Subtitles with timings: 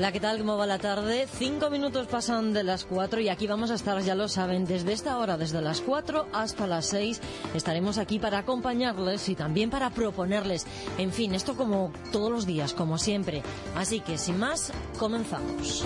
[0.00, 0.38] Hola, ¿qué tal?
[0.38, 1.28] ¿Cómo va la tarde?
[1.30, 4.94] Cinco minutos pasan de las cuatro y aquí vamos a estar, ya lo saben, desde
[4.94, 7.20] esta hora, desde las cuatro hasta las seis.
[7.52, 10.66] Estaremos aquí para acompañarles y también para proponerles.
[10.96, 13.42] En fin, esto como todos los días, como siempre.
[13.76, 15.84] Así que, sin más, comenzamos.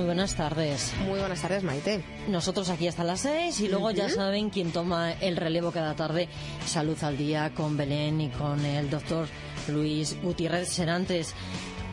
[0.00, 0.94] Muy buenas tardes.
[1.04, 2.02] Muy buenas tardes, Maite.
[2.26, 6.26] Nosotros aquí hasta las seis y luego ya saben quién toma el relevo cada tarde.
[6.64, 9.28] Salud al día con Belén y con el doctor
[9.68, 11.34] Luis Gutiérrez Serantes.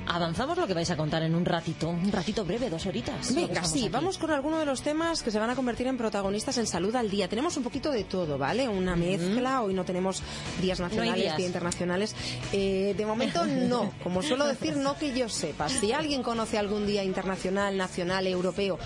[0.09, 3.33] Avanzamos lo que vais a contar en un ratito, un ratito breve, dos horitas.
[3.35, 3.89] Venga, sí, aquí.
[3.89, 6.95] vamos con alguno de los temas que se van a convertir en protagonistas en salud
[6.95, 7.27] al día.
[7.27, 8.67] Tenemos un poquito de todo, ¿vale?
[8.69, 10.21] Una mezcla, hoy no tenemos
[10.61, 12.15] días nacionales, No días internacionales.
[12.53, 15.67] Eh, de momento no, como suelo decir, no que yo sepa.
[15.67, 18.79] Si alguien conoce algún día internacional, nacional, europeo,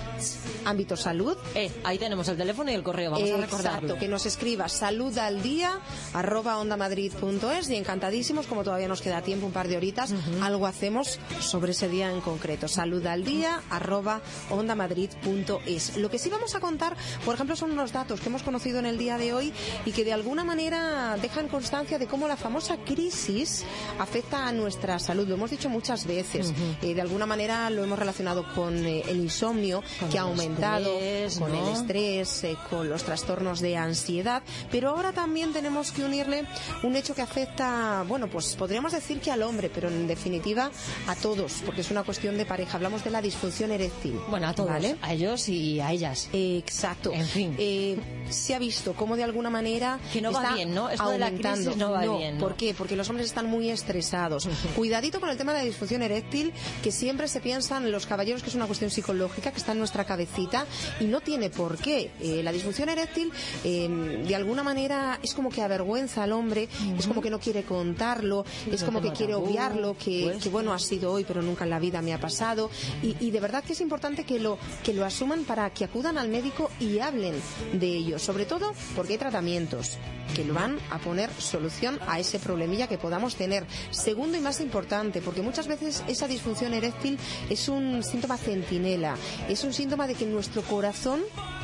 [0.66, 3.80] ámbito salud, Eh, ahí tenemos el teléfono y el correo, vamos a recordarlo.
[3.80, 5.80] Exacto, que nos escriba salud al día
[6.14, 11.11] arroba ondamadrid.es y encantadísimos, como todavía nos queda tiempo, un par de horitas, algo hacemos
[11.40, 12.68] sobre ese día en concreto.
[12.68, 15.98] Salud al día arroba ondamadrid.es.
[15.98, 16.96] Lo que sí vamos a contar,
[17.26, 19.54] por ejemplo, son unos datos que hemos conocido en el día de hoy
[19.86, 23.64] y que de alguna manera dejan constancia de cómo la famosa crisis
[24.00, 25.28] afecta a nuestra salud.
[25.28, 26.54] Lo hemos dicho muchas veces.
[26.82, 30.90] Eh, de alguna manera lo hemos relacionado con eh, el insomnio Con que ha aumentado,
[30.98, 31.68] estrés, con ¿no?
[31.68, 36.46] el estrés, eh, con los trastornos de ansiedad, pero ahora también tenemos que unirle
[36.84, 40.72] un hecho que afecta, bueno, pues podríamos decir que al hombre, pero en definitiva
[41.08, 42.78] a todos, porque es una cuestión de pareja.
[42.78, 44.20] Hablamos de la disfunción eréctil.
[44.30, 44.96] Bueno, a todos, ¿vale?
[45.02, 46.30] a ellos y a ellas.
[46.34, 47.12] Exacto.
[47.14, 47.56] En fin.
[47.58, 47.98] Eh,
[48.30, 50.90] se ha visto cómo de alguna manera Que no va bien, ¿no?
[50.90, 51.72] Esto de la aumentando.
[51.72, 52.42] crisis no va bien, ¿no?
[52.42, 52.74] ¿Por qué?
[52.74, 54.48] Porque los hombres están muy estresados.
[54.76, 56.54] Cuidadito con el tema de la disfunción eréctil,
[56.84, 60.06] que siempre se piensan los caballeros que es una cuestión psicológica que está en nuestra
[60.06, 60.66] cabecita
[61.00, 62.12] y no tiene por qué.
[62.22, 63.32] Eh, la disfunción eréctil,
[63.64, 63.88] eh,
[64.26, 66.68] de alguna manera, es como que avergüenza al hombre,
[66.98, 70.44] es como que no quiere contarlo, es como que quiere tabú, obviarlo, que, pues.
[70.44, 72.70] que bueno ha hoy, pero nunca en la vida me ha pasado.
[73.02, 76.18] Y, y de verdad que es importante que lo, que lo asuman para que acudan
[76.18, 77.36] al médico y hablen
[77.74, 78.20] de ello.
[78.20, 79.98] Sobre todo porque hay tratamientos
[80.36, 83.66] que lo van a poner solución a ese problemilla que podamos tener.
[83.92, 87.18] Segundo y más importante, porque muchas veces esa disfunción eréctil
[87.50, 89.16] es un síntoma centinela,
[89.50, 91.22] es un síntoma de que nuestro corazón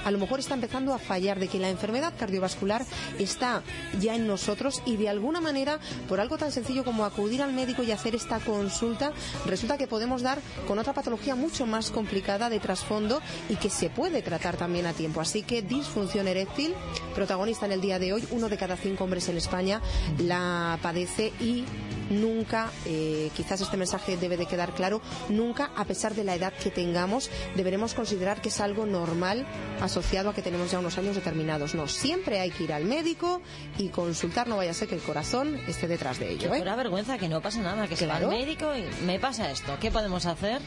[0.07, 2.85] a lo mejor está empezando a fallar, de que la enfermedad cardiovascular
[3.19, 3.61] está
[3.99, 7.83] ya en nosotros y de alguna manera, por algo tan sencillo como acudir al médico
[7.83, 9.11] y hacer esta consulta,
[9.45, 13.89] resulta que podemos dar con otra patología mucho más complicada de trasfondo y que se
[13.89, 15.19] puede tratar también a tiempo.
[15.19, 16.73] Así que disfunción eréctil,
[17.13, 19.81] protagonista en el día de hoy, uno de cada cinco hombres en España
[20.19, 21.65] la padece y
[22.09, 26.53] nunca, eh, quizás este mensaje debe de quedar claro, nunca, a pesar de la edad
[26.53, 29.45] que tengamos, deberemos considerar que es algo normal
[29.81, 31.75] asociado a que tenemos ya unos años determinados.
[31.75, 33.41] No, siempre hay que ir al médico
[33.77, 36.53] y consultar, no vaya a ser que el corazón esté detrás de ello.
[36.53, 36.57] ¿eh?
[36.57, 39.77] fuera vergüenza, que no pasa nada, que se va al médico y me pasa esto.
[39.79, 40.61] ¿Qué podemos hacer?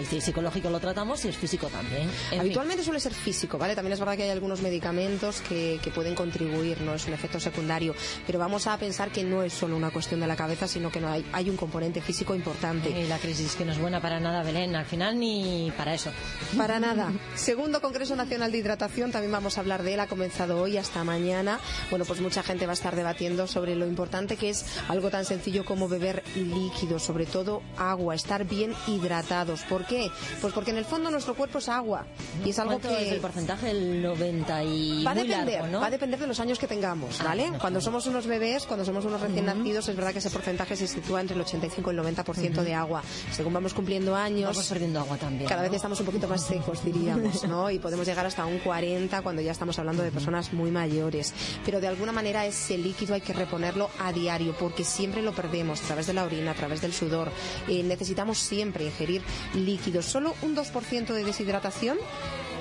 [0.00, 2.02] Y si es psicológico lo tratamos y es físico también.
[2.02, 2.40] En fin.
[2.40, 3.74] Habitualmente suele ser físico, ¿vale?
[3.74, 7.38] También es verdad que hay algunos medicamentos que, que pueden contribuir, no es un efecto
[7.38, 7.94] secundario,
[8.26, 11.00] pero vamos a pensar que no es solo una cuestión de la cabeza, sino que
[11.00, 12.90] no hay, hay un componente físico importante.
[12.90, 14.74] Y la crisis que no es buena para nada, Belén.
[14.76, 16.10] Al final ni para eso.
[16.56, 17.12] Para nada.
[17.34, 21.04] Segundo Congreso Nacional de Hidratación, también vamos a hablar de él, ha comenzado hoy hasta
[21.04, 21.58] mañana.
[21.90, 25.24] Bueno, pues mucha gente va a estar debatiendo sobre lo importante que es algo tan
[25.24, 29.62] sencillo como beber líquidos, sobre todo agua, estar bien hidratados.
[29.62, 30.10] ¿Por qué?
[30.40, 32.06] Pues porque en el fondo nuestro cuerpo es agua
[32.44, 33.70] y es algo ¿Cuánto que es el porcentaje?
[33.70, 35.80] El 90 y Va a depender, largo, ¿no?
[35.80, 37.42] va a depender de los años que tengamos, Ah, ¿vale?
[37.42, 37.84] bueno, cuando claro.
[37.92, 41.20] somos unos bebés, cuando somos unos recién nacidos, es verdad que ese porcentaje se sitúa
[41.20, 43.02] entre el 85 y el 90% de agua.
[43.32, 45.48] Según vamos cumpliendo años, Vamos perdiendo agua también.
[45.48, 45.68] cada ¿no?
[45.68, 47.70] vez estamos un poquito más secos, diríamos, ¿no?
[47.70, 51.32] Y podemos llegar hasta un 40 cuando ya estamos hablando de personas muy mayores.
[51.64, 55.82] Pero de alguna manera ese líquido hay que reponerlo a diario porque siempre lo perdemos
[55.82, 57.30] a través de la orina, a través del sudor.
[57.68, 59.22] Eh, necesitamos siempre ingerir
[59.54, 60.06] líquidos.
[60.06, 61.98] Solo un 2% de deshidratación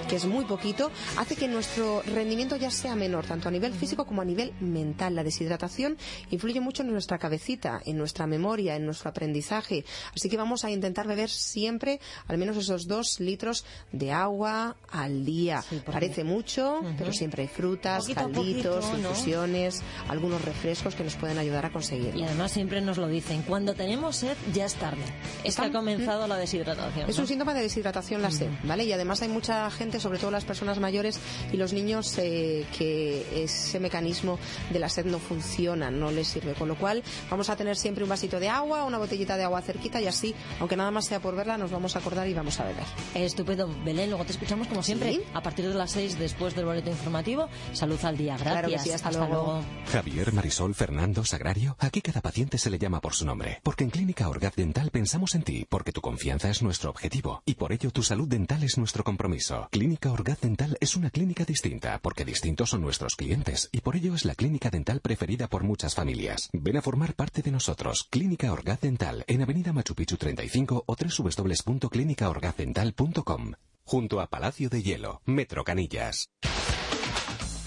[0.08, 4.06] que es muy poquito, hace que nuestro rendimiento ya sea menor, tanto a nivel físico
[4.06, 5.16] como a nivel mental.
[5.16, 5.98] La deshidratación
[6.30, 9.86] influye mucho en nuestra cabecita, en nuestra memoria, en nuestro aprendizaje.
[10.16, 15.26] Así que vamos a intentar beber siempre al menos esos dos litros de agua al
[15.26, 15.62] día.
[15.62, 19.10] Sí, Parece mucho, pero siempre hay frutas, Poquito calditos, poquito, ¿no?
[19.10, 22.20] infusiones, algunos refrescos que nos pueden ayudar a conseguirlo.
[22.20, 25.04] Y además siempre nos lo dicen, cuando tenemos sed ya es tarde.
[25.44, 27.10] Es que ha comenzado la deshidratación.
[27.10, 27.24] Es ¿no?
[27.24, 28.84] un síntoma de deshidratación la sed, ¿vale?
[28.86, 31.20] Y además hay mucha gente, sobre todo las personas mayores
[31.52, 34.40] y los niños, eh, que ese mecanismo
[34.72, 36.54] de la sed no funciona, no les sirve.
[36.54, 39.62] Con lo cual vamos a tener siempre un vasito de agua, una botellita de agua
[39.62, 42.60] cerquita y así, aunque nada más sea por verla, nos vamos a acordar y vamos
[42.60, 42.86] a beber.
[43.16, 43.70] Estupendo.
[43.84, 47.50] Belén, luego te escuchamos como siempre a partir de las 6 después del boleto informativo.
[47.74, 48.38] Salud al día.
[48.38, 48.54] Gracias.
[48.54, 49.62] Claro que sí, hasta, luego.
[49.92, 51.76] Javier, Marisol, Fernando, Sagrario.
[51.80, 53.60] Aquí cada paciente se le llama por su nombre.
[53.64, 57.56] Porque en Clínica Orgaz Dental pensamos en ti, porque tu confianza es nuestro objetivo y
[57.56, 59.68] por ello tu salud dental es nuestro compromiso.
[59.72, 64.14] Clínica Orgaz Dental es una clínica distinta, porque distintos son nuestros clientes y por ello
[64.16, 66.50] es la clínica dental preferida por muchas familias.
[66.54, 68.08] Ven a formar parte de nosotros.
[68.10, 73.54] Clínica Orgaz Dental en Avenida Machu Picchu 35 o www.clinicaorgazdental.com.
[73.86, 76.30] Junto a Palacio de Hielo, Metro Canillas.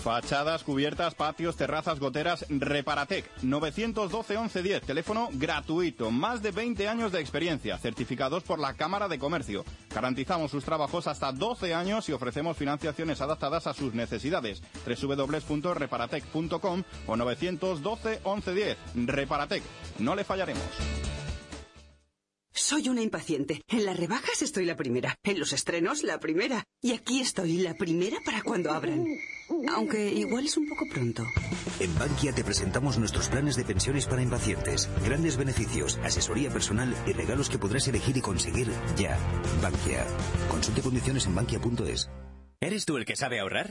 [0.07, 3.29] Fachadas, cubiertas, patios, terrazas, goteras, Reparatec.
[3.43, 6.13] 912-1110, teléfono gratuito.
[6.13, 9.65] Más de 20 años de experiencia, certificados por la Cámara de Comercio.
[9.93, 14.63] Garantizamos sus trabajos hasta 12 años y ofrecemos financiaciones adaptadas a sus necesidades.
[14.87, 18.77] www.reparatec.com o 912-1110.
[19.07, 19.65] Reparatec.
[19.99, 20.63] No le fallaremos.
[22.53, 23.61] Soy una impaciente.
[23.67, 25.17] En las rebajas estoy la primera.
[25.25, 26.63] En los estrenos, la primera.
[26.81, 29.05] Y aquí estoy, la primera para cuando abran.
[29.75, 31.25] Aunque igual es un poco pronto.
[31.81, 34.89] En Bankia te presentamos nuestros planes de pensiones para impacientes.
[35.05, 39.19] Grandes beneficios, asesoría personal y regalos que podrás elegir y conseguir ya.
[39.63, 40.07] Bankia.
[40.51, 42.11] Consulte condiciones en bankia.es.
[42.61, 43.71] ¿Eres tú el que sabe ahorrar?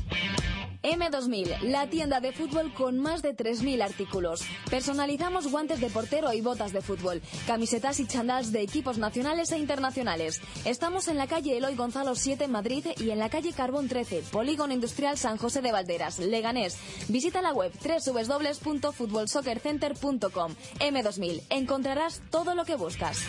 [0.83, 4.41] M2000, la tienda de fútbol con más de 3.000 artículos.
[4.69, 9.59] Personalizamos guantes de portero y botas de fútbol, camisetas y chandals de equipos nacionales e
[9.59, 10.41] internacionales.
[10.65, 14.23] Estamos en la calle Eloy Gonzalo 7 en Madrid y en la calle Carbón 13,
[14.31, 16.77] Polígono Industrial San José de Valderas, Leganés.
[17.09, 20.55] Visita la web www.futbolsoccercenter.com.
[20.79, 23.19] M2000, encontrarás todo lo que buscas.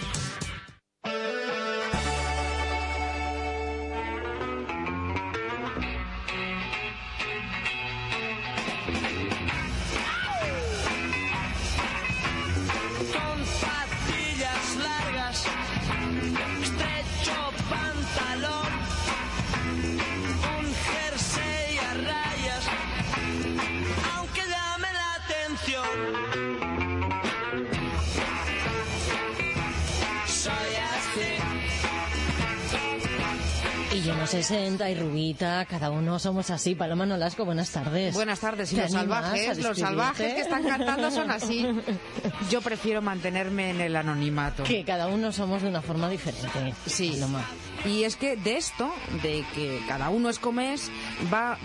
[34.33, 36.75] 60 y Rubita, cada uno somos así.
[36.75, 38.15] Paloma Nolasco, buenas tardes.
[38.15, 38.73] Buenas tardes.
[38.73, 41.67] Y los salvajes, los salvajes que están cantando son así.
[42.51, 44.65] Yo prefiero mantenerme en el anonimato.
[44.65, 46.73] Que cada uno somos de una forma diferente.
[46.87, 47.11] Sí.
[47.11, 47.45] Paloma.
[47.85, 48.93] Y es que de esto,
[49.23, 50.91] de que cada uno es como es,
[51.33, 51.59] va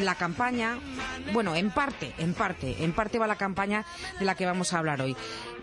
[0.00, 0.78] la campaña,
[1.32, 3.84] bueno, en parte, en parte, en parte va la campaña
[4.18, 5.16] de la que vamos a hablar hoy.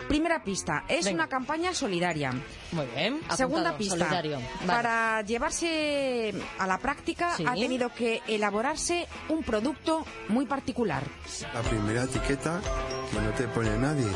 [0.09, 1.23] Primera pista, es Venga.
[1.23, 2.33] una campaña solidaria.
[2.73, 3.21] Muy bien.
[3.37, 4.39] Segunda pista, Solidario.
[4.39, 4.65] Vale.
[4.67, 7.45] para llevarse a la práctica Sí.
[7.47, 11.03] ha tenido que elaborarse un producto muy particular.
[11.53, 12.59] La primera etiqueta
[13.13, 14.07] que no te pone nadie.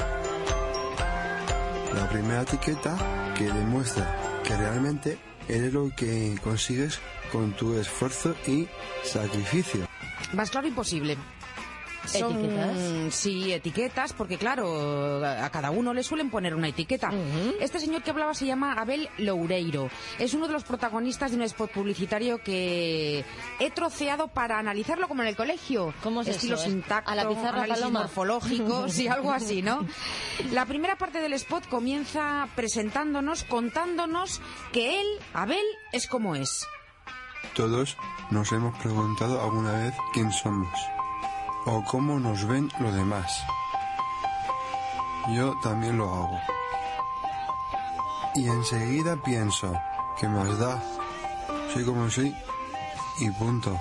[1.93, 6.99] La primera etiqueta que demuestra que realmente eres lo que consigues
[7.31, 8.67] con tu esfuerzo y
[9.03, 9.87] sacrificio.
[10.33, 11.17] Más claro imposible.
[12.07, 13.13] Son, ¿Etiquetas?
[13.13, 17.11] Sí, etiquetas, porque claro, a cada uno le suelen poner una etiqueta.
[17.59, 19.89] Este señor que hablaba se llama Abel Loureiro.
[20.19, 23.23] Es uno de los protagonistas de un spot publicitario que
[23.59, 25.93] he troceado para analizarlo como en el colegio.
[26.03, 26.69] ¿Cómo es Estilo eso, eh?
[26.71, 27.99] sintacto, A la pizarra, análisis Paloma.
[28.01, 29.85] morfológico, sí, algo así, ¿no?
[30.51, 36.65] La primera parte del spot comienza presentándonos, contándonos que él, Abel, es como es.
[37.55, 37.95] Todos
[38.31, 40.67] nos hemos preguntado alguna vez quién somos
[41.65, 43.43] o cómo nos ven los demás.
[45.35, 46.39] Yo también lo hago.
[48.35, 49.73] Y enseguida pienso,
[50.19, 50.83] ¿qué más da?
[51.73, 52.35] Soy como soy
[53.19, 53.79] y punto.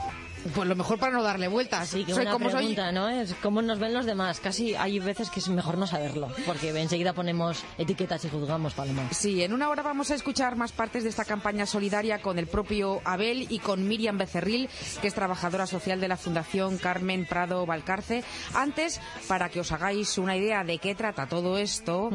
[0.54, 1.88] Pues lo mejor para no darle vueltas.
[1.88, 2.58] Sí, que Soy una como soy.
[2.58, 3.08] pregunta, ¿no?
[3.08, 4.40] Es cómo nos ven los demás.
[4.40, 9.02] Casi hay veces que es mejor no saberlo, porque enseguida ponemos etiquetas y juzgamos, Paloma.
[9.10, 12.46] Sí, en una hora vamos a escuchar más partes de esta campaña solidaria con el
[12.46, 14.68] propio Abel y con Miriam Becerril,
[15.00, 18.22] que es trabajadora social de la Fundación Carmen Prado Valcarce.
[18.54, 22.10] Antes, para que os hagáis una idea de qué trata todo esto,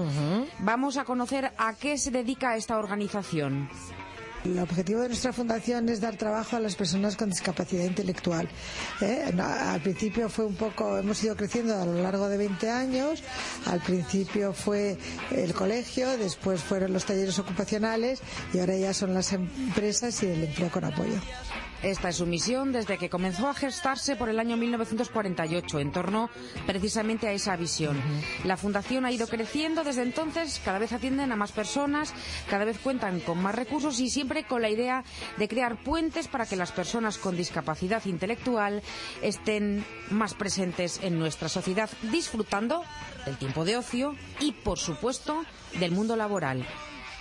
[0.60, 3.70] vamos a conocer a qué se dedica esta organización.
[4.46, 8.48] El objetivo de nuestra fundación es dar trabajo a las personas con discapacidad intelectual.
[9.02, 9.34] ¿eh?
[9.38, 13.22] Al principio fue un poco, hemos ido creciendo a lo largo de 20 años.
[13.66, 14.98] Al principio fue
[15.32, 18.22] el colegio, después fueron los talleres ocupacionales
[18.54, 21.20] y ahora ya son las empresas y el empleo con apoyo.
[21.82, 26.30] Esta es su misión desde que comenzó a gestarse por el año 1948, en torno
[26.68, 27.98] precisamente a esa visión.
[28.44, 32.14] La fundación ha ido creciendo desde entonces, cada vez atienden a más personas,
[32.50, 35.06] cada vez cuentan con más recursos y siempre con la idea
[35.38, 38.84] de crear puentes para que las personas con discapacidad intelectual
[39.22, 42.84] estén más presentes en nuestra sociedad, disfrutando
[43.26, 45.46] del tiempo de ocio y, por supuesto,
[45.80, 46.66] del mundo laboral.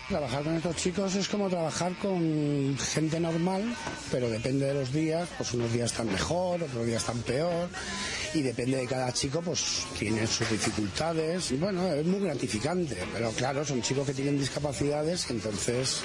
[0.09, 3.63] Trabajar con estos chicos es como trabajar con gente normal,
[4.11, 7.69] pero depende de los días, pues unos días están mejor, otros días están peor,
[8.33, 11.53] y depende de cada chico, pues tiene sus dificultades.
[11.53, 16.01] Y bueno, es muy gratificante, pero claro, son chicos que tienen discapacidades, entonces,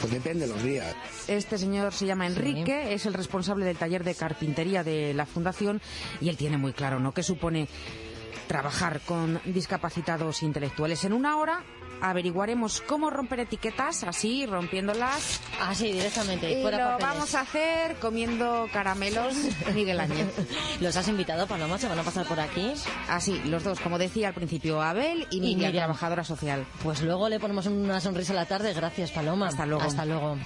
[0.00, 0.92] pues depende de los días.
[1.28, 5.80] Este señor se llama Enrique, es el responsable del taller de carpintería de la fundación
[6.20, 7.68] y él tiene muy claro, ¿no?, qué supone
[8.48, 11.04] trabajar con discapacitados intelectuales.
[11.04, 11.62] En una hora
[12.00, 15.40] averiguaremos cómo romper etiquetas, así, rompiéndolas.
[15.60, 16.58] Así, directamente.
[16.58, 17.12] Y fuera lo papeles.
[17.14, 19.34] vamos a hacer comiendo caramelos
[19.74, 20.28] Miguel Ángel.
[20.80, 21.78] ¿Los has invitado, Paloma?
[21.78, 22.72] ¿Se van a pasar por aquí?
[23.08, 25.72] Así, los dos, como decía al principio, Abel y Miriam, Miriam.
[25.84, 26.66] trabajadora social.
[26.82, 28.72] Pues luego le ponemos una sonrisa a la tarde.
[28.74, 29.48] Gracias, Paloma.
[29.48, 29.82] Hasta luego.
[29.82, 30.36] Hasta luego.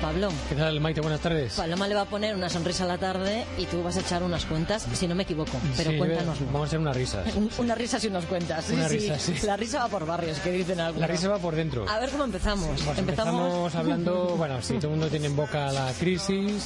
[0.00, 0.28] Hola, Pablo.
[0.48, 1.00] ¿Qué tal, Maite?
[1.00, 1.54] Buenas tardes.
[1.54, 4.22] Paloma le va a poner una sonrisa a la tarde y tú vas a echar
[4.22, 5.52] unas cuentas, si no me equivoco.
[5.76, 6.46] Pero Sí, cuéntanoslo.
[6.46, 7.34] Vamos a hacer unas risas.
[7.36, 8.64] Un- Una risa si nos cuentas.
[8.66, 8.98] Sí, Una sí.
[8.98, 9.34] risa, sí.
[9.46, 11.00] La risa va por barrios, que dicen algunos.
[11.00, 11.88] La risa va por dentro.
[11.88, 12.80] A ver cómo empezamos.
[12.82, 16.64] Pues empezamos hablando, bueno, sí, todo el mundo tiene en boca la crisis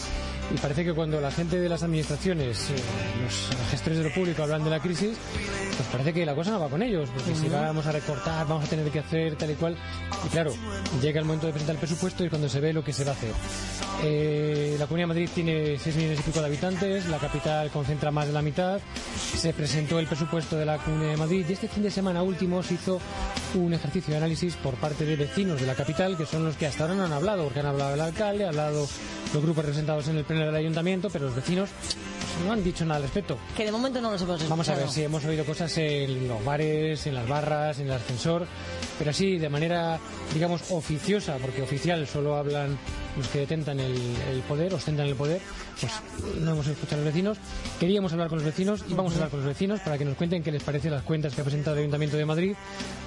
[0.53, 2.75] y parece que cuando la gente de las administraciones, eh,
[3.23, 5.17] los gestores de lo público hablan de la crisis,
[5.77, 8.65] pues parece que la cosa no va con ellos, porque si vamos a recortar, vamos
[8.65, 9.77] a tener que hacer tal y cual.
[10.27, 10.53] Y claro,
[11.01, 13.13] llega el momento de presentar el presupuesto y cuando se ve lo que se va
[13.13, 13.33] a hacer.
[14.05, 18.11] Eh, la Comunidad de Madrid tiene 6 millones y pico de habitantes, la capital concentra
[18.11, 18.81] más de la mitad.
[19.37, 22.63] Se presentó el presupuesto de la Comunidad de Madrid y este fin de semana último
[22.63, 23.01] se hizo
[23.55, 26.67] un ejercicio de análisis por parte de vecinos de la capital, que son los que
[26.67, 28.89] hasta ahora no han hablado, porque han hablado el alcalde, han hablado
[29.33, 31.71] los grupos representados en el pleno del ayuntamiento, pero los vecinos
[32.45, 33.39] no han dicho nada al respecto.
[33.57, 34.51] Que de momento no los hemos escuchado.
[34.51, 37.93] Vamos a ver si hemos oído cosas en los bares, en las barras, en el
[37.93, 38.47] ascensor,
[38.99, 39.99] pero así de manera,
[40.33, 42.79] digamos, oficiosa, porque oficial solo hablan
[43.17, 43.95] los que detentan el,
[44.31, 45.41] el poder, ostentan el poder,
[45.81, 45.93] pues
[46.41, 47.39] no hemos escuchado a los vecinos.
[47.79, 50.17] Queríamos hablar con los vecinos y vamos a hablar con los vecinos para que nos
[50.17, 52.55] cuenten qué les parece las cuentas que ha presentado el Ayuntamiento de Madrid,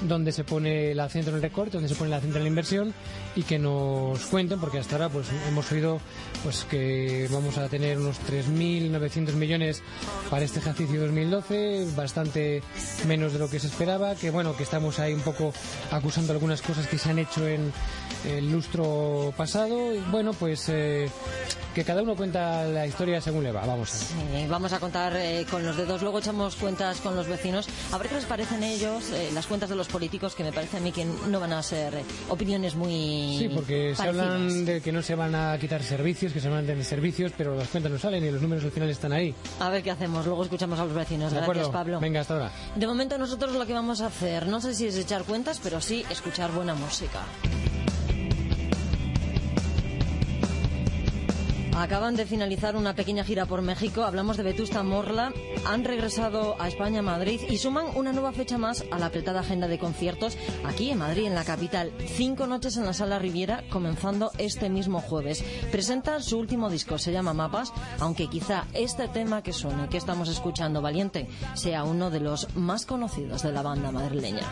[0.01, 2.49] donde se pone el acento en el recorte, donde se pone el acento en la
[2.49, 2.93] inversión
[3.35, 5.99] y que nos cuenten, porque hasta ahora pues hemos oído
[6.43, 9.83] pues que vamos a tener unos 3.900 millones
[10.29, 12.61] para este ejercicio 2012, bastante
[13.07, 15.53] menos de lo que se esperaba, que bueno, que estamos ahí un poco
[15.91, 17.71] acusando algunas cosas que se han hecho en
[18.25, 21.09] el lustro pasado, bueno, pues eh,
[21.75, 24.47] que cada uno cuenta la historia según le va, vamos a ver.
[24.47, 27.67] Vamos a contar eh, con los dedos, luego echamos cuentas con los vecinos.
[27.91, 30.77] A ver qué les parecen ellos, eh, las cuentas de los políticos, que me parece
[30.77, 33.37] a mí que no van a ser eh, opiniones muy.
[33.37, 36.63] Sí, porque se hablan de que no se van a quitar servicios, que se van
[36.63, 39.35] a tener servicios, pero las cuentas no salen y los números al final están ahí.
[39.59, 41.31] A ver qué hacemos, luego escuchamos a los vecinos.
[41.31, 41.71] ¿De Gracias, acuerdo?
[41.71, 41.99] Pablo.
[41.99, 42.51] Venga, hasta ahora.
[42.75, 45.81] De momento nosotros lo que vamos a hacer, no sé si es echar cuentas, pero
[45.81, 47.19] sí escuchar buena música.
[51.77, 54.03] Acaban de finalizar una pequeña gira por México.
[54.03, 55.33] Hablamos de Vetusta Morla.
[55.65, 59.67] Han regresado a España, Madrid, y suman una nueva fecha más a la apretada agenda
[59.67, 61.91] de conciertos aquí en Madrid, en la capital.
[61.99, 65.43] Cinco noches en la Sala Riviera, comenzando este mismo jueves.
[65.69, 70.29] Presentan su último disco, se llama Mapas, aunque quizá este tema que suene, que estamos
[70.29, 74.47] escuchando, Valiente, sea uno de los más conocidos de la banda madrileña.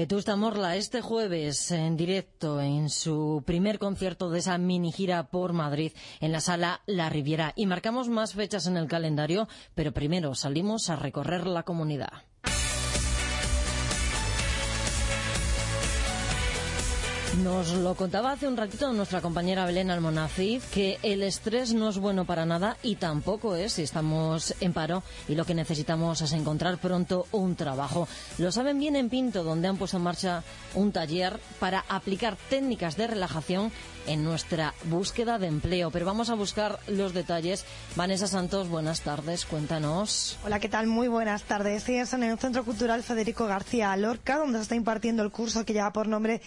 [0.00, 5.52] Vetusta Morla este jueves en directo en su primer concierto de esa mini gira por
[5.52, 7.52] Madrid en la sala La Riviera.
[7.54, 12.29] Y marcamos más fechas en el calendario, pero primero salimos a recorrer la comunidad.
[17.38, 21.96] Nos lo contaba hace un ratito nuestra compañera Belén Almonacid que el estrés no es
[21.96, 26.32] bueno para nada y tampoco es si estamos en paro y lo que necesitamos es
[26.32, 28.08] encontrar pronto un trabajo.
[28.38, 30.42] Lo saben bien en Pinto, donde han puesto en marcha
[30.74, 33.70] un taller para aplicar técnicas de relajación
[34.06, 35.90] en nuestra búsqueda de empleo.
[35.90, 37.64] Pero vamos a buscar los detalles.
[37.96, 40.36] Vanessa Santos, buenas tardes, cuéntanos.
[40.44, 40.88] Hola, ¿qué tal?
[40.88, 41.84] Muy buenas tardes.
[41.84, 45.64] Sí, es en el Centro Cultural Federico García Lorca, donde se está impartiendo el curso
[45.64, 46.40] que lleva por nombre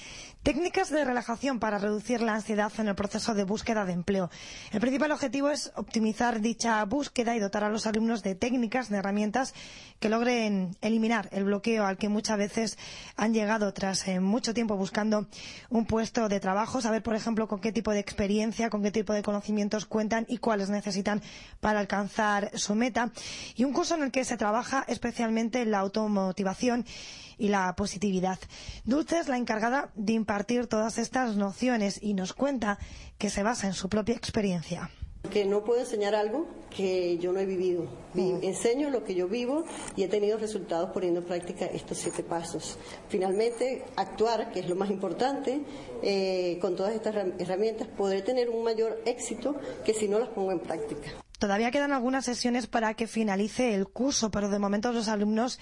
[0.44, 4.30] Técnicas de relajación para reducir la ansiedad en el proceso de búsqueda de empleo.
[4.74, 8.98] El principal objetivo es optimizar dicha búsqueda y dotar a los alumnos de técnicas, de
[8.98, 9.54] herramientas
[10.02, 12.78] que logren eliminar el bloqueo al que muchas veces
[13.16, 15.28] han llegado tras eh, mucho tiempo buscando
[15.70, 19.14] un puesto de trabajo, saber, por ejemplo, con qué tipo de experiencia, con qué tipo
[19.14, 21.22] de conocimientos cuentan y cuáles necesitan
[21.62, 23.12] para alcanzar su meta.
[23.56, 26.86] Y un curso en el que se trabaja especialmente la automotivación
[27.38, 28.40] y la positividad.
[28.86, 32.78] Dulce es la encargada de impartir todas estas nociones y nos cuenta
[33.18, 34.90] que se basa en su propia experiencia.
[35.32, 37.88] Que no puedo enseñar algo que yo no he vivido.
[38.14, 39.64] Vi- Enseño lo que yo vivo
[39.96, 42.78] y he tenido resultados poniendo en práctica estos siete pasos.
[43.08, 45.62] Finalmente, actuar, que es lo más importante,
[46.02, 50.28] eh, con todas estas herram- herramientas, podré tener un mayor éxito que si no las
[50.28, 51.12] pongo en práctica.
[51.40, 55.58] Todavía quedan algunas sesiones para que finalice el curso, pero de momento los alumnos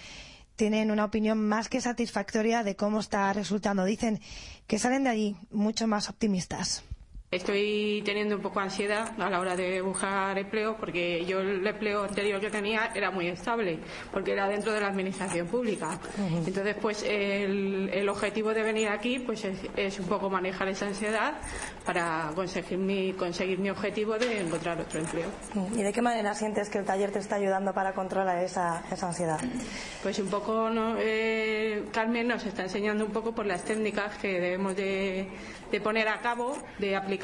[0.55, 3.85] tienen una opinión más que satisfactoria de cómo está resultando.
[3.85, 4.19] Dicen
[4.67, 6.83] que salen de allí mucho más optimistas.
[7.33, 11.65] Estoy teniendo un poco de ansiedad a la hora de buscar empleo porque yo el
[11.65, 13.79] empleo anterior que tenía era muy estable
[14.11, 15.97] porque era dentro de la administración pública.
[16.45, 20.87] Entonces, pues el, el objetivo de venir aquí pues es, es un poco manejar esa
[20.87, 21.35] ansiedad
[21.85, 25.29] para conseguir mi, conseguir mi objetivo de encontrar otro empleo.
[25.73, 29.07] ¿Y de qué manera sientes que el taller te está ayudando para controlar esa, esa
[29.07, 29.39] ansiedad?
[30.03, 30.97] Pues un poco, ¿no?
[30.99, 35.29] Eh, Carmen nos está enseñando un poco por las técnicas que debemos de,
[35.71, 37.20] de poner a cabo, de aplicar,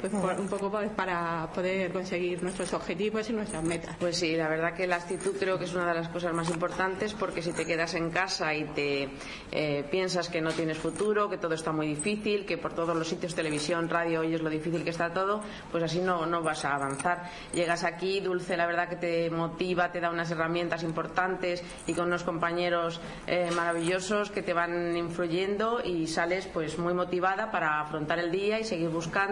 [0.00, 3.96] pues un poco pues, para poder conseguir nuestros objetivos y nuestras metas.
[3.98, 6.50] Pues sí, la verdad que la actitud creo que es una de las cosas más
[6.50, 9.08] importantes porque si te quedas en casa y te
[9.52, 13.06] eh, piensas que no tienes futuro, que todo está muy difícil, que por todos los
[13.06, 16.74] sitios, televisión, radio, oyes lo difícil que está todo, pues así no, no vas a
[16.74, 17.30] avanzar.
[17.52, 22.06] Llegas aquí, Dulce, la verdad que te motiva, te da unas herramientas importantes y con
[22.06, 28.18] unos compañeros eh, maravillosos que te van influyendo y sales pues muy motivada para afrontar
[28.18, 29.31] el día y seguir buscando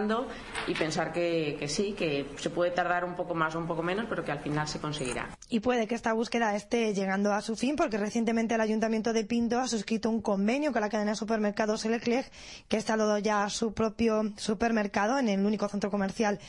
[0.67, 4.05] y pensar que, sí, que se puede tardar un poco más o un poco menos,
[4.09, 5.29] pero que al final se conseguirá.
[5.49, 9.25] Y puede que esta búsqueda esté llegando a su fin porque recientemente el Ayuntamiento de
[9.25, 12.31] Pinto ha suscrito un convenio con la cadena de supermercados Leclerc
[12.67, 16.39] que ha instalado ya su propio supermercado en el único centro comercial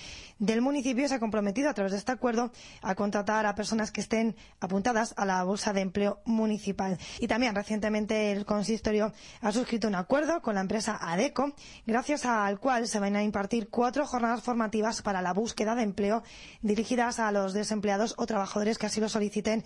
[0.42, 2.50] del municipio se ha comprometido a través de este acuerdo
[2.82, 6.98] a contratar a personas que estén apuntadas a la bolsa de empleo municipal.
[7.20, 11.54] Y también recientemente el consistorio ha suscrito un acuerdo con la empresa ADECO,
[11.86, 16.24] gracias al cual se van a impartir cuatro jornadas formativas para la búsqueda de empleo
[16.60, 19.62] dirigidas a los desempleados o trabajadores que así lo soliciten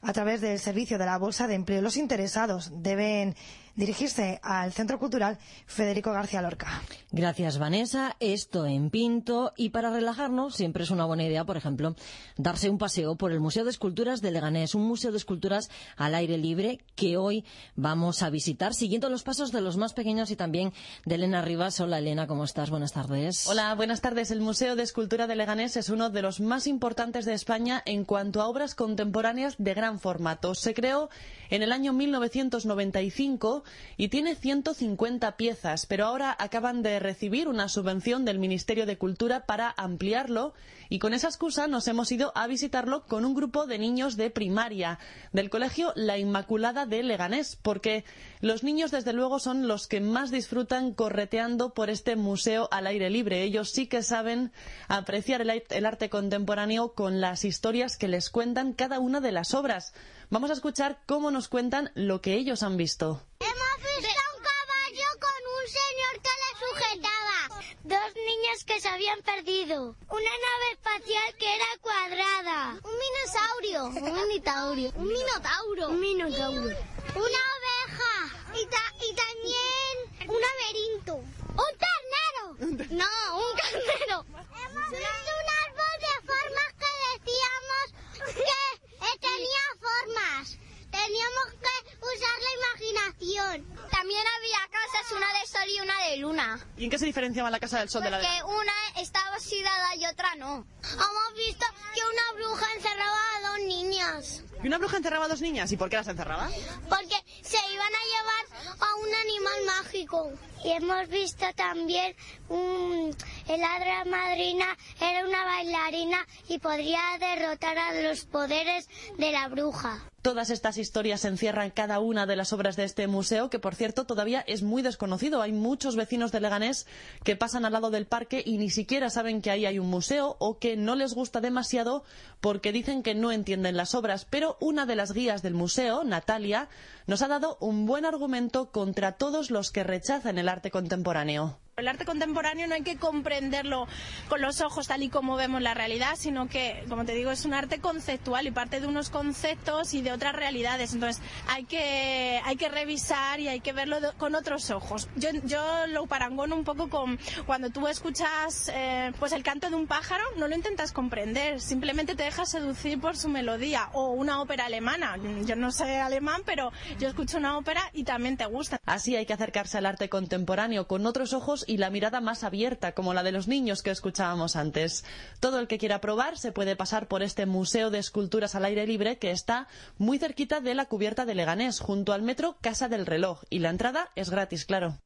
[0.00, 1.82] a través del servicio de la Bolsa de Empleo.
[1.82, 3.34] Los interesados deben
[3.76, 6.82] dirigirse al Centro Cultural Federico García Lorca.
[7.10, 8.16] Gracias, Vanessa.
[8.20, 9.52] Esto en Pinto.
[9.56, 11.94] Y para relajarnos, siempre es una buena idea, por ejemplo,
[12.36, 16.14] darse un paseo por el Museo de Esculturas de Leganés, un museo de esculturas al
[16.14, 17.44] aire libre que hoy
[17.76, 20.72] vamos a visitar, siguiendo los pasos de los más pequeños y también
[21.04, 21.80] de Elena Rivas.
[21.80, 22.70] Hola, Elena, ¿cómo estás?
[22.70, 23.46] Buenas tardes.
[23.48, 24.30] Hola, buenas tardes.
[24.30, 28.04] El Museo de Escultura de Leganés es uno de los más importantes de España en
[28.04, 30.54] cuanto a obras contemporáneas de gran formato.
[30.54, 31.10] Se creó
[31.50, 33.63] en el año 1995
[33.96, 39.46] y tiene 150 piezas, pero ahora acaban de recibir una subvención del Ministerio de Cultura
[39.46, 40.54] para ampliarlo
[40.88, 44.30] y con esa excusa nos hemos ido a visitarlo con un grupo de niños de
[44.30, 44.98] primaria
[45.32, 48.04] del colegio La Inmaculada de Leganés, porque
[48.40, 53.10] los niños desde luego son los que más disfrutan correteando por este museo al aire
[53.10, 53.42] libre.
[53.42, 54.52] Ellos sí que saben
[54.88, 59.94] apreciar el, arte contemporáneo con las historias que les cuentan cada una de las obras.
[60.34, 63.22] Vamos a escuchar cómo nos cuentan lo que ellos han visto.
[63.38, 67.62] Hemos visto un caballo con un señor que le sujetaba.
[67.84, 69.94] Dos niños que se habían perdido.
[70.08, 72.80] Una nave espacial que era cuadrada.
[72.82, 73.84] Un minosaurio.
[73.86, 74.92] Un minotaurio.
[74.96, 75.88] Un minotauro.
[75.90, 76.76] Un minotauro.
[77.14, 78.14] Una oveja.
[78.60, 81.14] Y, ta- y también un laberinto.
[81.14, 82.44] ¡Un ternero!
[82.90, 84.26] No, un carnero.
[84.34, 87.86] Hemos visto un árbol de formas que decíamos
[88.34, 90.58] que eh, tenía formas.
[90.90, 93.88] Teníamos que usar la imaginación.
[93.90, 96.60] También había casas, una de sol y una de luna.
[96.76, 99.36] ¿Y en qué se diferenciaba la Casa del Sol de la de Porque una estaba
[99.36, 100.64] oxidada y otra no.
[100.82, 104.42] Hemos visto que una bruja encerraba a dos niñas.
[104.62, 105.72] ¿Y una bruja encerraba a dos niñas?
[105.72, 106.48] ¿Y por qué las encerraba?
[106.88, 110.32] Porque se iban a llevar a un animal mágico.
[110.64, 112.16] Y hemos visto también
[112.48, 113.14] un,
[113.48, 114.66] el hada madrina
[115.00, 120.10] era una bailarina y podría derrotar a los poderes de la bruja.
[120.22, 123.74] Todas estas historias encierran en cada una de las obras de este museo, que por
[123.74, 125.42] cierto todavía es muy desconocido.
[125.42, 126.86] Hay muchos vecinos de Leganés
[127.24, 130.36] que pasan al lado del parque y ni siquiera saben que ahí hay un museo
[130.38, 132.04] o que no les gusta demasiado
[132.40, 134.24] porque dicen que no entienden las obras.
[134.24, 136.70] Pero una de las guías del museo, Natalia,
[137.06, 141.58] nos ha dado un buen argumento contra todos los que rechazan el arte contemporáneo.
[141.76, 143.88] El arte contemporáneo no hay que comprenderlo
[144.28, 147.44] con los ojos tal y como vemos la realidad, sino que, como te digo, es
[147.44, 150.94] un arte conceptual y parte de unos conceptos y de otras realidades.
[150.94, 155.08] Entonces hay que, hay que revisar y hay que verlo con otros ojos.
[155.16, 159.74] Yo, yo lo parangono un poco con cuando tú escuchas eh, pues el canto de
[159.74, 164.40] un pájaro, no lo intentas comprender, simplemente te dejas seducir por su melodía o una
[164.40, 165.16] ópera alemana.
[165.44, 168.78] Yo no sé alemán, pero yo escucho una ópera y también te gusta.
[168.86, 172.92] Así hay que acercarse al arte contemporáneo con otros ojos y la mirada más abierta,
[172.92, 175.04] como la de los niños que escuchábamos antes.
[175.40, 178.86] Todo el que quiera probar se puede pasar por este Museo de Esculturas al aire
[178.86, 183.06] libre que está muy cerquita de la cubierta de Leganés, junto al metro Casa del
[183.06, 183.42] Reloj.
[183.50, 184.98] Y la entrada es gratis, claro.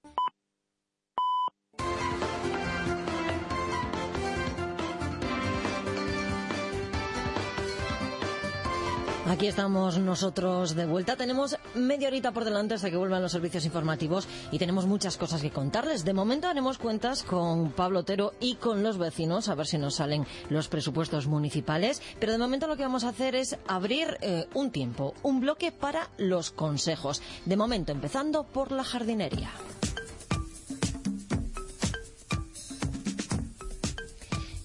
[9.28, 11.14] Aquí estamos nosotros de vuelta.
[11.14, 15.42] Tenemos media horita por delante hasta que vuelvan los servicios informativos y tenemos muchas cosas
[15.42, 16.06] que contarles.
[16.06, 19.96] De momento haremos cuentas con Pablo Otero y con los vecinos a ver si nos
[19.96, 22.00] salen los presupuestos municipales.
[22.18, 25.72] Pero de momento lo que vamos a hacer es abrir eh, un tiempo, un bloque
[25.72, 27.20] para los consejos.
[27.44, 29.50] De momento empezando por la jardinería.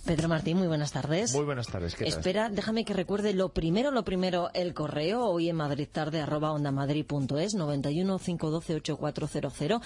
[0.06, 1.34] Pedro Martín, muy buenas tardes.
[1.34, 2.13] Muy buenas tardes, ¿qué tal?
[2.13, 6.52] Espera, déjame que recuerde lo primero, lo primero, el correo, hoy en Madrid tarde, arroba
[6.52, 9.82] ondamadrid.es, 91 512 8400.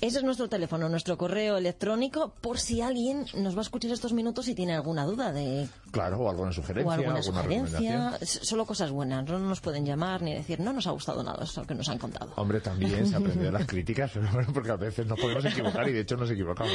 [0.00, 4.12] Ese es nuestro teléfono, nuestro correo electrónico, por si alguien nos va a escuchar estos
[4.12, 8.90] minutos y tiene alguna duda de Claro, o alguna sugerencia, o alguna, sugerencia, solo cosas
[8.90, 11.88] buenas, no nos pueden llamar ni decir no nos ha gustado nada eso que nos
[11.88, 12.32] han contado.
[12.36, 16.00] Hombre, también se aprendió las críticas, bueno, porque a veces nos podemos equivocar y de
[16.00, 16.72] hecho nos equivocamos.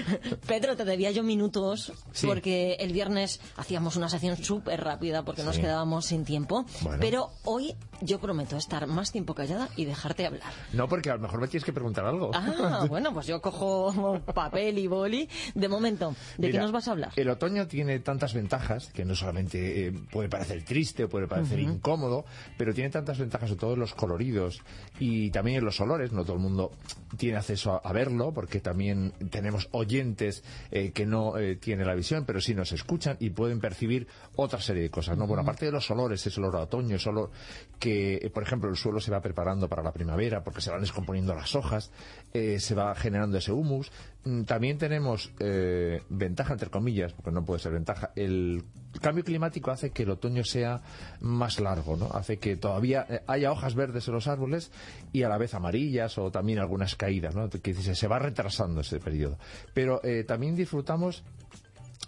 [0.46, 2.26] Pedro, te debía yo minutos Sí.
[2.26, 6.98] porque el viernes hacíamos una sección súper rápida porque nos quedábamos sin tiempo, Bueno.
[7.00, 10.50] pero hoy yo prometo estar más tiempo callada y dejarte hablar.
[10.72, 12.30] No, porque a lo mejor me tienes que preguntar algo.
[12.34, 15.28] Ah, bueno, pues yo cojo papel y boli.
[15.54, 17.12] De momento, ¿de qué nos vas a hablar?
[17.16, 21.60] El otoño tiene tantas ventajas que no solamente eh, puede parecer triste o puede parecer
[21.60, 22.24] incómodo,
[22.56, 24.62] pero tiene tantas ventajas sobre todo en los coloridos
[24.98, 26.12] y también en los olores.
[26.12, 26.72] No todo el mundo
[27.16, 31.94] tiene acceso a, a verlo porque también tenemos oyentes eh, que no eh, tienen la
[31.94, 35.16] visión, pero sí nos escuchan y pueden percibir otra serie de cosas.
[35.18, 35.26] ¿no?
[35.26, 37.30] Bueno, aparte de los olores, ese olor a otoño, ese olor
[37.78, 40.80] que, eh, por ejemplo, el suelo se va preparando para la primavera porque se van
[40.80, 41.90] descomponiendo las hojas.
[42.34, 43.90] Eh, se va generando ese humus.
[44.24, 48.64] Mm, También tenemos eh, ventaja, entre comillas, porque no puede ser ventaja, el
[49.00, 50.80] cambio climático hace que el otoño sea
[51.20, 52.10] más largo, ¿no?
[52.12, 54.70] Hace que todavía eh, haya hojas verdes en los árboles
[55.12, 57.48] y a la vez amarillas o también algunas caídas, ¿no?
[57.48, 59.38] Que se va retrasando ese periodo.
[59.74, 61.24] Pero eh, también disfrutamos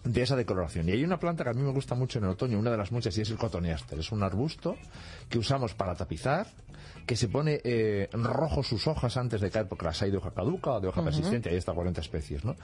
[0.04, 0.88] de esa decoloración.
[0.88, 2.76] Y hay una planta que a mí me gusta mucho en el otoño, una de
[2.76, 3.98] las muchas, y es el cotoneaster.
[3.98, 4.76] Es un arbusto
[5.28, 6.46] que usamos para tapizar,
[7.06, 10.30] que se pone eh, rojo sus hojas antes de caer, porque las hay de hoja
[10.32, 12.56] caduca o de hoja persistente, hay hasta 40 especies, ¿no?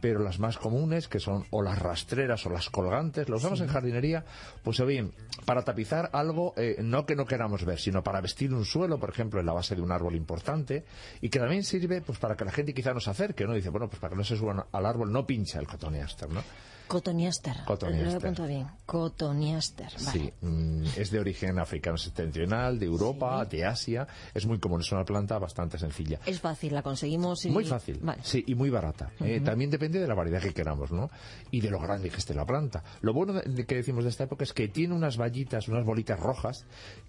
[0.00, 3.64] Pero las más comunes, que son o las rastreras o las colgantes, las usamos Sí.
[3.64, 4.24] en jardinería,
[4.62, 5.12] pues bien,
[5.44, 9.10] para tapizar algo, eh, no que no queramos ver, sino para vestir un suelo, por
[9.10, 10.84] ejemplo, en la base de un árbol importante,
[11.20, 13.54] y que también sirve pues para que la gente quizá nos acerque, ¿no?
[13.54, 16.42] Dice, bueno, pues para que no se suban al árbol, no pincha el cotoneaster, ¿no?
[16.88, 17.56] Cotoniaster.
[17.64, 18.38] Cotoniaster.
[18.38, 18.66] Lo bien.
[18.86, 19.92] Cotoniaster.
[20.04, 20.10] Vale.
[20.10, 24.06] Sí, mm, es de origen africano septentrional, de Europa, de Asia.
[24.34, 26.18] Es muy común, es una planta bastante sencilla.
[26.26, 27.50] Es fácil, la conseguimos y...
[27.50, 28.22] Muy fácil, Vale.
[28.24, 29.10] sí, y muy barata.
[29.20, 31.10] Eh, también depende de la variedad que queramos, ¿no?
[31.50, 32.82] Y de lo grande que esté la planta.
[33.02, 35.84] Lo bueno de, de que decimos de esta época es que tiene unas vallitas, unas
[35.84, 36.64] bolitas rojas,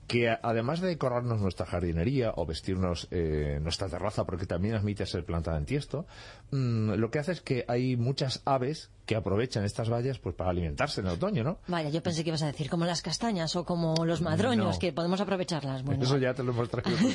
[0.08, 5.24] que además de decorarnos nuestra jardinería o vestirnos eh, nuestra terraza, porque también admite ser
[5.24, 6.06] plantada en tiesto,
[6.52, 10.52] mm, lo que hace es que hay muchas aves que aprovechan estas vallas pues para
[10.52, 11.58] alimentarse en el otoño, ¿no?
[11.68, 14.80] Vaya, yo pensé que ibas a decir como las castañas o como los madroños, No.
[14.80, 15.82] que podemos aprovecharlas.
[15.82, 16.96] Bueno, Eso ya te lo hemos traído.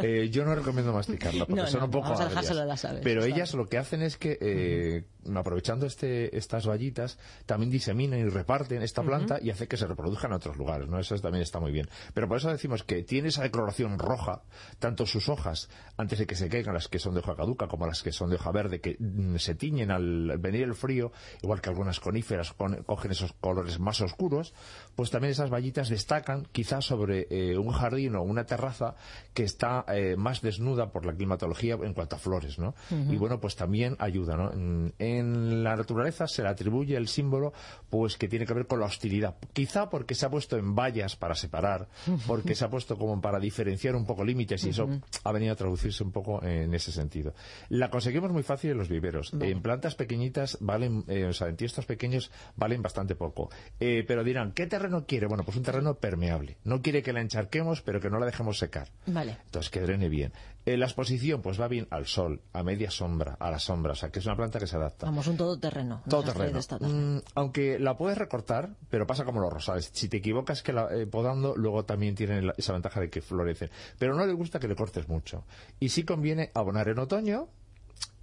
[0.00, 2.64] Eh, yo no recomiendo masticarla porque No, son no, un poco vamos a dejárselo a
[2.66, 5.04] las aves, Pero ellas lo que hacen es que, eh,
[5.36, 10.30] aprovechando este, estas vallitas, también diseminan y reparten esta planta y hace que se reproduzcan
[10.30, 10.88] en otros lugares.
[10.88, 10.98] ¿no?
[10.98, 11.88] Eso también está muy bien.
[12.14, 14.42] Pero por eso decimos que tiene esa decoloración roja,
[14.78, 17.86] tanto sus hojas, antes de que se caigan las que son de hoja caduca como
[17.86, 21.12] las que son de hoja verde, que mm, se tiñen al venir el frío,
[21.42, 24.54] igual que algunas coníferas con- cogen esos colores más oscuros,
[24.98, 28.96] pues también esas vallitas destacan quizás sobre eh, un jardín o una terraza
[29.32, 32.74] que está eh, más desnuda por la climatología en cuanto a flores, ¿no?
[32.90, 34.52] Y bueno, pues también ayuda, ¿no?
[34.52, 37.52] En, en la naturaleza se le atribuye el símbolo
[37.90, 39.36] pues que tiene que ver con la hostilidad.
[39.52, 41.86] Quizá porque se ha puesto en vallas para separar,
[42.26, 44.88] porque se ha puesto como para diferenciar un poco límites y eso
[45.22, 47.34] ha venido a traducirse un poco en ese sentido.
[47.68, 49.32] La conseguimos muy fácil en los viveros.
[49.40, 53.48] En plantas pequeñitas valen, eh, o sea, en tiestos pequeños valen bastante poco.
[53.78, 55.26] Pero dirán, ¿qué terreno quiere?
[55.26, 56.56] Bueno, pues un terreno permeable.
[56.64, 58.88] No quiere que la encharquemos, pero que no la dejemos secar.
[59.06, 59.36] Vale.
[59.44, 60.32] Entonces, que drene bien.
[60.66, 63.92] Eh, la exposición, pues va bien al sol, a media sombra, a la sombra.
[63.92, 65.06] O sea, que es una planta que se adapta.
[65.06, 66.02] Vamos, un todoterreno.
[66.08, 66.58] Todo Nos has traído terreno.
[66.58, 66.92] esta tarde.
[66.94, 69.90] Mm, aunque la puedes recortar, pero pasa como los rosales.
[69.92, 73.22] Si te equivocas que la, eh, podando, luego también tiene la- esa ventaja de que
[73.22, 73.70] florecen.
[73.98, 75.44] Pero no le gusta que le cortes mucho.
[75.80, 77.48] Y sí conviene abonar en otoño.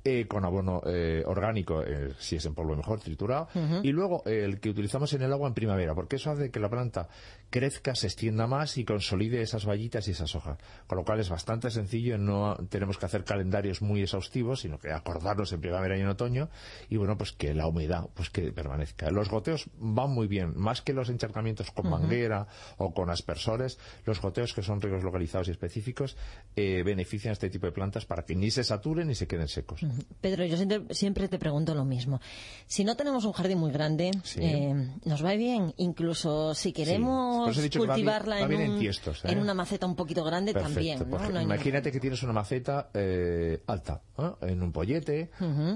[0.05, 3.47] Eh, con abono eh, orgánico, eh, si es en polvo mejor, triturado,
[3.81, 6.59] y luego eh, el que utilizamos en el agua en primavera, porque eso hace que
[6.59, 7.09] la planta
[7.49, 10.57] crezca, se extienda más y consolide esas vallitas y esas hojas.
[10.87, 14.91] Con lo cual es bastante sencillo, no tenemos que hacer calendarios muy exhaustivos, sino que
[14.91, 16.49] acordarlos en primavera y en otoño,
[16.89, 19.09] y bueno, pues que la humedad pues que permanezca.
[19.11, 24.21] Los goteos van muy bien, más que los encharcamientos con manguera o con aspersores, los
[24.21, 26.17] goteos que son riegos localizados y específicos
[26.55, 29.47] eh, benefician a este tipo de plantas para que ni se saturen ni se queden
[29.47, 29.81] secos.
[30.21, 32.19] Pedro, yo siempre, siempre te pregunto lo mismo.
[32.65, 34.39] Si no tenemos un jardín muy grande, Sí.
[34.41, 35.73] eh, nos va bien.
[35.77, 39.31] Incluso si queremos bien- cultivarla bien en, en tiestos, ¿eh?
[39.31, 40.73] en una maceta un poquito grande Perfecto.
[40.73, 41.41] también.
[41.43, 44.01] Imagínate que tienes una maceta eh, alta,
[44.41, 45.29] en un pollete,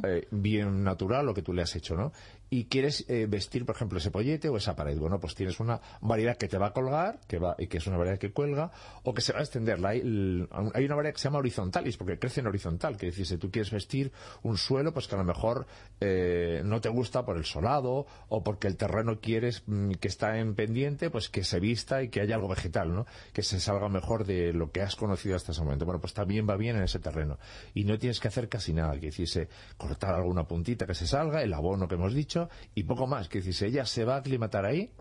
[0.04, 2.12] eh, bien natural lo que tú le has hecho, ¿no?
[2.50, 4.98] Y quieres eh, vestir, por ejemplo, ese pollete o esa pared.
[4.98, 7.88] Bueno, pues tienes una variedad que te va a colgar, que va y que es
[7.88, 8.72] una variedad que cuelga,
[9.04, 9.80] o que se va a extender.
[9.86, 13.52] Hay una variedad que se llama horizontalis, porque crece en horizontal, que decir, si tú
[13.52, 14.12] quieres vestir
[14.44, 15.68] un suelo, pues que a lo mejor
[16.00, 20.40] eh, no te gusta por el solado, o porque el terreno quieres mm, que está
[20.40, 23.06] en pendiente, pues que se vista y que haya algo vegetal, ¿no?
[23.34, 25.86] Que se salga mejor de lo que has conocido hasta ese momento.
[25.86, 27.38] Bueno, pues también va bien en ese terreno.
[27.74, 31.42] Y no tienes que hacer casi nada, que decirse, cortar alguna puntita que se salga,
[31.42, 32.39] el abono que hemos dicho,
[32.76, 34.92] y poco más, que decirse, ella se va a aclimatar ahí,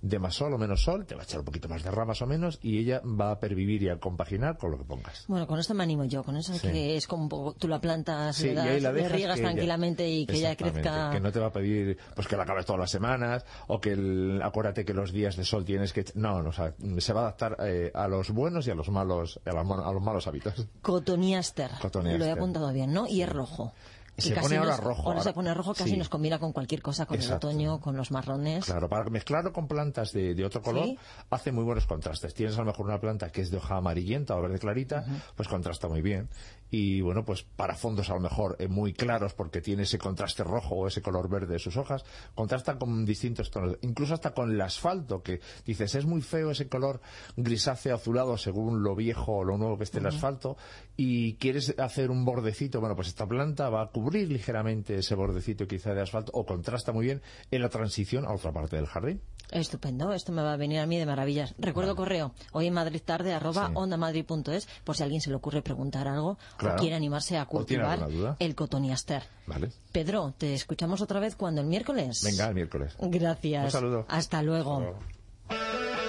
[0.00, 2.22] de más sol o menos sol, te va a echar un poquito más de ramas
[2.22, 5.24] o menos, y ella va a pervivir y a compaginar con lo que pongas.
[5.26, 6.68] Bueno, con esto me animo yo, con eso Sí.
[6.68, 9.38] que es como un poco, tú la plantas, Sí, le, y ahí la le riegas
[9.40, 11.10] ella- tranquilamente y que ella crezca.
[11.10, 13.90] Que no te va a pedir pues que la acabes todas las semanas o que
[13.94, 16.04] el- acuérdate que los días de sol tienes que...
[16.14, 18.88] No, no, o sea, se va a adaptar eh, a los buenos y a los
[18.90, 20.64] malos a los, a los malos hábitos.
[20.80, 21.72] Cotoniaster.
[21.82, 22.20] Cotoniaster.
[22.20, 23.08] Lo he apuntado bien, ¿no?
[23.08, 23.72] Y es rojo.
[24.18, 25.08] Y Se pone ahora nos- rojo.
[25.08, 25.96] Ahora se pone rojo, casi sí.
[25.96, 27.48] nos combina con cualquier cosa, con Exacto.
[27.48, 28.64] el otoño, con los marrones.
[28.64, 30.98] Claro, para mezclarlo con plantas de, de otro color Sí.
[31.30, 32.34] hace muy buenos contrastes.
[32.34, 35.04] Tienes a lo mejor una planta que es de hoja amarillenta o verde clarita,
[35.36, 36.28] pues contrasta muy bien.
[36.70, 40.44] Y bueno, pues para fondos a lo mejor eh, muy claros porque tiene ese contraste
[40.44, 42.04] rojo o ese color verde de sus hojas,
[42.34, 46.68] contrasta con distintos tonos, incluso hasta con el asfalto, que dices es muy feo ese
[46.68, 47.00] color
[47.36, 50.56] grisáceo azulado según lo viejo o lo nuevo que esté el asfalto
[50.96, 55.66] y quieres hacer un bordecito, bueno, pues esta planta va a cubrir ligeramente ese bordecito
[55.66, 59.20] quizá de asfalto o contrasta muy bien en la transición a otra parte del jardín.
[59.50, 61.54] Estupendo, esto me va a venir a mí de maravillas.
[61.58, 65.62] Recuerdo correo, hoy en Madrid tarde, arroba ondamadrid.es, por si a alguien se le ocurre
[65.62, 66.76] preguntar algo Claro.
[66.76, 68.08] o quiere animarse a cultivar
[68.38, 69.22] el cotoniaster.
[69.46, 69.70] Vale.
[69.92, 72.22] Pedro, te escuchamos otra vez cuando el miércoles.
[72.24, 72.94] Venga, el miércoles.
[73.00, 73.64] Gracias.
[73.64, 74.06] Un saludo.
[74.08, 74.72] Hasta luego.
[74.78, 76.08] Hasta luego.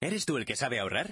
[0.00, 1.10] ¿Eres tú el que sabe ahorrar?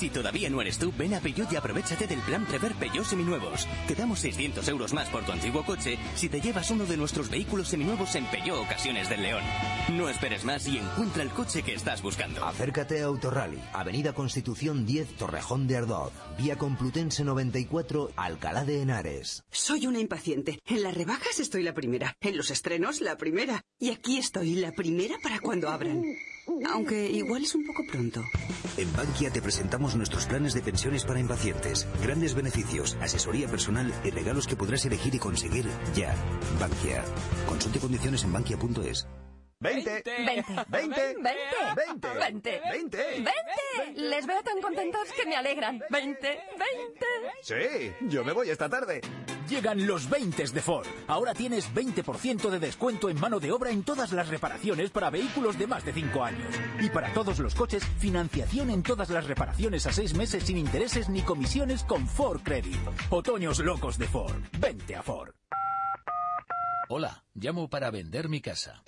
[0.00, 3.68] Si todavía no eres tú, ven a Peugeot y aprovechate del plan Prever Peugeot Seminuevos.
[3.86, 7.28] Te damos 600 euros más por tu antiguo coche si te llevas uno de nuestros
[7.28, 9.42] vehículos seminuevos en Peugeot Ocasiones del León.
[9.92, 12.42] No esperes más y encuentra el coche que estás buscando.
[12.46, 19.44] Acércate a Autorally, Avenida Constitución 10, Torrejón de Ardoz, Vía Complutense 94, Alcalá de Henares.
[19.50, 20.60] Soy una impaciente.
[20.64, 22.16] En las rebajas estoy la primera.
[22.22, 23.66] En los estrenos, la primera.
[23.78, 26.02] Y aquí estoy, la primera para cuando abran.
[26.72, 28.22] Aunque igual es un poco pronto.
[28.76, 31.86] En Bankia te presentamos nuestros planes de pensiones para impacientes.
[32.02, 36.14] Grandes beneficios, asesoría personal y regalos que podrás elegir y conseguir ya.
[36.58, 37.04] Bankia.
[37.46, 39.06] Consulte condiciones en bankia.es.
[39.62, 40.02] 20.
[40.04, 40.64] 20.
[40.70, 41.16] 20.
[41.20, 42.08] 20.
[42.16, 42.60] 20.
[42.70, 43.00] 20.
[43.20, 44.00] 20.
[44.00, 45.82] Les veo tan contentos que me alegran.
[45.90, 46.18] 20.
[46.18, 47.06] 20.
[47.42, 49.02] Sí, yo me voy esta tarde.
[49.50, 50.86] Llegan los 20 de Ford.
[51.08, 55.58] Ahora tienes 20% de descuento en mano de obra en todas las reparaciones para vehículos
[55.58, 56.54] de más de 5 años.
[56.80, 61.10] Y para todos los coches, financiación en todas las reparaciones a 6 meses sin intereses
[61.10, 62.80] ni comisiones con Ford Credit.
[63.10, 64.40] Otoños locos de Ford.
[64.58, 65.34] Vente a Ford.
[66.88, 68.82] Hola, llamo para vender mi casa.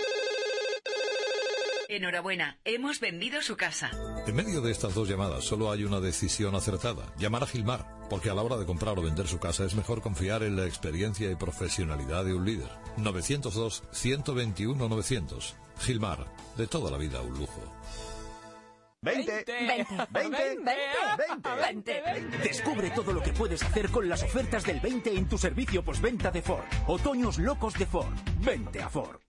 [1.95, 3.91] Enhorabuena, hemos vendido su casa.
[4.27, 8.31] En medio de estas dos llamadas solo hay una decisión acertada, llamar a Gilmar, porque
[8.31, 11.31] a la hora de comprar o vender su casa es mejor confiar en la experiencia
[11.31, 12.71] y profesionalidad de un líder.
[12.97, 15.53] 902-121-900.
[15.81, 17.61] Gilmar, de toda la vida un lujo.
[19.03, 19.45] 20.
[19.47, 19.87] 20.
[20.13, 20.65] 20.
[21.59, 22.03] 20.
[22.07, 22.39] 20.
[22.39, 26.31] Descubre todo lo que puedes hacer con las ofertas del 20 en tu servicio postventa
[26.31, 26.65] de Ford.
[26.87, 28.15] Otoños locos de Ford.
[28.41, 29.21] Vente a Ford.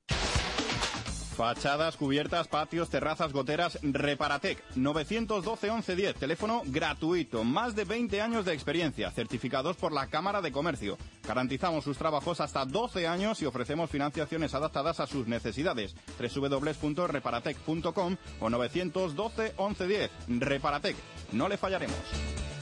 [1.36, 4.64] Fachadas, cubiertas, patios, terrazas, goteras, Reparatec.
[4.76, 7.44] 912-1110, teléfono gratuito.
[7.44, 10.98] Más de 20 años de experiencia, certificados por la Cámara de Comercio.
[11.28, 15.96] Garantizamos sus trabajos hasta 12 años y ofrecemos financiaciones adaptadas a sus necesidades.
[16.20, 20.10] www.reparatec.com o 912-1110.
[20.28, 20.96] Reparatec.
[21.32, 22.53] No le fallaremos.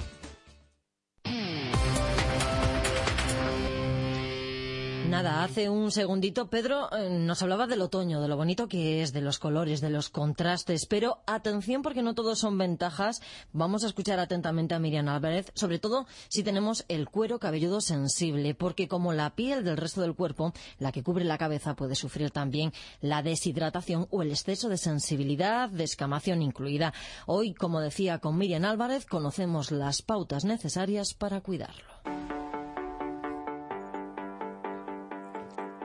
[5.12, 9.12] Nada, hace un segundito Pedro eh, nos hablaba del otoño, de lo bonito que es,
[9.12, 13.22] de los colores, de los contrastes, pero atención porque no todos son ventajas.
[13.52, 18.56] Vamos a escuchar atentamente a Miriam Álvarez, sobre todo si tenemos el cuero cabelludo sensible,
[18.56, 22.32] porque como la piel del resto del cuerpo, la que cubre la cabeza puede sufrir
[22.32, 22.72] también
[23.02, 26.94] la deshidratación o el exceso de sensibilidad, descamación incluida.
[27.26, 32.41] Hoy, como decía con Miriam Álvarez, conocemos las pautas necesarias para cuidarlo.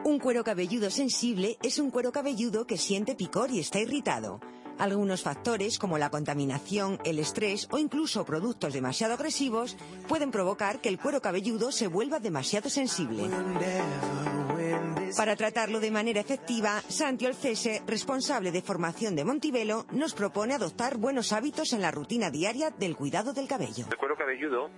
[0.07, 4.39] Un cuero cabelludo sensible es un cuero cabelludo que siente picor y está irritado.
[4.79, 10.91] Algunos factores, como la contaminación, el estrés o incluso productos demasiado agresivos, pueden provocar que
[10.91, 13.25] el cuero cabelludo se vuelva demasiado sensible.
[15.17, 20.99] Para tratarlo de manera efectiva, Santi Olcese, responsable de formación de Montivelo, nos propone adoptar
[20.99, 23.87] buenos hábitos en la rutina diaria del cuidado del cabello.
[23.91, 24.71] El cuero cabelludo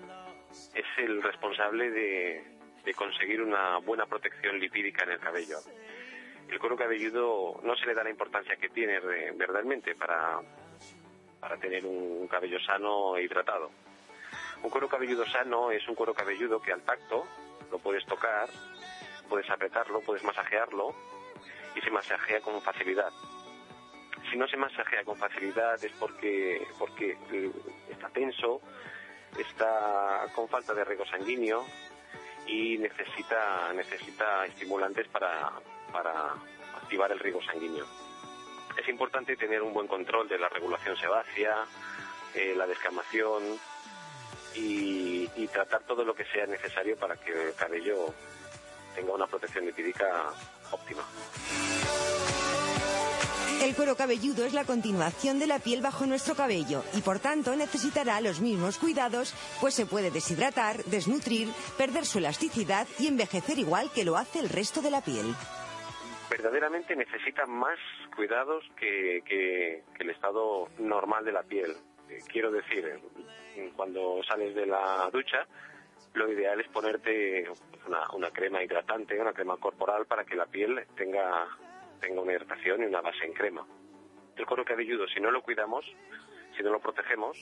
[0.75, 2.58] es el responsable de,
[2.89, 5.59] de conseguir una buena protección lipídica en el cabello.
[6.49, 8.99] El cuero cabelludo no se le da la importancia que tiene
[9.35, 10.41] verdaderamente para,
[11.39, 13.71] para tener un cabello sano e hidratado.
[14.63, 17.27] Un cuero cabelludo sano es un cuero cabelludo que al tacto
[17.71, 18.49] lo puedes tocar,
[19.29, 20.95] puedes apretarlo, puedes masajearlo
[21.77, 23.13] y se masajea con facilidad.
[24.31, 27.19] Si no se masajea con facilidad es porque, porque
[27.91, 28.63] está tenso,
[29.39, 31.67] está con falta de riego sanguíneo
[32.49, 35.53] y necesita, necesita estimulantes para,
[35.93, 36.33] para
[36.77, 37.87] activar el riego sanguíneo.
[38.77, 41.65] Es importante tener un buen control de la regulación sebácea,
[42.35, 43.43] eh, la descamación
[44.55, 48.15] y, y tratar todo lo que sea necesario para que el cabello
[48.95, 50.33] tenga una protección lipídica
[50.71, 51.05] óptima.
[53.63, 57.57] El cuero cabelludo es la continuación de la piel bajo nuestro cabello y por tanto
[57.57, 63.91] necesitará los mismos cuidados, pues se puede deshidratar, desnutrir, perder su elasticidad y envejecer igual
[63.93, 65.35] que lo hace el resto de la piel.
[66.31, 67.79] Verdaderamente necesita más
[68.15, 71.73] cuidados que, el estado normal de la piel.
[72.09, 73.01] Eh, Quiero decir,
[73.57, 75.47] eh, cuando sales de la ducha,
[76.15, 77.49] lo ideal es ponerte
[77.87, 81.49] una, una crema hidratante, una crema corporal para que la piel tenga,
[81.99, 83.67] tenga una hidratación y una base en crema.
[84.37, 85.85] El cuero cabelludo, si no lo cuidamos,
[86.57, 87.37] si no lo protegemos,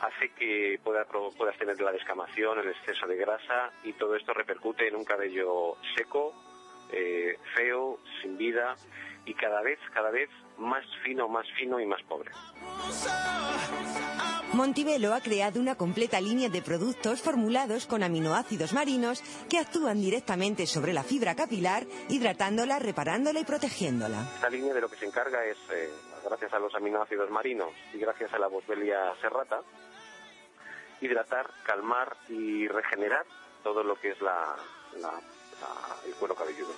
[0.00, 4.88] hace que pueda, puedas tener la descamación, el exceso de grasa y todo esto repercute
[4.88, 6.34] en un cabello seco,
[6.92, 8.76] eh, feo, sin vida
[9.24, 12.30] y cada vez, cada vez más fino, más fino y más pobre.
[14.52, 20.66] Montibello ha creado una completa línea de productos formulados con aminoácidos marinos que actúan directamente
[20.66, 24.20] sobre la fibra capilar, hidratándola, reparándola y protegiéndola.
[24.34, 25.88] Esta línea de lo que se encarga es, eh,
[26.24, 29.62] gracias a los aminoácidos marinos y gracias a la boswellia serrata,
[31.00, 33.24] hidratar, calmar y regenerar
[33.64, 34.56] todo lo que es la-
[36.06, 36.72] el cuero cabelludo.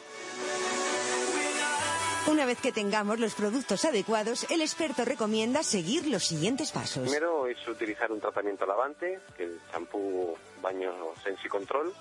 [2.26, 7.02] Una vez que tengamos los productos adecuados, el experto recomienda seguir los siguientes pasos.
[7.02, 10.90] Primero es utilizar un tratamiento lavante, que el champú baño
[11.22, 11.92] Sensi Control.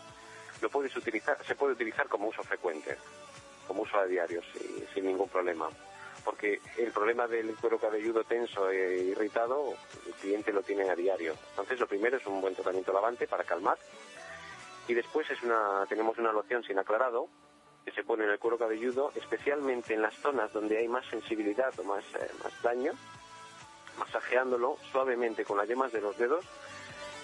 [0.61, 2.97] Lo puedes utilizar, se puede utilizar como uso frecuente,
[3.67, 5.67] como uso a diario, sí, sin ningún problema.
[6.24, 9.74] Porque el problema del cuero cabelludo tenso e irritado,
[10.07, 11.36] el cliente lo tiene a diario.
[11.49, 13.78] Entonces, lo primero es un buen tratamiento lavante para calmar.
[14.88, 17.28] Y después es una, tenemos una loción sin aclarado
[17.86, 21.78] que se pone en el cuero cabelludo, especialmente en las zonas donde hay más sensibilidad
[21.80, 22.94] o más, eh, más daño,
[23.98, 26.46] masajeándolo suavemente con las yemas de los dedos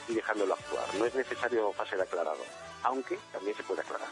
[0.07, 0.86] y dejándolo actuar.
[0.95, 2.43] No es necesario de aclarado,
[2.84, 4.10] aunque también se puede aclarar.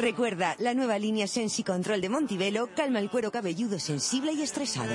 [0.00, 4.94] Recuerda, la nueva línea Sensi Control de Montibello calma el cuero cabelludo sensible y estresado.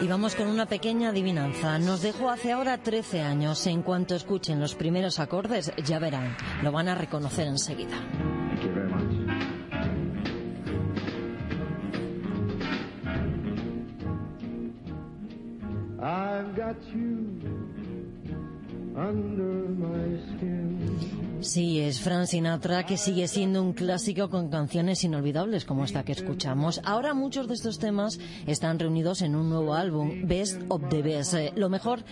[0.00, 1.78] Y vamos con una pequeña adivinanza.
[1.78, 3.66] Nos dejó hace ahora 13 años.
[3.66, 7.98] En cuanto escuchen los primeros acordes, ya verán, lo van a reconocer enseguida.
[16.02, 17.26] I've got you
[18.96, 21.29] under my skin.
[21.40, 26.12] Sí, es Frank Sinatra que sigue siendo un clásico con canciones inolvidables como esta que
[26.12, 26.80] escuchamos.
[26.84, 31.34] Ahora muchos de estos temas están reunidos en un nuevo álbum, Best of the Best,
[31.34, 32.04] eh, lo mejor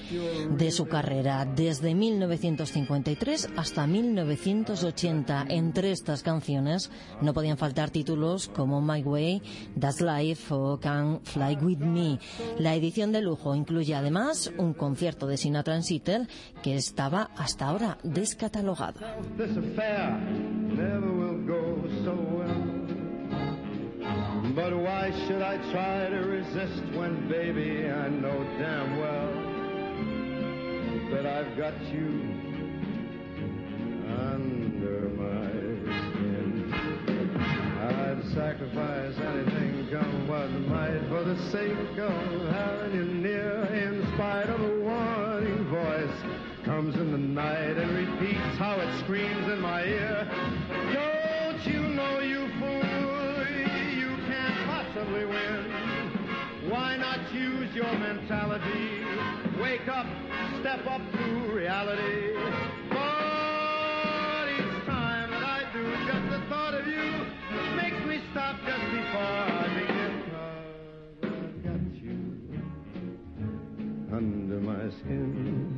[0.57, 5.47] de su carrera, desde 1953 hasta 1980.
[5.49, 9.43] Entre estas canciones no podían faltar títulos como My Way,
[9.79, 12.18] That's Life o Can Fly With Me.
[12.59, 15.83] La edición de lujo incluye además un concierto de Sinatra en
[16.62, 19.18] que estaba hasta ahora descatalogado.
[19.37, 22.79] This affair never will go so well.
[24.55, 29.33] But why should I try to resist when, baby, I know damn well
[31.11, 32.39] that I've got you
[34.07, 35.51] under my
[36.11, 36.73] skin.
[37.81, 44.49] I'd sacrifice anything, come what might, for the sake of having you near, in spite
[44.49, 47.97] of a warning voice comes in the night and
[49.01, 50.28] screams in my ear.
[50.92, 53.46] Don't you know, you fool,
[53.96, 55.70] you can't possibly win.
[56.68, 59.05] Why not use your mentality?
[59.61, 60.07] Wake up,
[60.61, 62.34] step up to reality.
[62.90, 67.26] But each time that I do, just the thought of you
[67.76, 70.22] makes me stop just before I begin.
[71.20, 72.16] 'Cause I've got you
[74.12, 75.78] under my skin.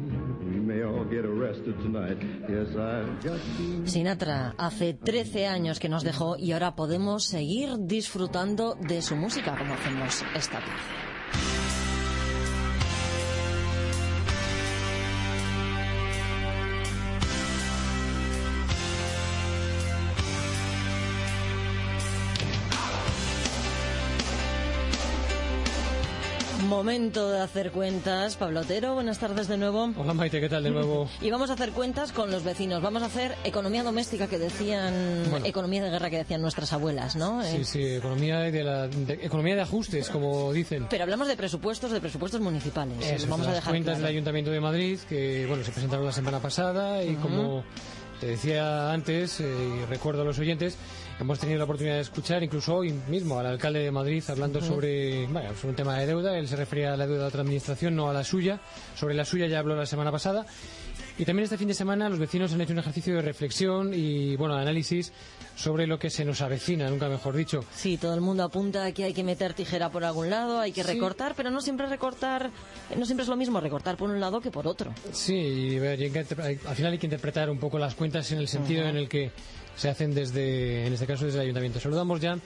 [3.85, 9.57] Sinatra hace 13 años que nos dejó y ahora podemos seguir disfrutando de su música
[9.57, 11.10] como hacemos esta tarde.
[26.85, 28.37] Momento de hacer cuentas.
[28.37, 29.93] Pablo Otero, buenas tardes de nuevo.
[29.99, 31.11] Hola Maite, ¿qué tal de nuevo?
[31.21, 32.81] Y vamos a hacer cuentas con los vecinos.
[32.81, 34.95] Vamos a hacer economía doméstica que decían,
[35.29, 35.45] Bueno.
[35.45, 37.43] economía de guerra que decían nuestras abuelas, ¿no?
[37.45, 40.87] Sí, Eh, sí, economía de, la, de- economía de ajustes, como dicen.
[40.89, 42.97] Pero hablamos de presupuestos, de presupuestos municipales.
[43.05, 44.07] Eso, vamos a las dejar cuentas claro.
[44.07, 47.63] del Ayuntamiento de Madrid, que bueno, se presentaron la semana pasada y como
[48.23, 49.45] te decía antes, eh,
[49.83, 50.79] y recuerdo a los oyentes,
[51.21, 54.69] hemos tenido la oportunidad de escuchar incluso hoy mismo al alcalde de Madrid hablando Ujú.
[54.69, 56.37] sobre, bueno, sobre un tema de deuda.
[56.39, 58.61] Él se refería a la deuda de otra administración, no a la suya.
[58.97, 60.47] Sobre la suya ya habló la semana pasada.
[61.19, 64.37] Y también este fin de semana los vecinos han hecho un ejercicio de reflexión y,
[64.37, 65.13] bueno, análisis
[65.55, 67.63] sobre lo que se nos avecina, nunca mejor dicho.
[67.75, 70.83] Sí, todo el mundo apunta que hay que meter tijera por algún lado, hay que
[70.83, 70.89] Sí.
[70.91, 72.51] recortar, pero no siempre recortar,
[72.97, 74.95] no siempre es lo mismo recortar por un lado que por otro.
[75.13, 78.39] Sí, y a y hay- al final hay que interpretar un poco las cuentas en
[78.39, 78.91] el sentido Ujú.
[78.91, 79.31] en el que
[79.77, 81.81] se hacen desde, en este caso, desde el ayuntamiento.
[81.81, 82.39] Saludamos ya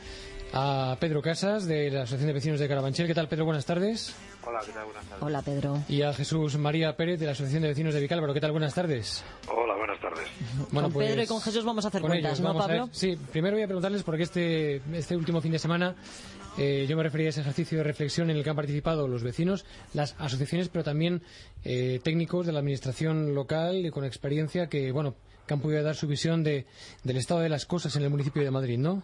[0.52, 3.06] a Pedro Casas de la Asociación de Vecinos de Carabanchel.
[3.06, 3.44] ¿Qué tal, Pedro?
[3.44, 4.14] Buenas tardes.
[4.46, 4.84] Hola, ¿qué tal?
[4.84, 5.22] Buenas tardes.
[5.22, 5.82] Hola, Pedro.
[5.88, 8.32] Y a Jesús María Pérez de la Asociación de Vecinos de Vicálvaro.
[8.32, 8.52] ¿Qué tal?
[8.52, 9.24] Buenas tardes.
[9.48, 10.28] Hola, buenas tardes.
[10.70, 12.58] Bueno, con Pedro pues, y con Jesús vamos a hacer cuentas, ellos ¿no.
[12.58, 12.88] Pablo?
[12.92, 15.96] Sí, primero voy a preguntarles porque este, este último fin de semana
[16.56, 19.24] eh, yo me refería a ese ejercicio de reflexión en el que han participado los
[19.24, 21.22] vecinos, las asociaciones, pero también
[21.64, 25.16] eh, técnicos de la administración local y con experiencia que, bueno,
[25.46, 26.66] que han podido dar su visión de,
[27.02, 29.02] del estado de las cosas en el municipio de Madrid, ¿no?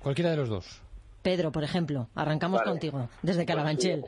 [0.00, 0.82] Cualquiera de los dos.
[1.22, 2.70] Pedro, por ejemplo, arrancamos Vale.
[2.70, 4.04] contigo, desde Carabanchel.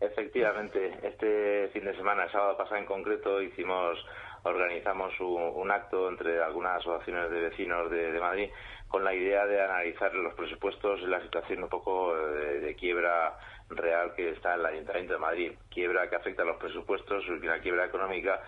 [0.00, 3.98] Efectivamente, este fin de semana, el sábado pasado en concreto, hicimos,
[4.42, 8.50] organizamos un, un acto entre algunas asociaciones de vecinos de, de Madrid
[8.88, 13.36] con la idea de analizar los presupuestos y la situación un poco de, de quiebra
[13.70, 15.52] real que está en el Ayuntamiento de Madrid.
[15.70, 18.40] Quiebra que afecta a los presupuestos, una quiebra económica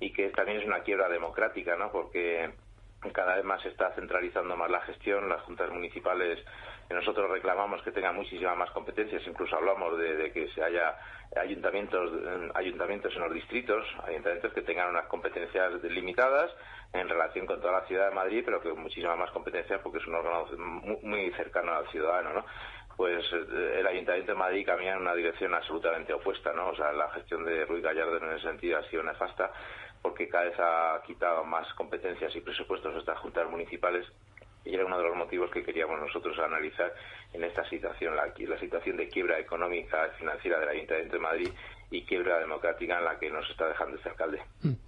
[0.00, 1.90] y que también es una quiebra democrática, ¿no?
[1.90, 2.50] Porque
[3.12, 6.38] cada vez más se está centralizando más la gestión, las juntas municipales
[6.90, 10.96] nosotros reclamamos que tengan muchísimas más competencias, incluso hablamos de, de que se haya
[11.36, 16.50] ayuntamientos, eh, ayuntamientos en los distritos, ayuntamientos que tengan unas competencias limitadas
[16.92, 20.06] en relación con toda la ciudad de Madrid, pero que muchísimas más competencias porque es
[20.06, 22.46] un órgano mu- muy cercano al ciudadano, ¿no?
[22.96, 26.68] Pues eh, el Ayuntamiento de Madrid camina en una dirección absolutamente opuesta, ¿no?
[26.68, 29.52] O sea, la gestión de Ruiz Gallardo en ese sentido ha sido nefasta
[30.02, 34.06] porque cada vez ha quitado más competencias y presupuestos a estas juntas municipales
[34.64, 36.92] y era uno de los motivos que queríamos nosotros analizar
[37.32, 41.50] en esta situación, la, la situación de quiebra económica y financiera del Ayuntamiento de Madrid
[41.90, 44.40] y quiebra democrática en la que nos está dejando este alcalde.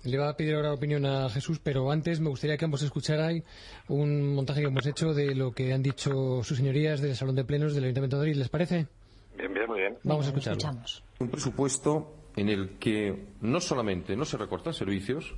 [0.04, 3.44] Le va a pedir ahora opinión a Jesús, pero antes me gustaría que ambos escucharais
[3.88, 7.44] un montaje que hemos hecho de lo que han dicho sus señorías del Salón de
[7.44, 8.36] Plenos del Ayuntamiento de Madrid.
[8.36, 8.86] ¿Les parece?
[9.36, 9.96] Bien, bien, muy bien.
[10.02, 10.80] Vamos a escucharlo.
[11.20, 15.34] Un presupuesto en el que no solamente no se recortan servicios,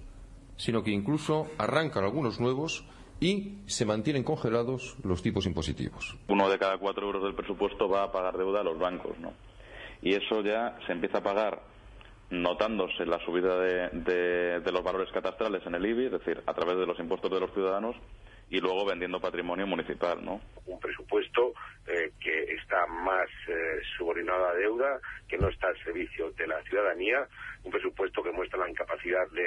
[0.57, 2.85] sino que incluso arrancan algunos nuevos
[3.21, 6.17] y se mantienen congelados los tipos impositivos.
[6.29, 9.33] uno de cada cuatro euros del presupuesto va a pagar deuda a los bancos, ¿no?
[10.03, 11.61] Y eso ya se empieza a pagar
[12.31, 13.89] notándose la subida de,
[14.61, 17.41] de- los valores catastrales en el IBI, es decir, a través de los impuestos de
[17.41, 17.97] los ciudadanos,
[18.49, 20.41] y luego vendiendo patrimonio municipal, ¿no?
[20.67, 21.53] un presupuesto
[21.87, 26.63] eh, que está más eh, subordinado a deuda, que no está al servicio de la
[26.63, 27.27] ciudadanía,
[27.63, 29.43] un presupuesto que muestra la incapacidad de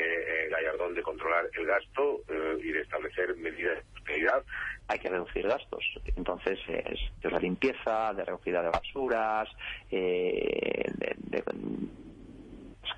[0.45, 4.43] eh, Gallardón de controlar el gasto eh, y de establecer medidas de austeridad.
[4.87, 5.83] hay que reducir gastos.
[6.15, 9.49] Entonces, es de la limpieza, de recogida de basuras,
[9.89, 11.43] eh, de, de-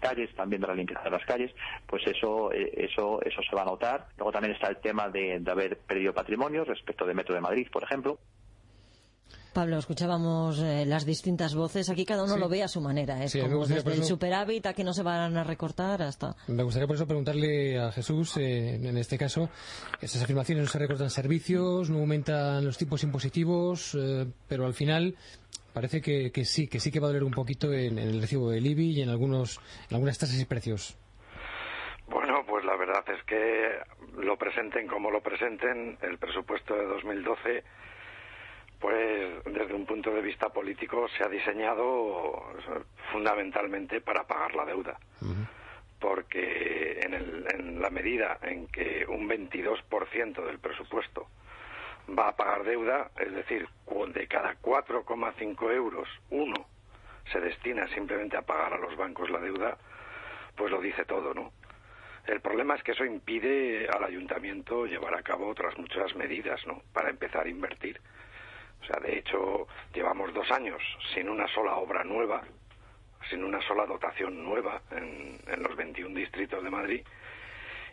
[0.01, 1.51] calles, también de la limpieza de las calles,
[1.87, 4.07] pues eso, eh, eso, eso se va a notar.
[4.17, 7.67] Luego también está el tema de, de haber perdido patrimonio respecto de Metro de Madrid,
[7.71, 8.19] por ejemplo.
[9.55, 11.89] Pablo, escuchábamos eh, las distintas voces.
[11.89, 12.39] Aquí cada uno Sí.
[12.41, 13.23] lo ve a su manera.
[13.23, 15.01] Es Sí, mí me como gustaría desde por el eso- superávit a que no se
[15.01, 16.35] van a recortar hasta...
[16.49, 19.49] Me gustaría por eso preguntarle a Jesús, eh, en este caso,
[20.01, 25.15] esas afirmaciones no se recortan servicios, no aumentan los tipos impositivos, eh, pero al final
[25.73, 28.19] parece que, que sí, que sí que va a doler un poquito en, en el
[28.21, 30.97] recibo del IBI y en algunos, en algunas tasas y precios.
[32.09, 37.63] Bueno, pues la verdad es que lo presenten como lo presenten, el presupuesto de 2012,
[38.85, 42.53] pues desde un punto de vista político se ha diseñado
[43.11, 44.95] fundamentalmente para pagar la deuda.
[45.99, 51.27] Porque en, el- en la medida en que un 22% del presupuesto
[52.07, 53.67] va a pagar deuda, es decir,
[54.13, 56.67] de cada 4,5 euros, uno
[57.31, 59.79] se destina simplemente a pagar a los bancos la deuda,
[60.55, 61.51] pues lo dice todo, ¿no?
[62.27, 66.83] El problema es que eso impide al ayuntamiento llevar a cabo otras muchas medidas, ¿no?
[66.93, 67.99] Para empezar a invertir.
[68.85, 70.79] O sea, de hecho, llevamos dos años
[71.13, 72.43] sin una sola obra nueva,
[73.29, 77.01] sin una sola dotación nueva en, en los 21 distritos de Madrid.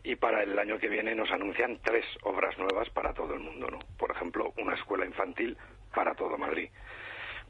[0.05, 3.68] Y para el año que viene nos anuncian tres obras nuevas para todo el mundo,
[3.70, 3.78] ¿no?
[3.97, 5.57] Por ejemplo, una escuela infantil
[5.95, 6.68] para todo Madrid.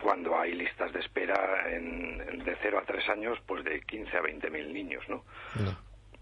[0.00, 4.16] Cuando hay listas de espera en, en- de 0 a 3 años, pues de 15
[4.16, 5.24] a 20 mil niños, ¿no?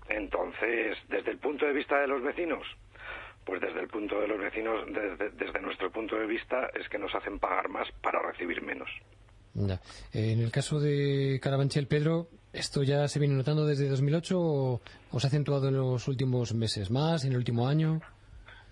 [0.08, 2.66] Entonces, desde el punto de vista de los vecinos,
[3.44, 6.98] pues desde el punto de los vecinos, desde, desde nuestro punto de vista, es que
[6.98, 8.88] nos hacen pagar más para recibir menos.
[9.54, 9.80] Ya.
[10.12, 14.80] Eh, en el caso de Carabanchel, Pedro, ¿esto ya se viene notando desde 2008 o,
[15.10, 18.00] o se ha acentuado en los últimos meses más, en el último año?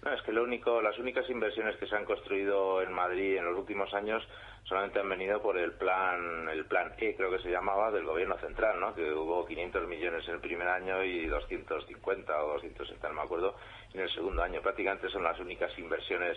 [0.03, 3.45] No, es que lo único, las únicas inversiones que se han construido en Madrid en
[3.45, 4.23] los últimos años
[4.63, 8.37] solamente han venido por el plan el plan E, creo que se llamaba, del gobierno
[8.39, 8.95] central, ¿no?
[8.95, 13.57] Que hubo 500 millones en el primer año y 250 o 260, no me acuerdo,
[13.93, 14.61] en el segundo año.
[14.63, 16.37] Prácticamente son las únicas inversiones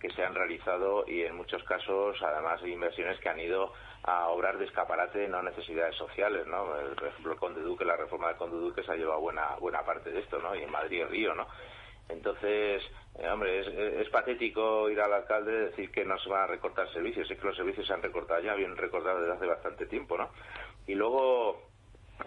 [0.00, 3.72] que se han realizado y en muchos casos, además, hay inversiones que han ido
[4.04, 6.66] a obrar de escaparate, no necesidades sociales, ¿no?
[6.96, 9.82] Por ejemplo, el Conde Duque, la reforma del Conde Duque se ha llevado buena buena
[9.84, 10.54] parte de esto, ¿no?
[10.56, 11.46] Y en Madrid y Río, ¿no?
[12.08, 12.82] Entonces,
[13.18, 16.92] eh, hombre, es, patético ir al alcalde y decir que no se van a recortar
[16.92, 17.30] servicios.
[17.30, 20.30] Es que los servicios se han recortado ya, bien recortado desde hace bastante tiempo, ¿no?
[20.86, 21.68] Y luego,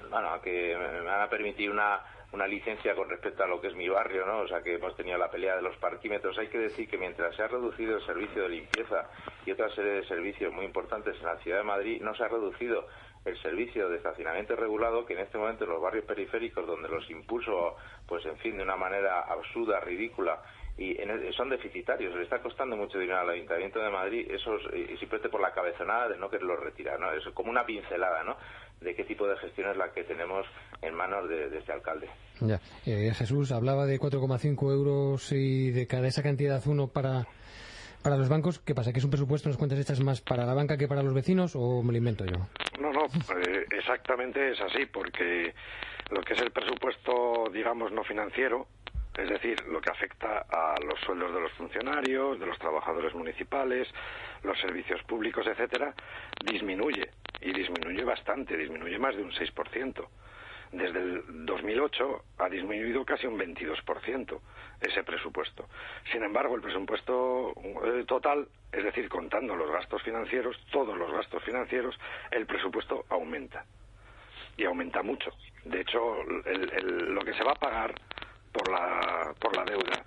[0.10, 2.02] bueno, que me van a permitir una,
[2.32, 4.40] una licencia con respecto a lo que es mi barrio, ¿no?
[4.40, 6.38] O sea, que hemos tenido la pelea de los parquímetros.
[6.38, 9.10] Hay que decir que mientras se ha reducido el servicio de limpieza
[9.46, 12.28] y otra serie de servicios muy importantes en la ciudad de Madrid, no se ha
[12.28, 12.88] reducido
[13.26, 17.10] el servicio de estacionamiento regulado que en este momento en los barrios periféricos donde los
[17.10, 17.76] impuso
[18.08, 20.42] pues en fin de una manera absurda ridícula
[20.78, 24.96] y en son deficitarios le está costando mucho dinero al Ayuntamiento de Madrid esos y
[24.98, 28.38] simplemente por la cabezonada de no quererlos retirar no es como una pincelada no
[28.82, 30.46] de qué tipo de gestión es la que tenemos
[30.82, 32.10] en manos de, este alcalde.
[32.42, 32.60] Ya.
[32.86, 37.26] Eh, Jesús hablaba de 4,5 euros y de cada esa cantidad uno para
[38.04, 38.94] para los bancos, ¿qué pasa?
[38.94, 41.56] ¿Que es un presupuesto, nos cuentas estas más para la banca que para los vecinos
[41.56, 42.48] o me lo invento yo?
[43.06, 45.54] Eh, exactamente es así, porque
[46.10, 48.68] lo que es el presupuesto, digamos, no financiero,
[49.18, 53.88] es decir, lo que afecta a los sueldos de los funcionarios, de los trabajadores municipales,
[54.44, 55.94] los servicios públicos, etcétera,
[56.44, 57.10] disminuye
[57.42, 60.08] y disminuye bastante, disminuye más de un 6%
[60.78, 64.40] desde el 2008 ha disminuido casi un 22%
[64.82, 65.68] ese presupuesto.
[66.12, 67.54] Sin embargo, el presupuesto
[67.86, 71.98] eh, total, es decir, contando los gastos financieros, todos los gastos financieros,
[72.32, 73.66] el presupuesto aumenta.
[74.58, 75.32] Y aumenta mucho.
[75.66, 77.94] De hecho, lo que se va a pagar
[78.54, 80.06] por la, por la deuda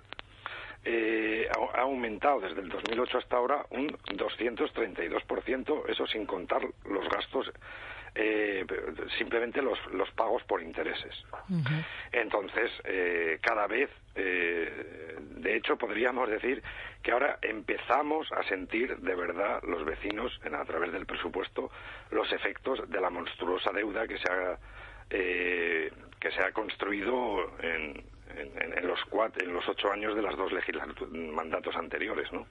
[0.85, 7.51] eh, ha, aumentado desde el 2008 hasta ahora un 232%, eso sin contar los gastos
[8.15, 8.65] eh,
[9.17, 11.13] simplemente los, los pagos por intereses.
[12.11, 16.61] Entonces, eh, cada vez, eh, de hecho, podríamos decir
[17.01, 21.71] que ahora empezamos a sentir de verdad los vecinos, en, a través del presupuesto,
[22.11, 24.57] los efectos de la monstruosa deuda que se ha,
[25.09, 28.03] eh, que se ha construido en,
[28.35, 30.51] en, los cuatro, en los ocho años de las dos
[31.11, 32.45] mandatos anteriores, ¿no?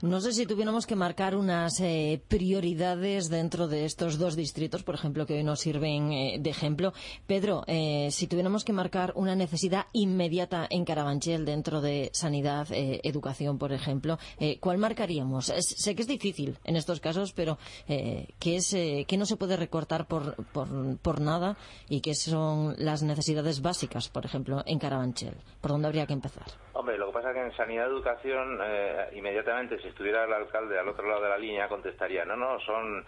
[0.00, 4.94] No sé si tuviéramos que marcar unas eh, prioridades dentro de estos dos distritos, por
[4.94, 6.92] ejemplo, que hoy nos sirven eh, de ejemplo.
[7.26, 13.58] Pedro, eh, si tuviéramos que marcar una necesidad inmediata en Carabanchel dentro de sanidad, educación,
[13.58, 14.18] por ejemplo,
[14.60, 15.46] ¿cuál marcaríamos?
[15.46, 20.06] sé que es difícil en estos casos, pero ¿qué, es, ¿qué no se puede recortar
[20.06, 21.56] por, por, por nada
[21.88, 25.34] y qué son las necesidades básicas, por ejemplo, en Carabanchel?
[25.60, 26.67] ¿Por dónde habría que empezar?
[26.78, 30.32] Hombre, lo que pasa es que en sanidad y educación, eh, inmediatamente, si estuviera el
[30.32, 33.04] alcalde al otro lado de la línea, contestaría, no, no, son,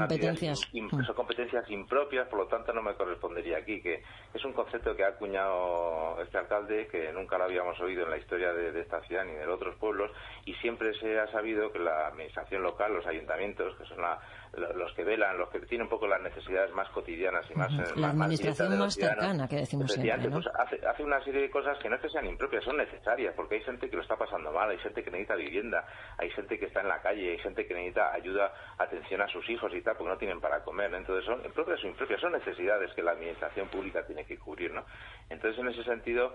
[0.00, 0.60] competencias.
[0.72, 0.88] Mm.
[0.90, 5.04] son competencias impropias, por lo tanto no me correspondería aquí, que es un concepto que
[5.04, 9.24] ha acuñado este alcalde, que nunca lo habíamos oído en la historia de, esta ciudad
[9.24, 10.10] ni de otros pueblos,
[10.44, 14.20] y siempre se ha sabido que la administración local, los ayuntamientos, que son la
[14.56, 17.72] los que velan, los que tienen un poco las necesidades más cotidianas y más...
[17.96, 21.88] La administración más, cercana, que decimos siempre, pues hace, hace, una serie de cosas que
[21.88, 24.70] no es que sean impropias, son necesarias, porque hay gente que lo está pasando mal,
[24.70, 25.84] hay gente que necesita vivienda,
[26.18, 29.48] hay gente que está en la calle, hay gente que necesita ayuda, atención a sus
[29.48, 30.94] hijos y porque no tienen para comer.
[30.94, 34.84] Entonces, son propias o impropias, son necesidades que la administración pública tiene que cubrir, ¿no?
[35.28, 36.32] Entonces, en ese sentido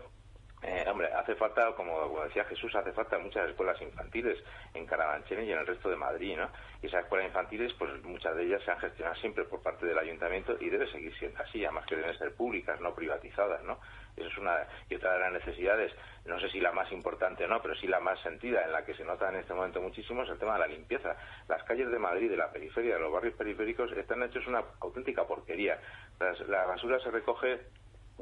[0.62, 4.38] eh, hombre, hace falta, como, decía Jesús, hace falta muchas escuelas infantiles
[4.74, 6.50] en Carabanchel y en el resto de Madrid, ¿no?
[6.82, 9.98] Y esas escuelas infantiles, pues muchas de ellas se han gestionado siempre por parte del
[9.98, 13.80] ayuntamiento y debe seguir siendo así, además que deben ser públicas, no privatizadas, ¿no?
[14.18, 15.94] Eso es una y otra de las necesidades,
[16.26, 18.84] no sé si la más importante o no, pero sí la más sentida, en la
[18.84, 21.16] que se nota en este momento muchísimo, es el tema de la limpieza.
[21.48, 25.26] Las calles de Madrid, de la periferia, de los barrios periféricos, están hechos una auténtica
[25.26, 25.80] porquería.
[26.48, 27.62] la basura se recoge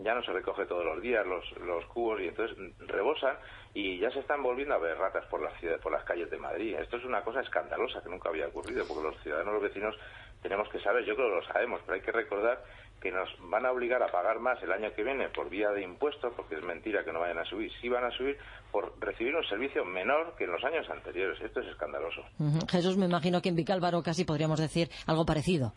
[0.03, 3.35] ya no se recoge todos los días los, los cubos y entonces rebosan
[3.73, 6.75] y ya se están volviendo a ver ratas por las, por las calles de Madrid.
[6.79, 9.95] Esto es una cosa escandalosa que nunca había ocurrido porque los ciudadanos, los vecinos,
[10.41, 12.63] tenemos que saber, yo creo que lo sabemos, pero hay que recordar
[13.01, 15.83] que nos van a obligar a pagar más el año que viene por vía de
[15.83, 18.37] impuestos, porque es mentira que no vayan a subir, sí van a subir
[18.71, 21.39] por recibir un servicio menor que en los años anteriores.
[21.41, 22.23] Esto es escandaloso.
[22.69, 25.73] Jesús, me imagino que en Vicálvaro casi podríamos decir algo parecido.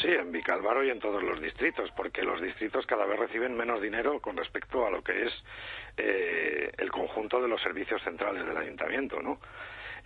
[0.00, 3.80] Sí, en Vicálvaro y en todos los distritos, porque los distritos cada vez reciben menos
[3.80, 5.32] dinero con respecto a lo que es
[5.96, 9.38] eh, el conjunto de los servicios centrales del ayuntamiento, ¿no?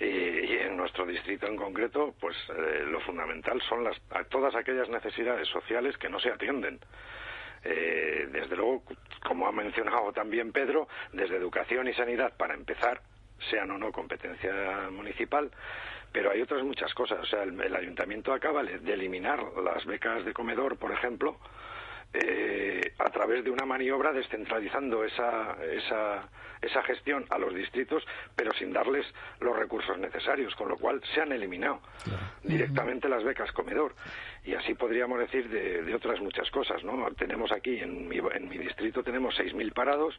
[0.00, 5.48] Y, en nuestro distrito en concreto, pues eh, lo fundamental son las, todas aquellas necesidades
[5.48, 6.78] sociales que no se atienden.
[7.62, 8.82] Eh, desde luego,
[9.24, 13.00] como ha mencionado también Pedro, desde educación y sanidad, para empezar,
[13.50, 15.50] sean o no competencia municipal,
[16.12, 17.20] pero hay otras muchas cosas.
[17.20, 21.38] O sea, el, el ayuntamiento acaba de eliminar las becas de comedor, por ejemplo,
[22.14, 26.28] eh, a través de una maniobra descentralizando esa, esa,
[26.62, 28.04] esa gestión a los distritos,
[28.36, 29.04] pero sin darles
[29.40, 31.80] los recursos necesarios, con lo cual se han eliminado
[32.44, 33.94] directamente las becas comedor.
[34.44, 36.84] Y así podríamos decir de, de otras muchas cosas.
[36.84, 37.04] ¿no?
[37.16, 40.18] Tenemos aquí, en mi, en mi distrito, tenemos 6.000 parados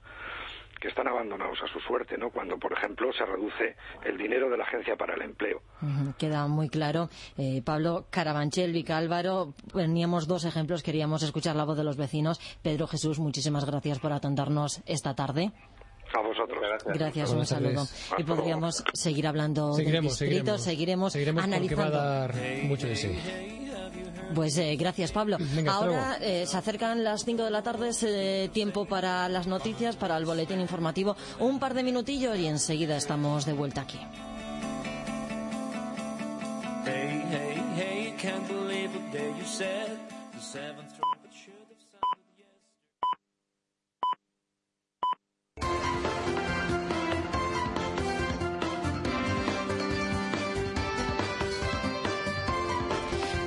[0.79, 2.29] que están abandonados a su suerte, ¿no?
[2.29, 5.61] Cuando, por ejemplo, se reduce el dinero de la Agencia para el Empleo.
[5.81, 7.09] Ujú, Queda muy claro.
[7.37, 12.39] Eh, Pablo Carabanchel, Vica Álvaro, teníamos dos ejemplos, queríamos escuchar la voz de los vecinos.
[12.61, 15.51] Pedro Jesús, muchísimas gracias por atendernos esta tarde.
[16.13, 16.59] A vosotros.
[16.85, 17.83] Gracias, un Buenas saludo.
[18.17, 21.11] Y podríamos seguir hablando Seguiremos, del distrito, seguiremos.
[21.11, 22.35] seguiremos, Seguiremos porque va a analizando.
[22.37, 23.64] dar mucho de sí.
[24.35, 25.37] Pues eh, gracias, Pablo.
[25.39, 29.47] Venga, Ahora eh, se acercan las 5 de la tarde, es eh, tiempo para las
[29.47, 31.15] noticias, para el boletín informativo.
[31.39, 33.99] Un par de minutillos y enseguida estamos de vuelta aquí.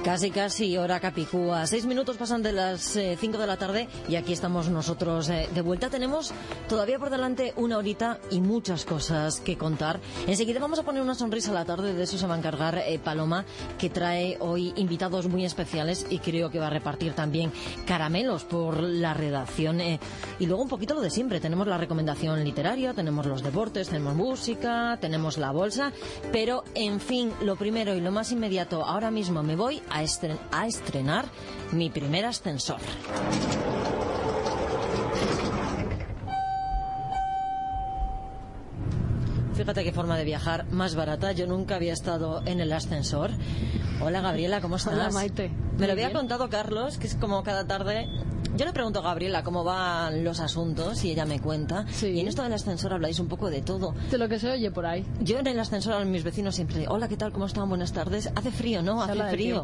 [0.09, 1.67] Casi, casi, hora capicúa.
[1.67, 5.51] Seis minutos pasan de las eh, cinco de la tarde y aquí estamos nosotros eh,
[5.55, 5.91] de vuelta.
[5.91, 6.33] Tenemos
[6.67, 10.01] todavía por delante una horita y muchas cosas que contar.
[10.27, 12.79] Enseguida vamos a poner una sonrisa a la tarde, de eso se va a encargar
[12.79, 13.45] eh, Paloma,
[13.79, 17.53] que trae hoy invitados muy especiales y creo que va a repartir también
[17.85, 19.83] caramelos por la redacción.
[19.83, 20.01] eh.
[20.39, 21.39] y luego un poquito lo de siempre.
[21.39, 25.93] Tenemos la recomendación literaria, tenemos los deportes, tenemos música, tenemos la bolsa.
[26.33, 30.39] Pero, en fin, lo primero y lo más inmediato, ahora mismo me voy a, estren-
[30.53, 31.27] a estrenar
[31.73, 32.81] mi primer ascensor.
[39.55, 41.33] Fíjate qué forma de viajar más barata.
[41.33, 43.31] Yo nunca había estado en el ascensor.
[44.01, 44.95] Hola Gabriela, ¿cómo estás?
[44.95, 45.49] Hola, Maite.
[45.49, 46.17] Me Muy lo había bien.
[46.19, 48.07] contado Carlos, que es como cada tarde.
[48.57, 51.85] Yo le pregunto a Gabriela cómo van los asuntos y ella me cuenta.
[52.03, 53.95] Y en esto del ascensor habláis un poco de todo.
[54.11, 55.05] De lo que se oye por ahí.
[55.21, 57.33] Yo en el ascensor a mis vecinos siempre, hola, ¿qué tal?
[57.33, 57.69] ¿Cómo están?
[57.69, 58.31] Buenas tardes.
[58.35, 59.03] Hace frío, ¿no?
[59.03, 59.63] Hace frío.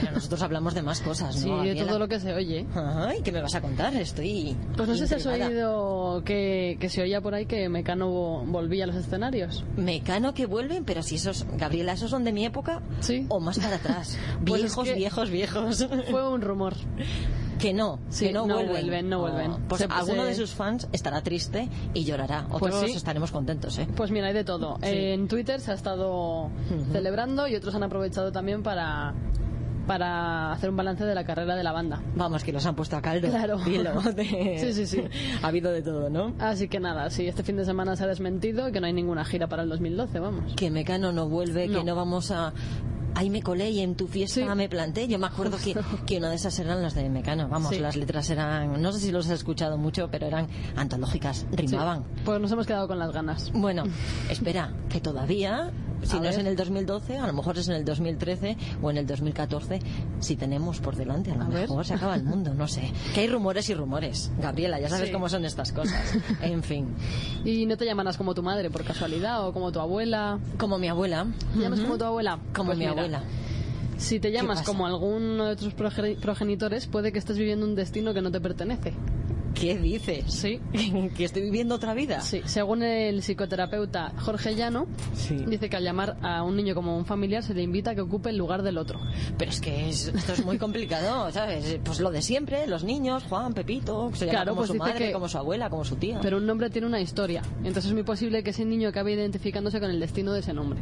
[0.00, 1.62] Pero nosotros hablamos de más cosas, ¿no?
[1.62, 2.66] Sí, de todo lo que se oye.
[2.74, 3.94] Ay, ¿qué me vas a contar?
[3.94, 4.56] Estoy.
[4.76, 8.84] Pues no sé si has oído que, que se oía por ahí que Mecano volvía
[8.84, 9.64] a los escenarios.
[9.76, 12.82] Mecano que vuelven, pero si esos, Gabriela, esos son de mi época
[13.28, 14.18] o más para atrás.
[14.44, 15.88] Pues es Viejos, que viejos, viejos.
[16.10, 16.74] Fue un rumor.
[17.58, 18.72] Que no, Sí, que no, no vuelven.
[18.72, 19.50] vuelven, no vuelven.
[19.52, 22.46] Oh, pues Se- alguno se- de sus fans estará triste y llorará.
[22.50, 22.96] Pues Otros sí.
[22.96, 23.86] estaremos contentos, ¿eh?
[23.96, 24.76] Pues mira, hay de todo.
[24.82, 24.88] Sí.
[24.90, 26.50] En Twitter se ha estado
[26.92, 29.14] celebrando y otros han aprovechado también para,
[29.86, 32.00] para hacer un balance de la carrera de la banda.
[32.16, 33.28] Vamos, que los han puesto a caldo.
[33.28, 33.58] Claro.
[34.14, 35.02] De- Sí, sí, sí.
[35.42, 36.34] Ha habido de todo, ¿no?
[36.38, 38.92] Así que nada, sí, este fin de semana se ha desmentido y que no hay
[38.92, 40.54] ninguna gira para el 2012, vamos.
[40.56, 42.52] Que Mecano no vuelve, que no vamos a...
[43.16, 45.06] Ahí me colé y en tu fiesta me planté.
[45.06, 45.74] Yo me acuerdo que,
[46.06, 47.48] que una de esas eran las de Mecano.
[47.48, 47.78] Vamos, Sí.
[47.80, 48.80] las letras eran...
[48.82, 52.04] No sé si los has escuchado mucho, pero eran antológicas, rimaban.
[52.16, 53.52] Sí, pues nos hemos quedado con las ganas.
[53.52, 53.84] Bueno,
[54.30, 55.70] espera, que todavía,
[56.06, 58.90] si A no es en el 2012, a lo mejor es en el 2013 o
[58.90, 59.80] en el 2014,
[60.20, 61.68] si tenemos por delante, a lo A ver.
[61.68, 62.92] mejor se acaba el mundo, no sé.
[63.14, 64.30] Que hay rumores y rumores.
[64.40, 65.12] Gabriela, ya sabes Sí.
[65.12, 66.00] cómo son estas cosas.
[66.42, 66.88] En fin.
[67.44, 70.38] ¿Y no te llamarás como tu madre por casualidad o como tu abuela?
[70.58, 71.26] Como mi abuela.
[71.54, 71.86] ¿Te llamas Ujú.
[71.88, 72.38] como tu abuela?
[72.54, 73.22] Como Pues mi mira, abuela.
[73.96, 78.12] Si te llamas como alguno de tus proge- progenitores, puede que estés viviendo un destino
[78.12, 78.92] que no te pertenece.
[79.54, 80.24] ¿Qué dices?
[80.26, 80.60] Sí.
[81.16, 82.20] ¿Que estoy viviendo otra vida?
[82.20, 84.86] Sí, según el psicoterapeuta Jorge Llano,
[85.46, 88.00] dice que al llamar a un niño como un familiar se le invita a que
[88.00, 89.00] ocupe el lugar del otro.
[89.38, 91.78] Pero es que es- esto es muy complicado, ¿sabes?
[91.84, 95.06] Pues lo de siempre, los niños, Juan, Pepito, se llama Claro, como pues su madre,
[95.06, 96.18] que- como su abuela, como su tía.
[96.20, 99.78] Pero un nombre tiene una historia, entonces es muy posible que ese niño acabe identificándose
[99.80, 100.80] con el destino de ese nombre.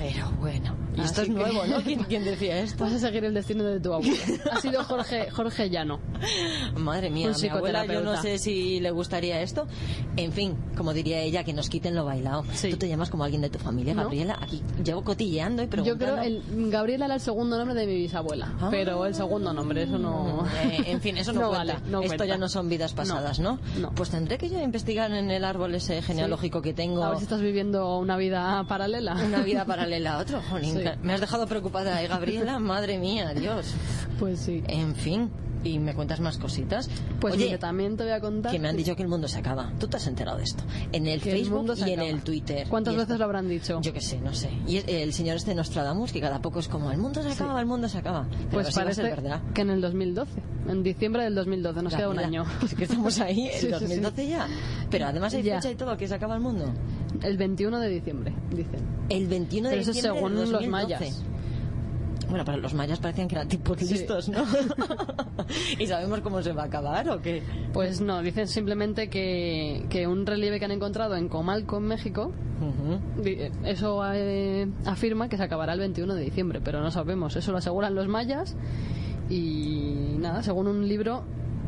[0.00, 1.82] Pero bueno, y esto Así es nuevo, ¿no?
[1.82, 2.84] ¿Quién, quién decía esto?
[2.84, 4.14] Vas a seguir el destino de tu abuelo.
[4.50, 6.00] Ha sido Jorge, Jorge Llano.
[6.76, 9.66] Madre mía, mi abuela, yo no sé si le gustaría esto.
[10.16, 12.44] En fin, como diría ella, que nos quiten lo bailado.
[12.70, 14.04] Tú te llamas como alguien de tu familia, ¿No?
[14.04, 14.38] Gabriela.
[14.40, 16.04] Aquí llevo cotilleando y Yo preguntando.
[16.16, 18.68] creo el Gabriela era el segundo nombre de mi bisabuela, Ah.
[18.70, 20.46] pero el segundo nombre, eso no.
[20.62, 21.74] Eh, en fin, eso no, No cuenta.
[21.74, 22.24] vale, no Esto cuenta.
[22.26, 23.58] ya no son vidas pasadas, ¿no?
[23.94, 27.04] Pues tendré que yo investigar en el árbol ese genealógico que tengo.
[27.04, 29.14] A ver si estás viviendo una vida paralela.
[29.14, 30.40] Una vida paralela a otro.
[30.50, 30.84] Jolín, Sí.
[31.02, 32.58] Me has dejado preocupada, ¿eh, Gabriela?
[32.60, 33.74] Madre mía, Dios.
[34.18, 34.62] Pues sí.
[34.68, 35.30] En fin,
[35.64, 36.88] y me cuentas más cositas.
[37.20, 38.50] Pues Oye, también te voy a contar...
[38.52, 39.72] que me han dicho que el mundo se acaba.
[39.78, 40.62] ¿Tú te has enterado de esto?
[40.92, 42.08] En el el Facebook se y en acaba.
[42.16, 42.66] el Twitter.
[42.68, 43.80] ¿Cuántas veces esto- lo habrán dicho?
[43.82, 44.50] Yo qué sé, no sé.
[44.66, 47.66] Y el señor este Nostradamus, que cada poco es como, el mundo se acaba, el
[47.66, 48.26] mundo se acaba.
[48.30, 49.42] Pero Pues parece verdad.
[49.54, 52.44] que en el 2012, en diciembre del 2012, nos Ya, queda un mira, año.
[52.62, 53.70] es que estamos ahí, el Sí, sí, sí.
[53.72, 54.46] 2012 ya.
[54.90, 55.56] Pero además hay Ya.
[55.56, 56.66] fecha y todo, que se acaba el mundo.
[57.22, 58.99] El 21 de diciembre, dicen.
[59.10, 60.68] El 21 de Pero eso diciembre según los 2012.
[60.70, 61.22] mayas.
[62.28, 63.92] Bueno, pero los mayas parecían que eran tipos Sí.
[63.92, 64.44] listos, ¿no?
[65.80, 67.42] ¿Y sabemos cómo se va a acabar o qué?
[67.72, 72.30] Pues no, dicen simplemente que, que un relieve que han encontrado en Comalco, en México,
[73.20, 77.34] di- eso eh, afirma que se acabará el 21 de diciembre, pero no sabemos.
[77.34, 78.54] Eso lo aseguran los mayas
[79.28, 81.24] y nada, según un libro,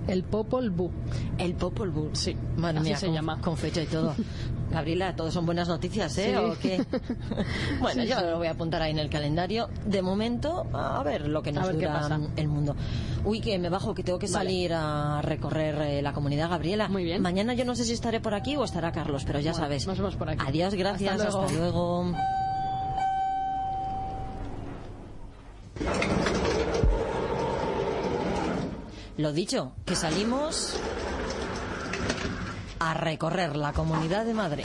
[0.09, 0.91] el Popol Vuh.
[1.39, 2.11] El Popol Vuh.
[2.13, 3.41] Sí, Madre así mía, se con, llama.
[3.41, 4.15] con fecha y todo.
[4.73, 6.35] Gabriela, todos son buenas noticias, ¿eh?
[6.35, 6.37] Sí.
[6.37, 6.85] ¿O qué?
[7.81, 8.25] bueno, Sí, yo sí.
[8.25, 9.69] lo voy a apuntar ahí en el calendario.
[9.85, 12.19] De momento, a ver lo que nos qué dura pasa.
[12.37, 12.75] el mundo.
[13.25, 14.35] Uy, que me bajo, que tengo que Vale.
[14.35, 16.89] salir a recorrer eh, la comunidad, Gabriela.
[16.89, 17.21] Muy bien.
[17.21, 19.87] Mañana yo no sé si estaré por aquí o estará Carlos, pero ya Bueno, sabes.
[19.87, 20.43] nos vemos por aquí.
[20.49, 21.45] Adiós, gracias, Hasta luego.
[21.45, 22.13] Hasta luego.
[29.19, 30.75] Lo dicho, que salimos
[32.79, 34.65] a recorrer la Comunidad de Madrid.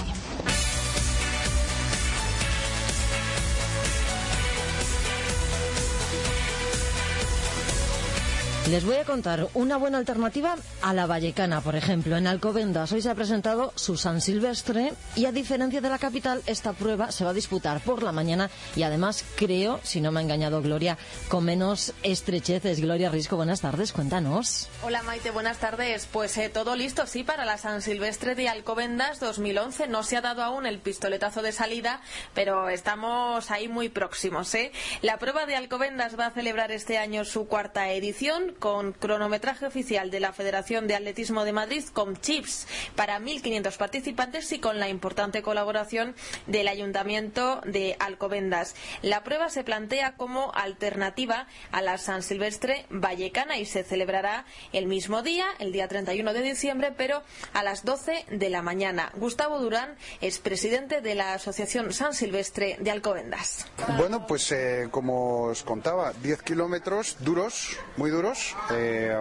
[8.70, 12.18] Les voy a contar una buena alternativa a la vallecana, por ejemplo.
[12.18, 16.42] En Alcobendas hoy se ha presentado su San Silvestre y a diferencia de la capital,
[16.48, 20.20] esta prueba se va a disputar por la mañana y además creo, si no me
[20.20, 20.98] ha engañado Gloria,
[21.30, 22.82] con menos estrecheces.
[22.82, 24.68] Gloria Risco, buenas tardes, cuéntanos.
[24.84, 26.06] Hola Maite, buenas tardes.
[26.12, 29.88] Pues eh, todo listo, sí, para la San Silvestre de Alcobendas 2011.
[29.88, 32.02] No se ha dado aún el pistoletazo de salida,
[32.34, 34.54] pero estamos ahí muy próximos.
[34.56, 34.74] ¿eh?
[35.02, 40.12] La prueba de Alcobendas va a celebrar este año su cuarta edición con cronometraje oficial
[40.12, 44.90] de la Federación de Atletismo de Madrid con chips para 1.500 participantes y con la
[44.90, 48.76] importante colaboración del Ayuntamiento de Alcobendas.
[49.02, 54.88] La prueba se plantea como alternativa a la San Silvestre Vallecana y se celebrará el
[54.88, 59.12] mismo día, el día 31 de diciembre, pero a las 12 de la mañana.
[59.16, 63.66] Gustavo Durán es presidente de la Asociación San Silvestre de Alcobendas.
[63.98, 68.47] Bueno, pues eh, como os contaba, 10 kilómetros duros, muy duros.
[68.72, 69.16] Eh,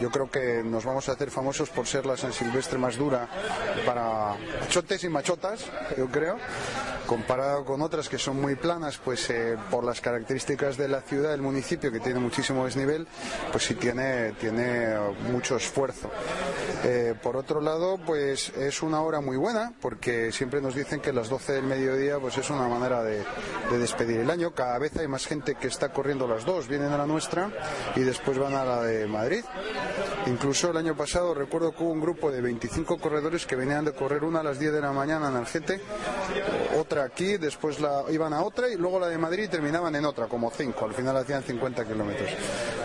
[0.00, 3.28] yo creo que nos vamos a hacer famosos por ser la San Silvestre más dura
[3.86, 6.36] para machotes y machotas, yo creo.
[7.06, 11.32] Comparado con otras que son muy planas, pues eh, por las características de la ciudad,
[11.32, 13.06] del municipio, que tiene muchísimo desnivel,
[13.52, 14.94] pues sí tiene, tiene
[15.30, 16.10] mucho esfuerzo.
[16.82, 21.12] Eh, por otro lado, pues es una hora muy buena, porque siempre nos dicen que
[21.12, 23.22] las 12 del mediodía pues es una manera de,
[23.70, 24.52] de despedir el año.
[24.54, 27.50] Cada vez hay más gente que está corriendo las dos, vienen a la nuestra
[27.96, 29.44] y después van a la de Madrid.
[30.26, 33.92] Incluso el año pasado recuerdo que hubo un grupo de 25 corredores que venían de
[33.92, 35.80] correr una a las 10 de la mañana en Algete,
[36.78, 40.04] otra aquí, después la, iban a otra y luego la de Madrid y terminaban en
[40.04, 40.86] otra, como cinco.
[40.86, 42.30] Al final hacían 50 kilómetros.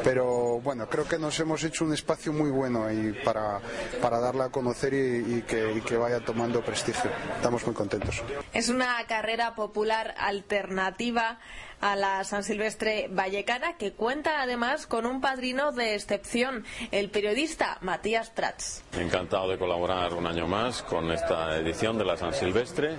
[0.03, 3.59] Pero bueno, creo que nos hemos hecho un espacio muy bueno ahí para,
[4.01, 7.09] para darla a conocer y, y que, y que vaya tomando prestigio.
[7.35, 8.21] Estamos muy contentos.
[8.53, 11.39] Es una carrera popular alternativa
[11.81, 17.77] a la San Silvestre Vallecana que cuenta además con un padrino de excepción, el periodista
[17.81, 18.83] Matías Prats.
[18.93, 22.95] Encantado de colaborar un año más con esta edición de la San Silvestre,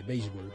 [0.06, 0.52] béisbol.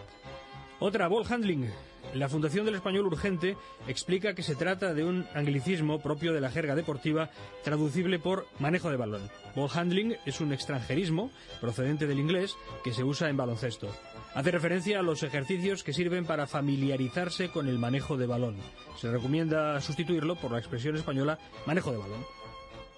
[0.79, 1.69] Otra, ball handling.
[2.13, 6.51] La Fundación del Español Urgente explica que se trata de un anglicismo propio de la
[6.51, 7.31] jerga deportiva,
[7.63, 9.31] traducible por manejo de balón.
[9.55, 13.89] Ball handling es un extranjerismo procedente del inglés que se usa en baloncesto.
[14.35, 18.57] Hace referencia a los ejercicios que sirven para familiarizarse con el manejo de balón.
[18.97, 22.25] Se recomienda sustituirlo por la expresión española manejo de balón.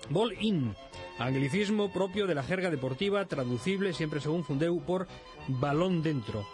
[0.10, 0.76] Ball in,
[1.18, 5.08] anglicismo propio de la jerga deportiva, traducible siempre según Fundeu por
[5.47, 6.45] balón dentro.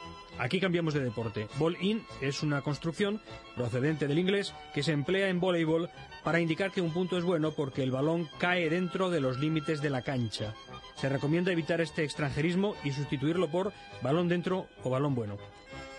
[0.42, 1.48] Aquí cambiamos de deporte.
[1.60, 3.22] Ball in es una construcción
[3.56, 5.88] procedente del inglés que se emplea en voleibol
[6.24, 9.84] para indicar que un punto es bueno porque el balón cae dentro de los límites
[9.84, 10.56] de la cancha.
[10.96, 13.72] Se recomienda evitar este extranjerismo y sustituirlo por
[14.02, 15.38] balón dentro o balón bueno.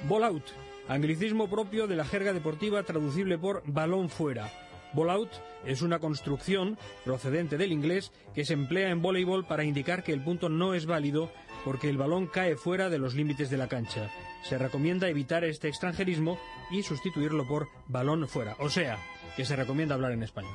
[0.08, 0.46] Ball out,
[0.88, 4.50] anglicismo propio de la jerga deportiva traducible por balón fuera.
[4.92, 5.30] Ball out
[5.64, 10.24] es una construcción procedente del inglés que se emplea en voleibol para indicar que el
[10.24, 11.30] punto no es válido
[11.64, 14.10] porque el balón cae fuera de los límites de la cancha.
[14.42, 16.38] Se recomienda evitar este extranjerismo
[16.70, 18.56] y sustituirlo por balón fuera.
[18.58, 18.98] O sea,
[19.36, 20.54] que se recomienda hablar en español.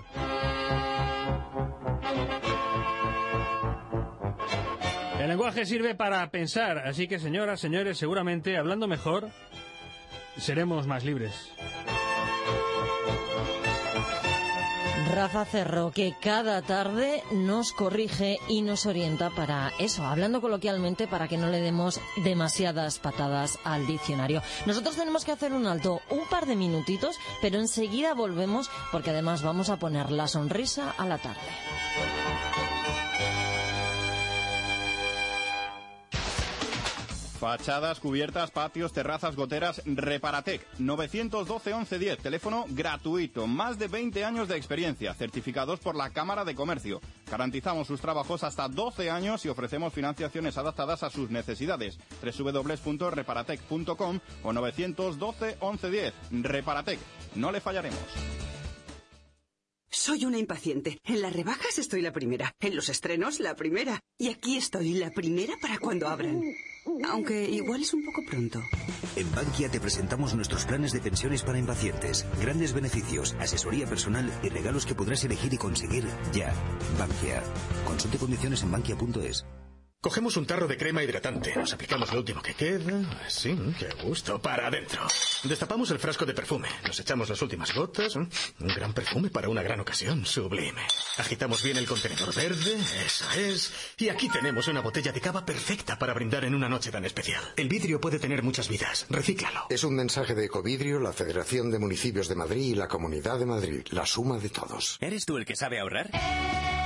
[5.20, 9.30] El lenguaje sirve para pensar, así que señoras, señores, seguramente hablando mejor,
[10.38, 11.57] seremos más libres.
[15.14, 21.28] Rafa Cerro, que cada tarde nos corrige y nos orienta para eso, hablando coloquialmente, para
[21.28, 24.42] que no le demos demasiadas patadas al diccionario.
[24.66, 29.44] Nosotros tenemos que hacer un alto, un par de minutitos, pero enseguida volvemos porque además
[29.44, 32.17] vamos a poner la sonrisa a la tarde.
[37.40, 40.66] Fachadas, cubiertas, patios, terrazas, goteras, Reparatec.
[40.80, 43.46] 912 1110, teléfono gratuito.
[43.46, 47.00] Más de 20 años de experiencia, certificados por la Cámara de Comercio.
[47.30, 52.00] Garantizamos sus trabajos hasta 12 años y ofrecemos financiaciones adaptadas a sus necesidades.
[52.22, 56.14] www.reparatec.com o 912 1110.
[56.32, 57.00] Reparatec.
[57.36, 58.00] No le fallaremos.
[59.90, 61.00] Soy una impaciente.
[61.04, 62.54] En las rebajas estoy la primera.
[62.60, 64.00] En los estrenos, la primera.
[64.18, 66.42] Y aquí estoy, la primera para cuando abran.
[67.10, 68.62] Aunque igual es un poco pronto.
[69.16, 72.26] En Bankia te presentamos nuestros planes de pensiones para impacientes.
[72.42, 76.54] Grandes beneficios, asesoría personal y regalos que podrás elegir y conseguir ya.
[77.00, 77.44] Bankia.
[77.86, 79.46] Consulte condiciones en bankia.es.
[80.08, 83.04] Cogemos un tarro de crema hidratante, nos aplicamos lo último que queda.
[83.28, 84.42] Sí, qué gusto.
[84.42, 85.06] Para adentro.
[85.44, 88.16] Destapamos el frasco de perfume, nos echamos las últimas gotas.
[88.16, 90.80] Un gran perfume para una gran ocasión, sublime.
[91.18, 93.74] Agitamos bien el contenedor verde, eso es.
[93.98, 97.44] Y aquí tenemos una botella de cava perfecta para brindar en una noche tan especial.
[97.58, 99.66] El vidrio puede tener muchas vidas, recíclalo.
[99.70, 103.46] Es un mensaje de Ecovidrio, la Federación de Municipios de Madrid y la Comunidad de
[103.46, 105.00] Madrid, la suma de todos.
[105.02, 106.77] ¿Eres tú el que sabe ahorrar?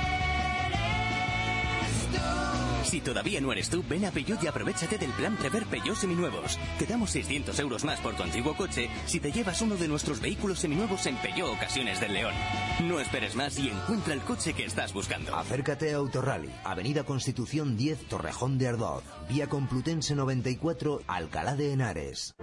[2.84, 6.58] Si todavía no eres tú, ven a Peugeot y aprovechate del plan Prever Peugeot Seminuevos.
[6.78, 10.20] Te damos 600 euros más por tu antiguo coche si te llevas uno de nuestros
[10.20, 12.34] vehículos seminuevos en Peugeot Ocasiones del León.
[12.82, 15.34] No esperes más y encuentra el coche que estás buscando.
[15.36, 22.34] Acércate a Autorally, Avenida Constitución 10, Torrejón de Ardoz, Vía Complutense 94, Alcalá de Henares.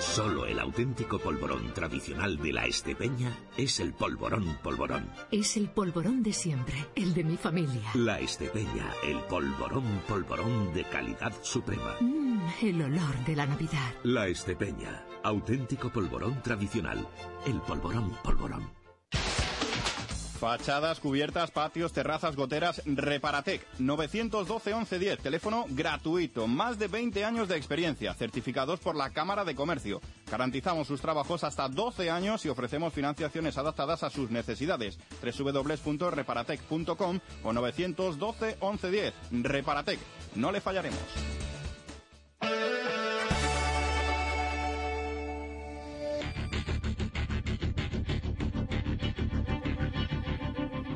[0.00, 5.08] Solo el auténtico polvorón tradicional de la Estepeña es el polvorón polvorón.
[5.30, 7.90] Es el polvorón de siempre, el de mi familia.
[7.94, 9.33] La Estepeña, el polvorón
[10.06, 11.96] polvorón de calidad suprema.
[12.00, 13.92] Mm, el olor de la Navidad.
[14.04, 17.04] La Estepeña, auténtico polvorón tradicional,
[17.44, 18.70] el polvorón polvorón.
[20.38, 23.66] Fachadas, cubiertas, patios, terrazas, goteras, Reparatec.
[23.78, 26.46] 912 1110, teléfono gratuito.
[26.46, 30.00] Más de 20 años de experiencia, certificados por la Cámara de Comercio.
[30.30, 34.98] Garantizamos sus trabajos hasta 12 años y ofrecemos financiaciones adaptadas a sus necesidades.
[35.22, 39.14] www.reparatec.com o 912 1110.
[39.30, 39.98] Reparatec.
[40.34, 40.98] No le fallaremos.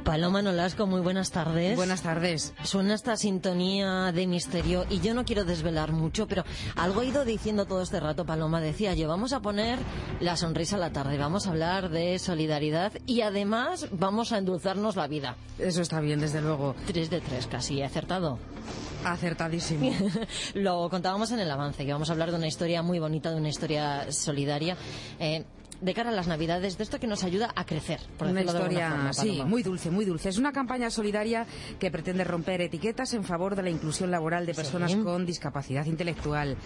[0.08, 1.76] Paloma Nolasco, muy buenas tardes.
[1.76, 2.54] Buenas tardes.
[2.62, 6.44] Suena esta sintonía de misterio y yo no quiero desvelar mucho, pero
[6.76, 8.62] algo he ido diciendo todo este rato, Paloma.
[8.62, 9.78] Decía yo, vamos a poner
[10.20, 14.96] la sonrisa a la tarde, vamos a hablar de solidaridad y además vamos a endulzarnos
[14.96, 15.36] la vida.
[15.58, 16.74] Eso está bien, desde luego.
[16.86, 18.38] Tres de tres, casi, he acertado.
[19.04, 19.92] Acertadísimo.
[20.54, 23.36] Lo contábamos en el avance, que vamos a hablar de una historia muy bonita, de
[23.36, 24.74] una historia solidaria.
[25.20, 25.44] Eh,
[25.80, 28.00] de cara a las Navidades, de esto que nos ayuda a crecer.
[28.16, 30.28] Por una historia, forma, sí, muy dulce, muy dulce.
[30.28, 31.46] Es una campaña solidaria
[31.78, 36.56] que pretende romper etiquetas en favor de la inclusión laboral de personas con discapacidad intelectual.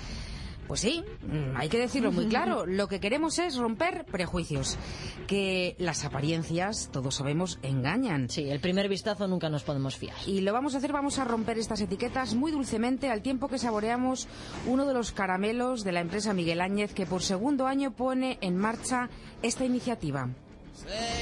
[0.66, 2.66] Pues sí, mm, hay que decirlo muy claro.
[2.66, 4.78] Lo que queremos es romper prejuicios.
[5.26, 8.28] Que las apariencias, todos sabemos, engañan.
[8.28, 10.16] Sí, el primer vistazo nunca nos podemos fiar.
[10.26, 13.58] Y lo vamos a hacer, vamos a romper estas etiquetas muy dulcemente al tiempo que
[13.58, 14.28] saboreamos
[14.66, 18.56] uno de los caramelos de la empresa Miguel Áñez que por segundo año pone en
[18.56, 19.10] marcha
[19.42, 20.28] esta iniciativa.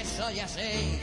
[0.05, 0.99] soy así.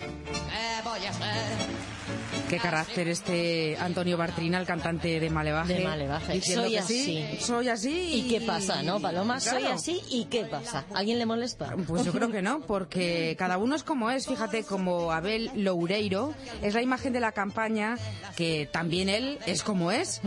[0.00, 2.29] ¿Qué voy a ser?
[2.50, 5.74] Qué carácter este Antonio Bartrina, el cantante de Malevaje.
[5.74, 6.32] De Malevaje.
[6.32, 7.44] diciendo Soy que sí, así.
[7.44, 8.10] soy así.
[8.14, 9.38] ¿Y qué pasa, no, Paloma?
[9.38, 10.84] Soy así y ¿qué pasa?
[10.92, 11.76] ¿Alguien le molesta?
[11.86, 14.26] Pues yo creo que no, porque cada uno es como es.
[14.26, 17.96] Fíjate, como Abel Loureiro es la imagen de la campaña,
[18.34, 20.20] que también él es como es.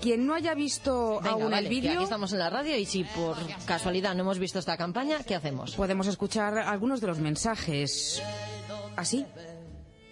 [0.00, 2.86] Quien no haya visto Venga, aún vale, el vídeo, Aquí estamos en la radio y
[2.86, 3.36] si por
[3.66, 5.74] casualidad no hemos visto esta campaña, ¿qué hacemos?
[5.74, 8.22] podemos escuchar algunos de los mensajes.
[8.96, 9.26] Así.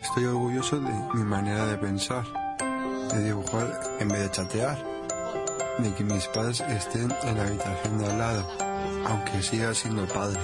[0.01, 2.25] Estoy orgulloso de mi manera de pensar,
[3.13, 4.79] de dibujar en vez de chatear,
[5.79, 8.49] de que mis padres estén en la habitación de al lado,
[9.07, 10.41] aunque siga siendo padre.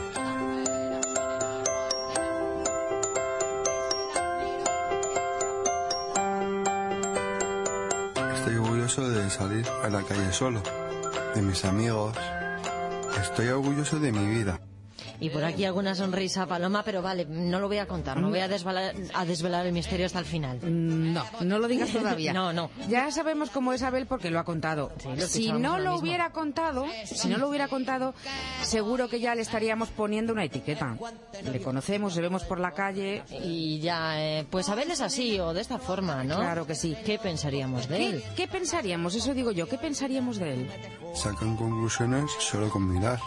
[8.35, 10.63] Estoy orgulloso de salir a la calle solo,
[11.35, 12.17] de mis amigos.
[13.21, 14.61] Estoy orgulloso de mi vida.
[15.21, 18.41] Y por aquí alguna sonrisa, Paloma, pero vale, no lo voy a contar, no voy
[18.41, 20.59] a desvelar, a desvelar el misterio hasta el final.
[20.63, 22.33] No, no lo digas todavía.
[22.35, 22.71] no, no.
[22.89, 24.93] Ya sabemos cómo es Abel porque lo ha contado.
[25.17, 28.15] lo si no lo hubiera contado, si no lo hubiera contado,
[28.63, 30.97] seguro que ya le estaríamos poniendo una etiqueta.
[31.45, 33.23] Le conocemos, le vemos por la calle.
[33.31, 36.37] Y ya, eh, pues Abel es así o de esta forma, ¿no?
[36.37, 36.97] Claro que sí.
[37.05, 38.25] ¿Qué pensaríamos de ¿Qué, él?
[38.37, 39.15] qué pensaríamos?
[39.15, 40.71] Eso digo yo, ¿qué pensaríamos de él?
[41.15, 43.19] sacan conclusiones solo con mirar.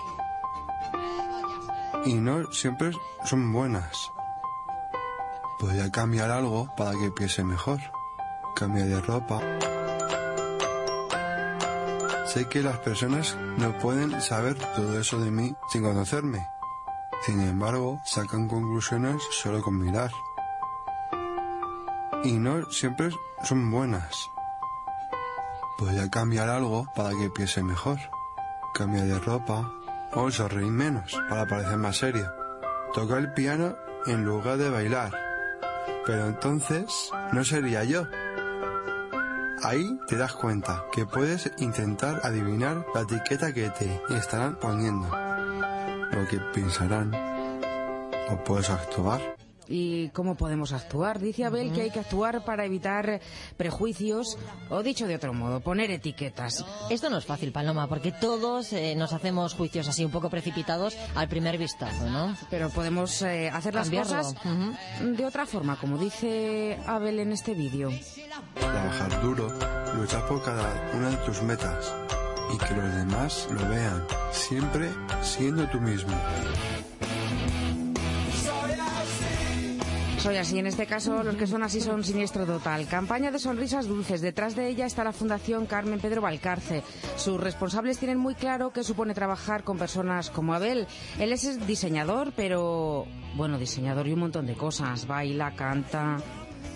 [2.06, 2.92] Y no siempre
[3.26, 4.12] son buenas.
[5.60, 7.80] Podría cambiar algo para que piense mejor.
[8.56, 9.40] Cambiar de ropa.
[12.26, 16.48] Sé que las personas no pueden saber todo eso de mí sin conocerme.
[17.26, 20.12] Sin embargo, sacan conclusiones solo con mirar.
[22.24, 23.10] Y no siempre
[23.44, 24.30] son buenas.
[25.78, 27.98] Podría cambiar algo para que piense mejor.
[28.74, 29.72] Cambiar de ropa
[30.14, 32.32] o sonreír menos para parecer más serio.
[32.94, 35.12] Tocar el piano en lugar de bailar.
[36.06, 38.08] Pero entonces no sería yo.
[39.64, 46.28] Ahí te das cuenta que puedes intentar adivinar la etiqueta que te estarán poniendo, lo
[46.28, 47.12] que pensarán,
[48.30, 49.20] o puedes actuar.
[49.68, 51.20] ¿Y cómo podemos actuar?
[51.20, 53.20] Dice Abel que hay que actuar para evitar
[53.58, 54.38] prejuicios
[54.70, 56.66] o, dicho de otro modo, poner etiquetas.
[56.90, 60.96] Esto no es fácil, Paloma, porque todos eh, nos hacemos juicios así un poco precipitados
[61.16, 62.36] al primer vistazo, ¿no?
[62.50, 64.16] Pero podemos eh, hacer las Cambiarlo.
[64.16, 64.36] cosas
[65.02, 67.90] de otra forma, como dice Abel en este vídeo.
[68.56, 69.48] Trabajar duro,
[69.96, 71.94] luchar por cada una de tus metas
[72.54, 74.90] y que los demás lo vean, siempre
[75.22, 76.14] siendo tú mismo.
[80.18, 82.88] Soy así, en este caso los que son así son siniestro total.
[82.88, 84.20] Campaña de sonrisas dulces.
[84.20, 86.84] Detrás de ella está la Fundación Carmen Pedro Valcarce.
[87.16, 90.88] Sus responsables tienen muy claro qué supone trabajar con personas como Abel.
[91.20, 93.06] Él es diseñador, pero
[93.36, 95.06] bueno, diseñador y un montón de cosas.
[95.08, 96.18] Baila, canta,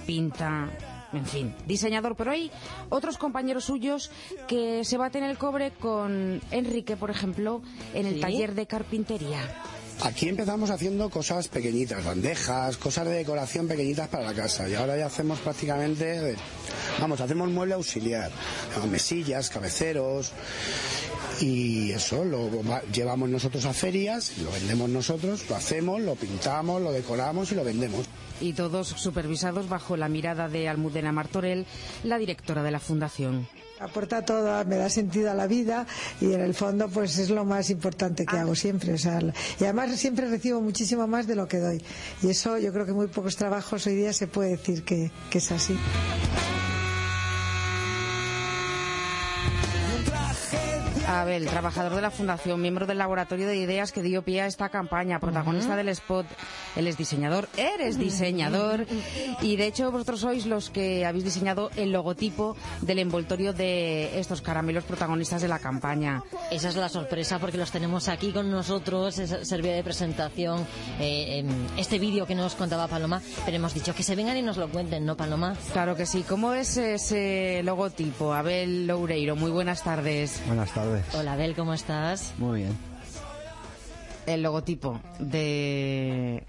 [0.05, 0.69] pinta,
[1.11, 2.15] en fin, diseñador.
[2.15, 2.51] Pero hay
[2.89, 4.11] otros compañeros suyos
[4.47, 7.61] que se baten el cobre con Enrique, por ejemplo,
[7.93, 8.19] en el ¿Sí?
[8.21, 9.39] taller de carpintería.
[10.03, 14.67] Aquí empezamos haciendo cosas pequeñitas, bandejas, cosas de decoración pequeñitas para la casa.
[14.67, 16.35] Y ahora ya hacemos prácticamente,
[16.99, 18.31] vamos, hacemos mueble auxiliar,
[18.89, 20.31] mesillas, cabeceros.
[21.39, 26.81] Y eso lo va- llevamos nosotros a ferias, lo vendemos nosotros, lo hacemos, lo pintamos,
[26.81, 28.05] lo decoramos y lo vendemos.
[28.41, 31.67] y todos supervisados bajo la mirada de Almudena Martorell,
[32.03, 33.47] la directora de la fundación.
[33.81, 35.87] Aporta todo, me da sentido a la vida
[36.19, 38.93] y en el fondo pues es lo más importante que hago siempre.
[38.93, 39.19] O sea,
[39.59, 41.83] y además siempre recibo muchísimo más de lo que doy.
[42.21, 45.39] Y eso yo creo que muy pocos trabajos hoy día se puede decir que, que
[45.39, 45.75] es así.
[51.11, 54.69] Abel, trabajador de la Fundación, miembro del laboratorio de ideas que dio pie a esta
[54.69, 56.25] campaña, protagonista del spot.
[56.75, 58.85] Él es diseñador, eres diseñador
[59.41, 64.41] y de hecho vosotros sois los que habéis diseñado el logotipo del envoltorio de estos
[64.41, 66.23] caramelos protagonistas de la campaña.
[66.49, 70.65] Esa es la sorpresa porque los tenemos aquí con nosotros, es- servía de presentación
[70.99, 71.43] eh,
[71.77, 74.69] este vídeo que nos contaba Paloma, pero hemos dicho que se vengan y nos lo
[74.69, 75.55] cuenten, ¿no, Paloma?
[75.73, 76.23] Claro que sí.
[76.27, 78.33] ¿Cómo es ese logotipo?
[78.33, 80.41] Abel Loureiro, muy buenas tardes.
[80.47, 81.00] Buenas tardes.
[81.13, 82.33] Hola, Abel, ¿cómo estás?
[82.37, 82.77] Muy bien.
[84.25, 86.43] el logotipo de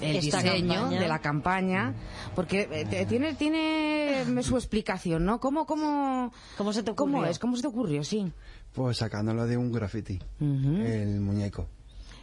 [0.00, 1.00] el Esta diseño campaña.
[1.00, 1.94] de la campaña
[2.34, 5.38] porque eh, tiene tiene su explicación, ¿no?
[5.40, 7.30] ¿Cómo, cómo, ¿Cómo se te ¿Cómo ocurrió?
[7.30, 7.38] es?
[7.38, 8.04] ¿Cómo se te ocurrió?
[8.04, 8.30] Sí.
[8.72, 11.68] Pues sacándolo de un graffiti, el muñeco.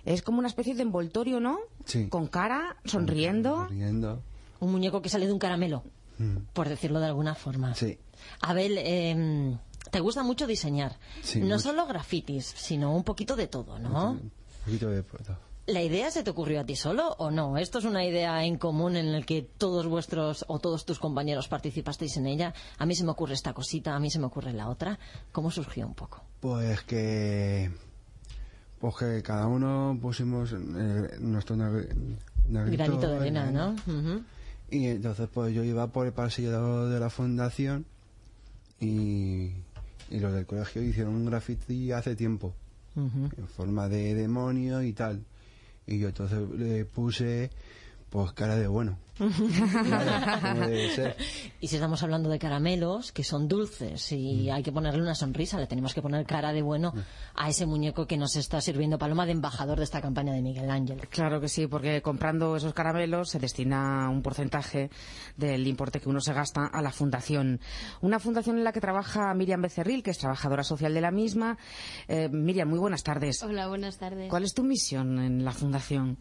[0.04, 1.60] Es como una especie de envoltorio, ¿no?
[1.86, 2.08] Sí.
[2.10, 3.68] Con cara, sonriendo.
[3.68, 4.22] Riendo.
[4.60, 5.84] Un muñeco que sale de un caramelo,
[6.18, 6.38] Mm.
[6.54, 7.74] por decirlo de alguna forma.
[7.74, 7.98] Sí.
[8.42, 9.56] Abel, eh,
[9.92, 10.98] te gusta mucho diseñar.
[11.22, 11.60] Sí, no mucho.
[11.60, 14.12] solo grafitis, sino un poquito de todo, ¿no?
[14.14, 14.32] Un
[14.66, 15.38] poquito de todo.
[15.68, 17.58] ¿La idea se te ocurrió a ti solo o no?
[17.58, 21.48] ¿Esto es una idea en común en la que todos vuestros o todos tus compañeros
[21.48, 22.54] participasteis en ella?
[22.80, 24.98] A mí se me ocurre esta cosita, a mí se me ocurre la otra.
[25.32, 26.24] ¿Cómo surgió un poco?
[26.40, 27.72] Pues que.
[28.80, 30.58] Pues que cada uno pusimos eh,
[31.20, 31.56] nuestro
[32.48, 33.76] Granito de arena, en- ¿no?
[34.72, 37.86] Y entonces pues yo iba por el pasillo de la fundación
[38.80, 39.52] y,
[40.12, 42.54] y los del colegio hicieron un graffiti hace tiempo
[42.96, 45.24] en forma de demonio y tal.
[45.88, 47.50] Y yo entonces le puse
[48.10, 48.98] pues cara de bueno.
[49.22, 51.16] Claro, como debe ser.
[51.60, 54.54] Y si estamos hablando de caramelos, que son dulces y Mm.
[54.54, 56.94] hay que ponerle una sonrisa, le tenemos que poner cara de bueno
[57.36, 60.70] a ese muñeco que nos está sirviendo Paloma de embajador de esta campaña de Miguel
[60.70, 60.98] Ángel.
[61.10, 64.90] Claro que sí, porque comprando esos caramelos se destina un porcentaje
[65.38, 67.60] del importe que uno se gasta a la fundación.
[68.02, 71.58] Una fundación en la que trabaja Miriam Becerril, que es trabajadora social de la misma.
[72.08, 73.42] Eh, Miriam, muy buenas tardes.
[73.44, 74.30] Hola, buenas tardes.
[74.30, 76.18] ¿Cuál es tu misión en la fundación?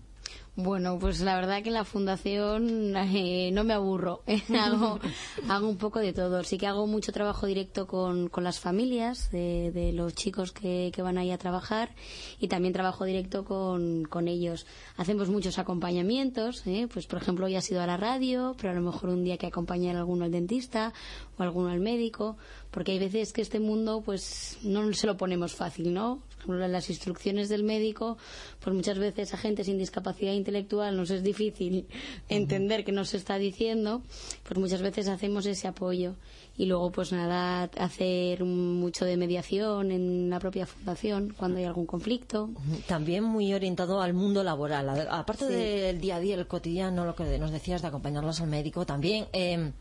[0.62, 4.22] Bueno, pues la verdad que en la fundación eh, no me aburro.
[4.60, 5.00] hago,
[5.48, 6.44] hago un poco de todo.
[6.44, 10.92] Sí que hago mucho trabajo directo con, con las familias de, de los chicos que,
[10.94, 11.94] que van ahí a trabajar
[12.38, 14.66] y también trabajo directo con, con ellos.
[14.96, 16.66] Hacemos muchos acompañamientos.
[16.66, 16.88] ¿eh?
[16.92, 19.38] Pues, por ejemplo, hoy ha sido a la radio, pero a lo mejor un día
[19.38, 20.92] que acompañar a alguno al dentista
[21.38, 22.36] o alguno al médico.
[22.70, 26.20] Porque hay veces que este mundo, pues, no se lo ponemos fácil, ¿no?
[26.46, 28.16] Las instrucciones del médico,
[28.62, 31.86] pues muchas veces a gente sin discapacidad intelectual nos es difícil
[32.28, 34.02] entender qué nos está diciendo,
[34.44, 36.14] pues muchas veces hacemos ese apoyo.
[36.56, 41.86] Y luego, pues nada, hacer mucho de mediación en la propia fundación cuando hay algún
[41.86, 42.50] conflicto.
[42.86, 44.88] También muy orientado al mundo laboral.
[45.10, 45.54] Aparte Sí.
[45.54, 49.26] del día a día, el cotidiano, lo que nos decías de acompañarlos al médico, también
[49.32, 49.72] eh,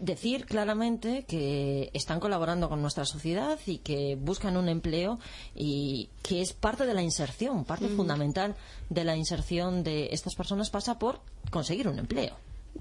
[0.00, 5.18] decir claramente que están colaborando con nuestra sociedad y que buscan un empleo
[5.54, 7.96] y que es parte de la inserción, parte Ujú.
[7.96, 8.54] fundamental
[8.90, 11.20] de la inserción de estas personas pasa por
[11.50, 12.34] conseguir un empleo.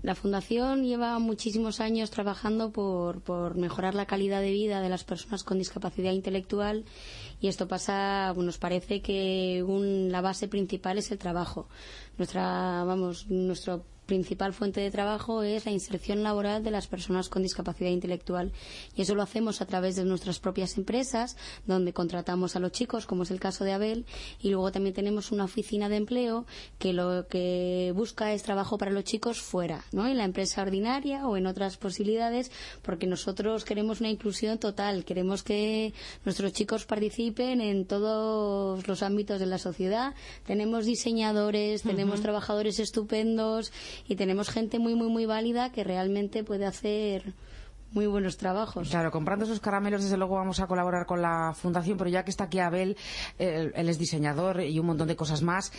[0.03, 5.05] La Fundación lleva muchísimos años trabajando por, por mejorar la calidad de vida de las
[5.05, 6.83] personas con discapacidad intelectual
[7.39, 11.69] y esto pasa, nos parece que un- la base principal es el trabajo.
[12.17, 17.43] Nuestra, vamos, nuestra principal fuente de trabajo es la inserción laboral de las personas con
[17.43, 18.51] discapacidad intelectual.
[18.95, 23.05] Y eso lo hacemos a través de nuestras propias empresas donde contratamos a los chicos
[23.05, 24.05] como es el caso de Abel
[24.41, 26.45] y luego también tenemos una oficina de empleo
[26.77, 30.07] que lo que busca es trabajo para los chicos fuera ¿no?
[30.07, 32.51] en la empresa ordinaria o en otras posibilidades
[32.81, 35.05] porque nosotros queremos una inclusión total.
[35.05, 40.13] Queremos que nuestros chicos participen en todos los ámbitos de la sociedad.
[40.45, 43.71] Tenemos diseñadores tenemos trabajadores estupendos
[44.07, 47.33] y tenemos gente muy muy muy válida que realmente puede hacer
[47.91, 48.89] muy buenos trabajos.
[48.89, 52.31] Claro, comprando esos caramelos, desde luego vamos a colaborar con la fundación, pero ya que
[52.31, 52.97] está aquí Abel,
[53.39, 55.71] eh, él es diseñador y un montón de cosas más.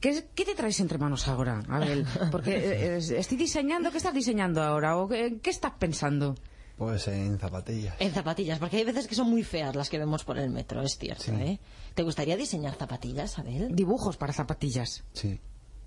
[0.00, 2.06] ¿Qué, qué te traes entre manos ahora, Abel?
[2.30, 4.96] Porque eh, eh, estoy diseñando, ¿qué estás diseñando ahora?
[4.96, 6.34] ¿O qué, qué estás pensando?
[6.78, 7.94] Pues en zapatillas.
[7.98, 10.80] En zapatillas, porque hay veces que son muy feas las que vemos por el metro,
[10.80, 11.24] es cierto.
[11.24, 11.32] Sí.
[11.32, 11.60] ¿eh?
[11.94, 13.76] ¿Te gustaría diseñar zapatillas, Abel?
[13.76, 15.04] Dibujos para zapatillas.
[15.12, 15.38] Sí.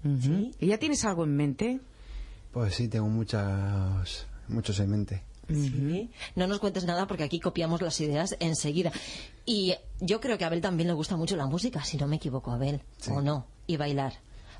[0.03, 0.51] Ujú.
[0.59, 1.79] ¿Y ya tienes algo en mente?
[2.51, 5.23] Pues sí, tengo muchas, muchos en mente.
[5.49, 6.09] Sí.
[6.35, 8.91] No nos cuentes nada porque aquí copiamos las ideas enseguida.
[9.45, 12.15] Y yo creo que a Abel también le gusta mucho la música, si no me
[12.15, 12.81] equivoco, Abel.
[13.09, 13.45] ¿O no?
[13.67, 14.13] Y bailar.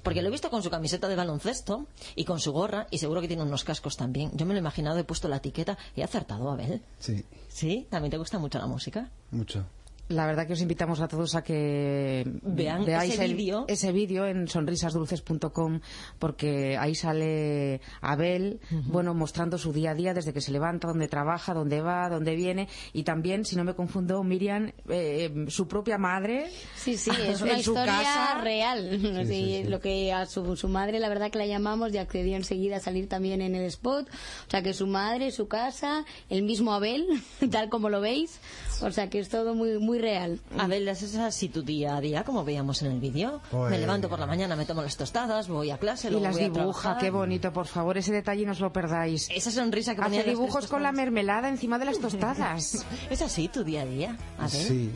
[0.04, 3.22] Porque lo he visto con su camiseta de baloncesto y con su gorra y seguro
[3.22, 4.32] que tiene unos cascos también.
[4.36, 6.82] Yo me lo he imaginado, he puesto la etiqueta y he acertado, Abel.
[7.00, 7.88] Sí, ¿Sí?
[7.90, 9.10] ¿También te gusta mucho la música?
[9.32, 9.66] mucho.
[10.14, 13.66] La verdad que os invitamos a todos a que Vean veáis ese vídeo.
[13.68, 15.80] ese vídeo en sonrisasdulces.com
[16.20, 21.08] porque ahí sale Abel, bueno, mostrando su día a día desde que se levanta, dónde
[21.08, 25.98] trabaja, dónde va, dónde viene y también, si no me confundo, Miriam, eh, su propia
[25.98, 26.50] madre.
[26.76, 28.42] Sí, sí, es una historia casa.
[28.42, 29.00] real.
[29.24, 29.64] Sí, sí, sí.
[29.70, 32.80] Lo que a su, su madre, la verdad que la llamamos y accedió enseguida a
[32.80, 34.08] salir también en el spot.
[34.10, 37.06] O sea que su madre, su casa, el mismo Abel,
[37.52, 38.40] tal como lo veis.
[38.82, 40.40] O sea que es todo muy, muy real.
[40.60, 43.42] Abel, ¿es así tu día a día, como veíamos en el vídeo?
[43.50, 46.26] Pues- Me levanto por la mañana, me tomo las tostadas, voy a clase, Y luego
[46.28, 46.98] las voy a dibuja, trabajar.
[47.04, 49.30] qué bonito, por favor, ese detalle no os lo perdáis.
[49.32, 52.86] Esa sonrisa que ponía Hace dibujos con la mermelada encima de las tostadas.
[53.10, 54.18] ¿Es así tu día a día?
[54.38, 54.50] Abel?
[54.52, 54.92] Sí,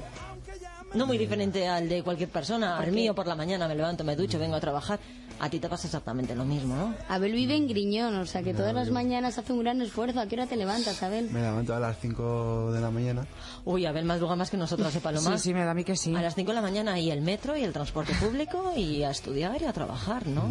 [0.93, 2.77] No muy diferente al de cualquier persona.
[2.77, 4.99] Al mío por la mañana me levanto, me ducho, vengo a trabajar.
[5.39, 6.95] A ti te pasa exactamente lo mismo, ¿no?
[7.09, 10.19] Abel vive en Griñón, o sea que todas las mañanas hace un gran esfuerzo.
[10.19, 11.29] ¿A qué hora te levantas, Abel?
[11.31, 13.27] Me levanto a las 5 de la mañana.
[13.63, 15.37] Uy, Abel madruga más que nosotros, ¿eh, Paloma?
[15.37, 16.15] Sí, sí, me da a mí que sí.
[16.15, 19.11] A las 5 de la mañana y el metro y el transporte público y a
[19.11, 20.49] estudiar y a trabajar, ¿no?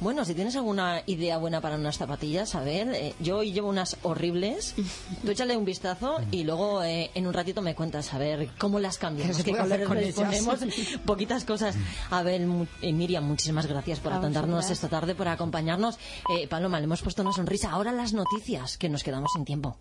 [0.00, 3.68] Bueno, si tienes alguna idea buena para unas zapatillas, a ver, eh, yo hoy llevo
[3.68, 4.74] unas horribles.
[5.22, 8.80] Tú échale un vistazo y luego eh, en un ratito me cuentas a ver cómo
[8.80, 10.60] las cambiamos, ¿Qué colores con les ponemos,
[11.04, 11.76] poquitas cosas.
[12.10, 12.40] A ver,
[12.80, 15.98] eh, Miriam, muchísimas gracias por A atendernos esta tarde, por acompañarnos.
[16.34, 17.70] Eh, Paloma, le hemos puesto una sonrisa.
[17.70, 19.76] Ahora las noticias, que nos quedamos sin tiempo.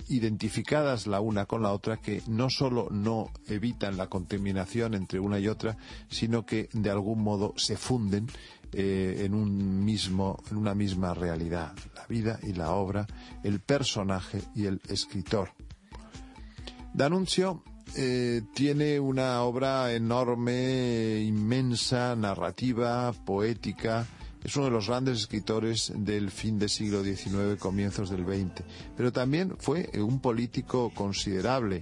[0.08, 5.40] identificadas la una con la otra que no solo no evitan la contaminación entre una
[5.40, 5.78] y otra,
[6.10, 8.28] sino que de algún modo se funden
[8.74, 13.08] eh, en un mismo, en una misma realidad, la vida y la obra,
[13.44, 15.50] el personaje y el escritor.
[16.94, 17.64] D'Annunzio
[17.96, 24.08] eh, tiene una obra enorme, inmensa, narrativa, poética.
[24.44, 28.64] Es uno de los grandes escritores del fin del siglo XIX, comienzos del XX.
[28.96, 31.82] Pero también fue eh, un político considerable,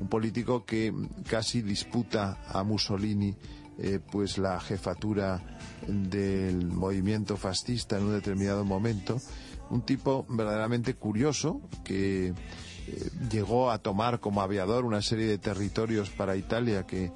[0.00, 0.94] un político que
[1.28, 3.34] casi disputa a Mussolini
[3.80, 5.40] eh, pues la jefatura
[5.86, 9.20] del movimiento fascista en un determinado momento.
[9.70, 12.32] Un tipo verdaderamente curioso que
[13.30, 17.12] llegó a tomar como aviador una serie de territorios para Italia que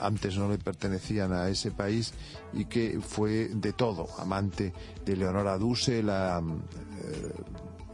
[0.00, 2.14] antes no le pertenecían a ese país
[2.52, 4.72] y que fue de todo, amante
[5.04, 7.32] de Leonora Duse, la eh,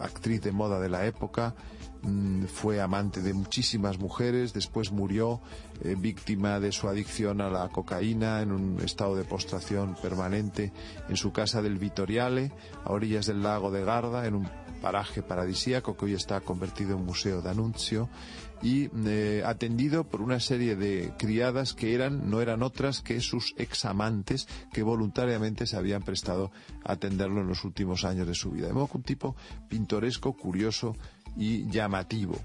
[0.00, 1.54] actriz de moda de la época,
[2.02, 5.40] mm, fue amante de muchísimas mujeres, después murió
[5.82, 10.72] eh, víctima de su adicción a la cocaína en un estado de postración permanente
[11.08, 12.52] en su casa del Vitoriale,
[12.84, 14.48] a orillas del lago de Garda, en un
[14.80, 18.08] paraje paradisíaco que hoy está convertido en museo de Anuncio
[18.62, 23.54] y eh, atendido por una serie de criadas que eran no eran otras que sus
[23.56, 26.50] examantes que voluntariamente se habían prestado
[26.84, 28.66] a atenderlo en los últimos años de su vida.
[28.66, 29.36] De modo un tipo
[29.68, 30.96] pintoresco, curioso
[31.36, 32.36] y llamativo.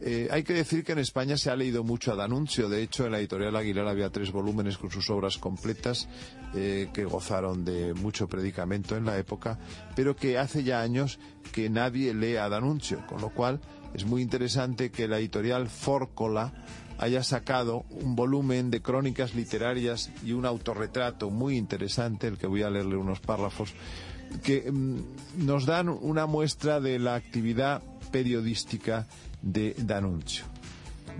[0.00, 2.68] Eh, hay que decir que en España se ha leído mucho a D'Annunzio.
[2.68, 6.08] De hecho, en la editorial Aguilar había tres volúmenes con sus obras completas
[6.54, 9.58] eh, que gozaron de mucho predicamento en la época,
[9.96, 11.18] pero que hace ya años
[11.52, 13.60] que nadie lee a D'Annunzio, con lo cual
[13.94, 16.52] es muy interesante que la editorial Fórcola
[16.98, 22.62] haya sacado un volumen de crónicas literarias y un autorretrato muy interesante, el que voy
[22.62, 23.72] a leerle unos párrafos,
[24.42, 29.06] que mm, nos dan una muestra de la actividad periodística
[29.42, 30.44] de D'Annunzio.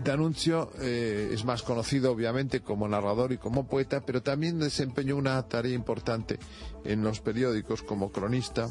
[0.05, 5.43] D'Annunzio eh, es más conocido obviamente como narrador y como poeta, pero también desempeñó una
[5.49, 6.39] tarea importante
[6.85, 8.69] en los periódicos como cronista,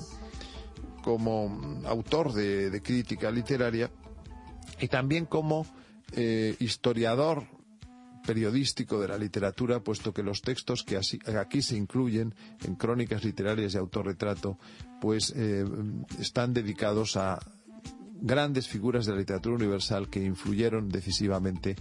[1.03, 3.91] como mm, autor de, crítica literaria
[4.79, 5.65] y también como
[6.13, 7.45] eh, historiador
[8.25, 13.73] periodístico de la literatura, puesto que los textos que aquí se incluyen en crónicas literarias
[13.73, 14.59] y autorretrato,
[14.99, 15.63] pues eh,
[16.19, 17.39] están dedicados a
[18.21, 21.75] grandes figuras de la literatura universal que influyeron decisivamente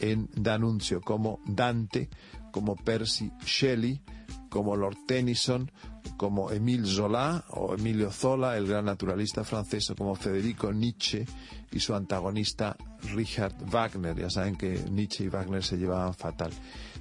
[0.00, 2.08] en D'Annunzio, como Dante,
[2.52, 4.00] como Percy Shelley,
[4.48, 5.70] como Lord Tennyson,
[6.16, 11.24] como Émile Zola o Emilio Zola, el gran naturalista francés, o como Federico Nietzsche
[11.72, 12.76] y su antagonista
[13.14, 14.18] Richard Wagner.
[14.18, 16.52] Ya saben que Nietzsche y Wagner se llevaban fatal.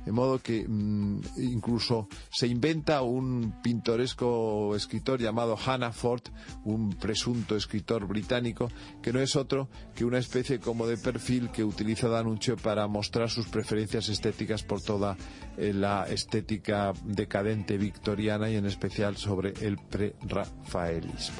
[0.05, 6.23] De modo que mm, incluso se inventa un pintoresco escritor llamado Hannaford,
[6.63, 8.69] un presunto escritor británico,
[9.01, 13.29] que no es otro que una especie como de perfil que utiliza D'Annunzio para mostrar
[13.29, 15.17] sus preferencias estéticas por toda
[15.57, 21.37] eh, la estética decadente victoriana y en especial sobre el pre-rafaelismo.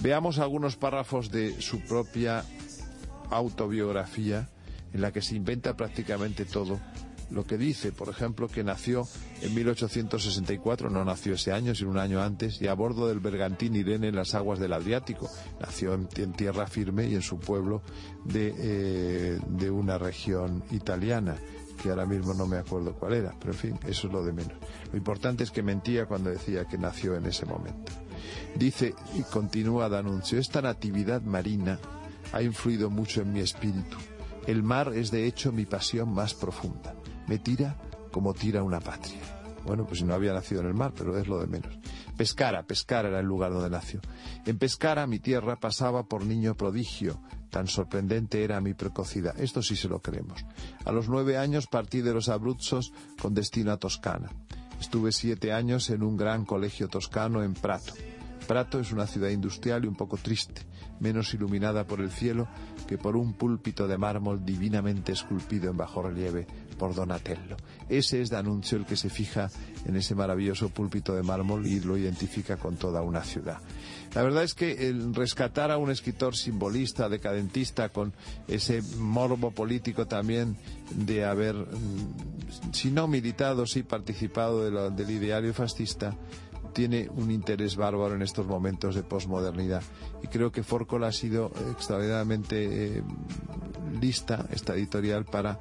[0.00, 2.44] Veamos algunos párrafos de su propia
[3.30, 4.48] autobiografía
[4.92, 6.80] en la que se inventa prácticamente todo
[7.30, 9.06] lo que dice, por ejemplo, que nació
[9.40, 13.76] en 1864, no nació ese año, sino un año antes, y a bordo del bergantín
[13.76, 15.30] Irene en las aguas del Adriático.
[15.60, 17.82] Nació en, tierra firme y en su pueblo
[18.24, 21.36] de, eh, de una región italiana
[21.80, 24.32] que ahora mismo no me acuerdo cuál era, pero en fin, eso es lo de
[24.32, 24.52] menos.
[24.92, 27.92] Lo importante es que mentía cuando decía que nació en ese momento.
[28.54, 31.78] Dice, y continúa Danuncio, esta natividad marina
[32.32, 33.96] ha influido mucho en mi espíritu.
[34.46, 36.94] El mar es de hecho mi pasión más profunda.
[37.30, 37.76] Me tira
[38.10, 39.20] como tira una patria.
[39.64, 41.72] Bueno, pues no había nacido en el mar, pero es lo de menos.
[42.16, 44.00] Pescara, Pescara era el lugar donde nació.
[44.46, 47.20] En Pescara, mi tierra, pasaba por niño prodigio.
[47.48, 49.38] Tan sorprendente era mi precocidad.
[49.40, 50.44] Esto sí se lo creemos.
[50.84, 52.92] A los nueve años partí de los Abruzos
[53.22, 54.32] con destino a Toscana.
[54.80, 57.92] Estuve siete años en un gran colegio toscano en Prato.
[58.48, 60.62] Prato es una ciudad industrial y un poco triste,
[60.98, 62.48] menos iluminada por el cielo
[62.88, 66.48] que por un púlpito de mármol divinamente esculpido en bajo relieve
[66.80, 67.58] por Donatello.
[67.90, 69.50] Ese es D'Annunzio el que se fija
[69.84, 73.58] en ese maravilloso púlpito de mármol y lo identifica con toda una ciudad.
[74.14, 78.14] La verdad es que rescatar a un escritor simbolista, decadentista, con
[78.48, 80.56] ese morbo político también
[80.94, 86.16] de haber, mm, si no militado, sí participado del ideario fascista,
[86.72, 89.82] tiene un interés bárbaro en estos momentos de posmodernidad.
[90.22, 93.02] Y creo que Forcola ha sido extraordinariamente eh,
[94.00, 95.58] lista, esta editorial, para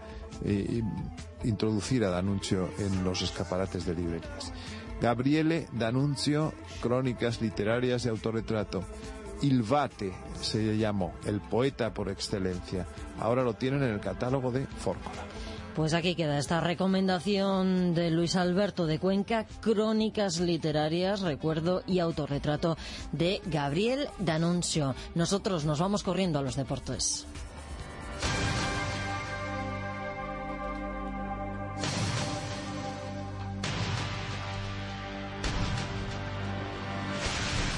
[1.43, 4.51] introducir a D'Annunzio en los escaparates de librerías.
[5.01, 8.83] Gabriele D'Annunzio, Crónicas Literarias de Autorretrato.
[9.41, 10.11] Ilvate
[10.41, 12.85] se llamó, el poeta por excelencia.
[13.19, 15.23] Ahora lo tienen en el catálogo de Fórcola.
[15.75, 22.75] Pues aquí queda esta recomendación de Luis Alberto de Cuenca, Crónicas Literarias, Recuerdo y Autorretrato
[23.13, 24.93] de Gabriel D'Annunzio.
[25.15, 27.25] Nosotros nos vamos corriendo a los deportes.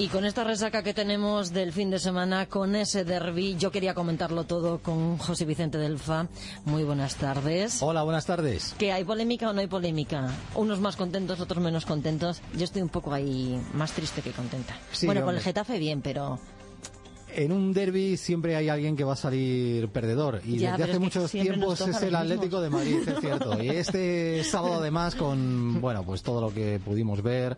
[0.02, 3.94] Y con esta resaca que tenemos del fin de semana, con ese derby, yo quería
[3.94, 6.26] comentarlo todo con José Vicente Delfa.
[6.66, 7.84] Muy buenas tardes.
[7.84, 8.74] Hola, buenas tardes.
[8.80, 10.32] ¿Que hay polémica o no hay polémica?
[10.56, 12.42] Unos más contentos, otros menos contentos.
[12.58, 14.76] Yo estoy un poco ahí más triste que contenta.
[15.04, 16.40] bueno, con el Getafe bien, pero
[17.36, 21.32] en un derby siempre hay alguien que va a salir perdedor y desde hace muchos
[21.32, 23.62] tiempos es el Atlético de Madrid, es cierto.
[23.62, 27.58] Y este sábado además con, bueno, pues todo lo que pudimos ver,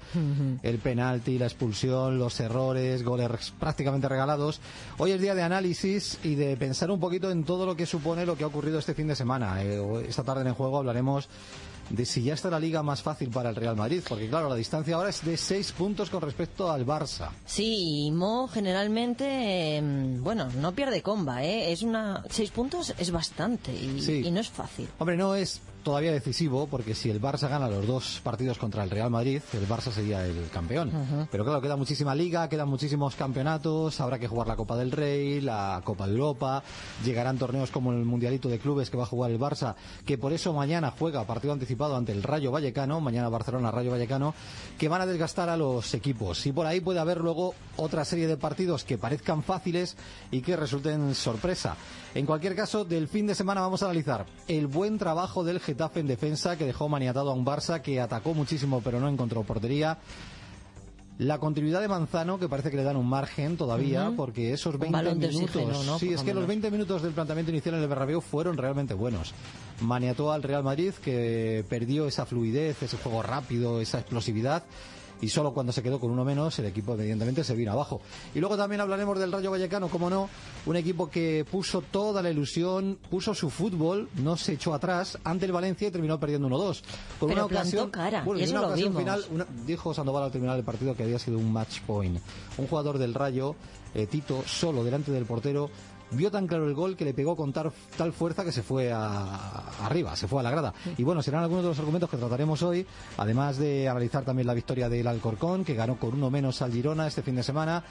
[0.61, 4.61] el penalti, la expulsión, los errores, goles prácticamente regalados.
[4.97, 8.25] Hoy es día de análisis y de pensar un poquito en todo lo que supone
[8.25, 9.63] lo que ha ocurrido este fin de semana.
[9.63, 11.29] Eh, esta tarde en el juego hablaremos
[11.89, 14.55] de si ya está la liga más fácil para el Real Madrid, porque claro, la
[14.55, 17.29] distancia ahora es de seis puntos con respecto al Barça.
[17.45, 21.71] Sí, Mo generalmente, em, bueno, no pierde comba, ¿eh?
[21.71, 24.87] Es una, seis puntos es bastante y, y no es fácil.
[24.99, 28.89] Hombre, no es todavía decisivo porque si el Barça gana los dos partidos contra el
[28.89, 30.91] Real Madrid, el Barça sería el campeón.
[31.31, 35.41] Pero claro, queda muchísima liga, quedan muchísimos campeonatos, habrá que jugar la Copa del Rey,
[35.41, 36.63] la Copa de Europa,
[37.03, 40.33] llegarán torneos como el Mundialito de Clubes que va a jugar el Barça, que por
[40.33, 44.33] eso mañana juega partido anticipado ante el Rayo Vallecano, mañana Barcelona Rayo Vallecano,
[44.77, 46.45] que van a desgastar a los equipos.
[46.45, 49.97] Y por ahí puede haber luego otra serie de partidos que parezcan fáciles
[50.31, 51.75] y que resulten sorpresa.
[52.15, 55.99] En cualquier caso, del fin de semana vamos a analizar el buen trabajo del Getafe
[55.99, 59.97] en defensa que dejó maniatado a un Barça que atacó muchísimo pero no encontró portería.
[61.19, 65.15] La continuidad de Manzano, que parece que le dan un margen todavía, porque esos 20
[65.15, 65.99] minutos.
[65.99, 69.33] Sí, es que los 20 minutos del planteamiento inicial en el Bernabéu fueron realmente buenos.
[69.81, 74.63] Maniató al Real Madrid, que perdió esa fluidez, ese juego rápido, esa explosividad
[75.23, 78.01] y solo cuando se quedó con uno menos el equipo evidentemente se vino abajo.
[78.35, 80.29] Y luego también hablaremos del Rayo Vallecano, como no,
[80.65, 85.45] un equipo que puso toda la ilusión, puso su fútbol, no se echó atrás ante
[85.45, 86.81] el Valencia y terminó perdiendo 1-2.
[87.21, 89.25] Con una ocasión, cara, bueno, una ocasión final,
[89.65, 92.19] dijo Sandoval al terminar el partido que había sido un match point.
[92.57, 93.55] Un jugador del Rayo,
[93.95, 95.69] eh, Tito, solo delante del portero,
[96.15, 97.71] vio tan claro el gol que le pegó con tal,
[98.13, 100.73] fuerza que se fue arriba, se fue a la grada.
[100.97, 102.85] Y bueno, serán algunos de los argumentos que trataremos hoy,
[103.17, 107.07] además de analizar también la victoria del Alcorcón, que ganó con uno menos al Girona
[107.07, 107.83] este fin de semana.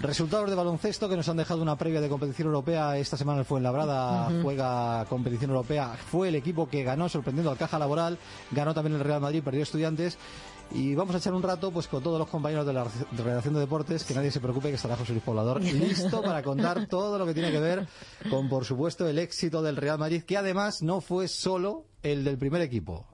[0.00, 2.96] Resultados de baloncesto que nos han dejado una previa de competición europea.
[2.96, 5.94] Esta semana el Fuenlabrada juega competición europea.
[6.10, 8.16] Fue el equipo que ganó sorprendiendo al Caja Laboral.
[8.50, 10.16] Ganó también el Real Madrid, perdió Estudiantes.
[10.72, 12.86] Y vamos a echar un rato pues con todos los compañeros de la
[13.16, 16.86] redacción de deportes, que nadie se preocupe que estará José Luis Poblador listo para contar
[16.86, 17.88] todo lo que tiene que ver
[18.30, 22.38] con, por supuesto, el éxito del Real Madrid, que además no fue solo el del
[22.38, 23.06] primer equipo.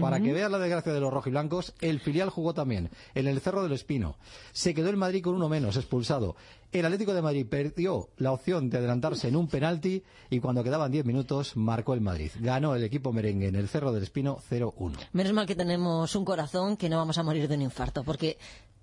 [0.00, 3.62] Para que veas la desgracia de los rojiblancos, el filial jugó también en el Cerro
[3.62, 4.16] del Espino.
[4.52, 6.36] Se quedó el Madrid con uno menos, expulsado.
[6.72, 10.90] El Atlético de Madrid perdió la opción de adelantarse en un penalti y cuando quedaban
[10.90, 12.30] 10 minutos marcó el Madrid.
[12.40, 14.92] Ganó el equipo merengue en el Cerro del Espino 0-1.
[15.12, 18.38] Menos mal que tenemos un corazón que no vamos a morir de un infarto, porque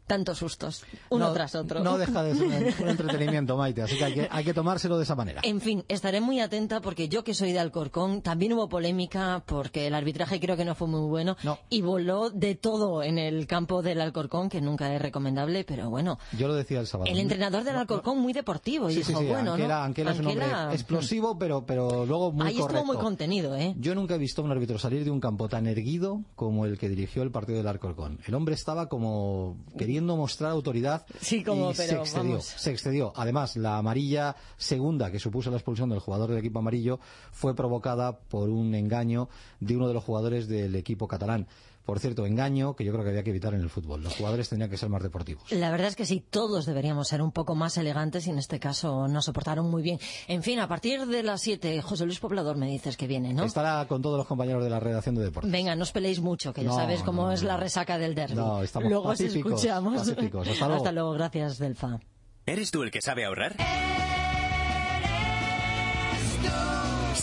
[0.07, 1.81] tantos sustos, uno No- tras otro.
[1.83, 4.97] No deja de ser un, un entretenimiento, Maite, así que hay, que hay que tomárselo
[4.97, 5.41] de esa manera.
[5.43, 9.87] En fin, estaré muy atenta porque yo que soy de Alcorcón, también hubo polémica porque
[9.87, 11.37] el arbitraje creo que no fue muy bueno
[11.69, 16.19] y voló de todo en el campo del Alcorcón, que nunca es recomendable, pero bueno.
[16.37, 17.09] Yo lo decía el sábado.
[17.09, 19.83] El entrenador del Alcorcón muy deportivo y Sí, dijo, sí, bueno, Anquela, ¿no?
[19.85, 22.77] Anquela es un hombre Anquela- explosivo, pero, pero luego muy Ahí correcto.
[22.79, 23.73] estuvo muy contenido, ¿eh?
[23.77, 26.77] Yo nunca he visto a un árbitro salir de un campo tan erguido como el
[26.77, 28.19] que dirigió el partido del Alcorcón.
[28.27, 29.57] El hombre estaba como
[29.93, 32.45] queriendo mostrar autoridad Sí, como, y se excedió, vamos.
[32.45, 33.13] se excedió.
[33.15, 36.99] Además, la amarilla segunda que supuso la expulsión del jugador del equipo amarillo
[37.31, 39.29] fue provocada por un engaño
[39.59, 41.45] de uno de los jugadores del equipo catalán.
[41.85, 44.01] Por cierto, engaño que yo creo que había que evitar en el fútbol.
[44.03, 45.51] Los jugadores tendrían que ser más deportivos.
[45.51, 48.59] La verdad es que sí, todos deberíamos ser un poco más elegantes y en este
[48.59, 49.99] caso nos soportaron muy bien.
[50.27, 53.43] En fin, a partir de las 7, José Luis Poblador me dices que viene, ¿no?
[53.43, 55.51] Estará con todos los compañeros de la redacción de deportes.
[55.51, 58.15] Venga, no os peleéis mucho, que ya No, sabes cómo no, es la resaca del
[58.15, 58.35] derby.
[58.35, 59.95] No, estamos luego os pacíficos, escuchamos.
[60.07, 60.47] pacíficos.
[60.47, 60.75] Hasta luego.
[60.77, 61.99] Hasta luego, gracias, Delfa.
[62.45, 63.55] ¿Eres tú el que sabe ahorrar?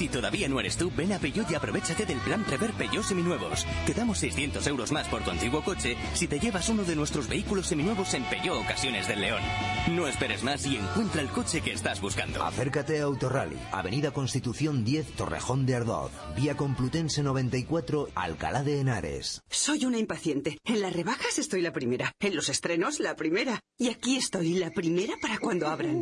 [0.01, 3.66] Si todavía no eres tú, ven a Peugeot y aprovechate del plan Prever Peugeot Seminuevos.
[3.85, 7.28] Te damos 600 euros más por tu antiguo coche si te llevas uno de nuestros
[7.28, 9.43] vehículos seminuevos en Peugeot Ocasiones del León.
[9.90, 12.43] No esperes más y encuentra el coche que estás buscando.
[12.43, 19.43] Acércate a Autorally, Avenida Constitución 10, Torrejón de Ardoz, Vía Complutense 94, Alcalá de Henares.
[19.51, 20.56] Soy una impaciente.
[20.64, 22.14] En las rebajas estoy la primera.
[22.20, 23.60] En los estrenos, la primera.
[23.77, 26.01] Y aquí estoy, la primera para cuando abran.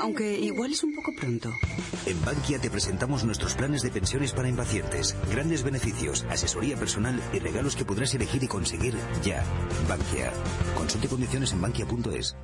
[0.00, 1.52] Aunque igual es un poco pronto.
[2.06, 7.38] En Bankia te presentamos nuestros planes de pensiones para impacientes, grandes beneficios, asesoría personal y
[7.38, 9.44] regalos que podrás elegir y conseguir ya.
[9.88, 10.32] Bankia.
[10.76, 12.36] Consulte condiciones en bankia.es.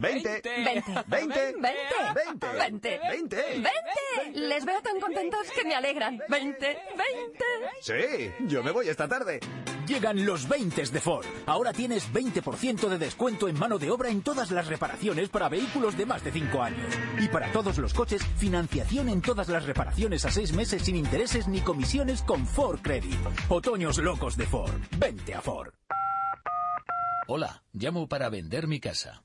[0.00, 4.40] 20, 20, 20, 20, 20, 20, 20.
[4.40, 6.18] Les veo tan contentos que me alegran.
[6.28, 7.44] 20, 20.
[7.82, 9.40] Sí, yo me voy esta tarde.
[9.86, 11.26] Llegan los 20 de Ford.
[11.46, 15.96] Ahora tienes 20% de descuento en mano de obra en todas las reparaciones para vehículos
[15.96, 16.94] de más de 5 años.
[17.18, 21.48] Y para todos los coches, financiación en todas las reparaciones a 6 meses sin intereses
[21.48, 23.18] ni comisiones con Ford Credit.
[23.48, 24.72] Otoños locos de Ford.
[24.98, 25.72] Vente a Ford.
[27.26, 29.22] Hola, llamo para vender mi casa.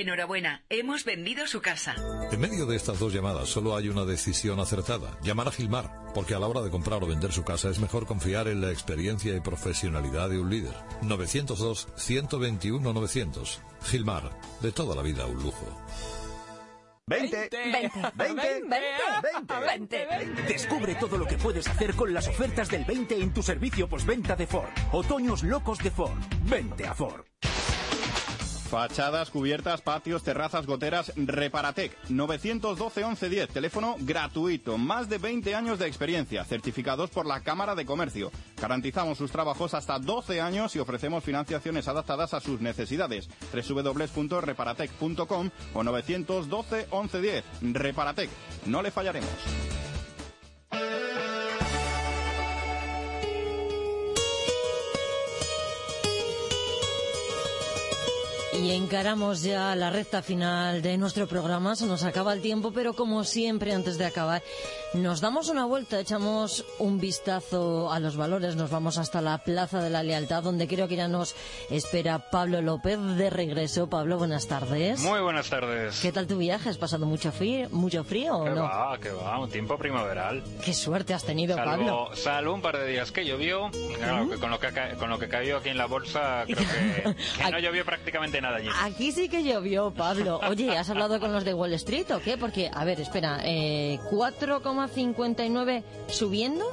[0.00, 1.96] Enhorabuena, hemos vendido su casa.
[2.30, 6.36] En medio de estas dos llamadas solo hay una decisión acertada, llamar a Gilmar, porque
[6.36, 9.34] a la hora de comprar o vender su casa es mejor confiar en la experiencia
[9.34, 10.74] y profesionalidad de un líder.
[11.02, 13.58] 902-121-900.
[13.86, 14.30] Gilmar,
[14.60, 15.66] de toda la vida un lujo.
[17.08, 18.60] 20, 20, 20,
[19.66, 20.42] 20, 20.
[20.46, 24.36] Descubre todo lo que puedes hacer con las ofertas del 20 en tu servicio postventa
[24.36, 24.70] de Ford.
[24.92, 26.20] Otoños locos de Ford.
[26.44, 27.24] Vente a Ford.
[28.68, 31.96] Fachadas, cubiertas, patios, terrazas, goteras, Reparatec.
[32.10, 34.76] 912 1110, teléfono gratuito.
[34.76, 38.30] Más de 20 años de experiencia, certificados por la Cámara de Comercio.
[38.60, 43.30] Garantizamos sus trabajos hasta 12 años y ofrecemos financiaciones adaptadas a sus necesidades.
[43.52, 47.44] www.reparatec.com o 912 1110.
[47.72, 48.28] Reparatec.
[48.66, 49.30] No le fallaremos.
[58.60, 61.76] Y encaramos ya la recta final de nuestro programa.
[61.76, 64.42] Se nos acaba el tiempo, pero como siempre, antes de acabar,
[64.94, 69.80] nos damos una vuelta, echamos un vistazo a los valores, nos vamos hasta la Plaza
[69.80, 71.36] de la Lealtad, donde creo que ya nos
[71.70, 73.88] espera Pablo López de regreso.
[73.88, 75.00] Pablo, buenas tardes.
[75.00, 76.00] Muy buenas tardes.
[76.00, 76.68] ¿Qué tal tu viaje?
[76.68, 78.62] ¿Has pasado mucho frío, mucho frío o ¿Qué no?
[78.64, 78.98] va?
[79.00, 79.38] ¿Qué va?
[79.38, 80.42] Un tiempo primaveral.
[80.64, 82.10] Qué suerte has tenido, Pablo.
[82.14, 83.70] Salvo, un par de días que llovió.
[83.98, 86.58] Claro, que con lo que, ha con lo que cayó aquí en la bolsa, creo
[86.58, 87.14] que,
[87.44, 88.68] que no llovió prácticamente nada allí.
[88.82, 90.40] Aquí sí que llovió, Pablo.
[90.48, 92.36] Oye, ¿has hablado con los de Wall Street o qué?
[92.38, 96.64] Porque, a ver, espera, eh, 4,59 subiendo,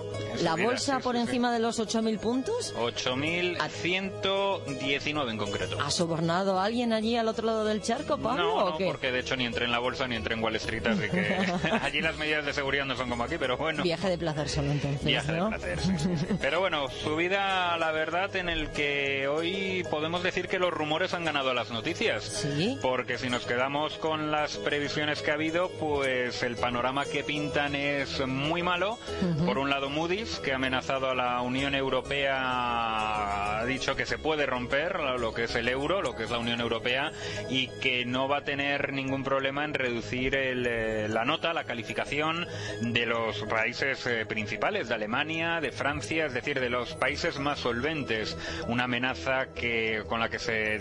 [0.41, 2.73] la bolsa sí, por sí, encima de los 8.000 puntos.
[2.75, 5.77] 8.119 en concreto.
[5.81, 8.85] ¿Ha sobornado a alguien allí al otro lado del charco, Pablo, No, o no, qué?
[8.85, 11.35] porque de hecho ni entré en la bolsa ni entré en Wall Street, así que
[11.81, 13.83] allí las medidas de seguridad no son como aquí, pero bueno.
[13.83, 15.79] Viaje de placer solo entonces, Viaje de placer.
[16.39, 21.25] Pero bueno, subida, la verdad, en el que hoy podemos decir que los rumores han
[21.25, 22.45] ganado a la malas noticias.
[22.81, 27.75] Porque si nos quedamos con las previsiones que ha habido, pues el panorama que pintan
[27.75, 28.97] es muy malo.
[29.45, 34.17] Por un lado, Moody's, que ha amenazado a la Unión Europea, ha dicho que se
[34.17, 37.13] puede romper lo que es el euro, lo que es la Unión Europea,
[37.49, 42.45] y que no va a tener ningún problema en reducir eh, la nota, la calificación
[42.81, 47.59] de los países eh, principales, de Alemania, de Francia, es decir, de los países más
[47.59, 48.37] solventes.
[48.67, 50.77] Una amenaza que, con la que se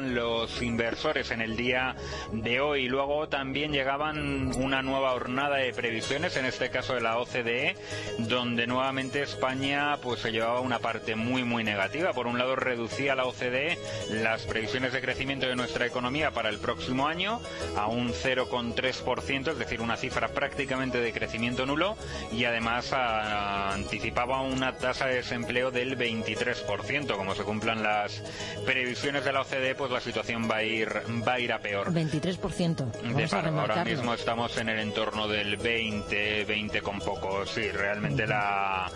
[0.00, 1.94] los inversores en el día
[2.32, 2.88] de hoy.
[2.88, 7.76] Luego también llegaban una nueva jornada de previsiones, en este caso de la OCDE,
[8.18, 12.12] donde nuevamente España pues se llevaba una parte muy muy negativa.
[12.12, 13.78] Por un lado reducía la OCDE
[14.10, 17.40] las previsiones de crecimiento de nuestra economía para el próximo año
[17.76, 21.96] a un 0,3%, es decir, una cifra prácticamente de crecimiento nulo
[22.32, 27.16] y además anticipaba una tasa de desempleo del 23%.
[27.16, 28.22] Como se cumplan las
[28.64, 30.88] previsiones de la OCDE, la situación va a ir
[31.26, 31.92] va a ir a peor.
[31.92, 32.86] 23%.
[33.02, 37.46] Vamos a ahora mismo estamos en el entorno del 20, 20 con poco.
[37.46, 38.90] Sí, realmente la,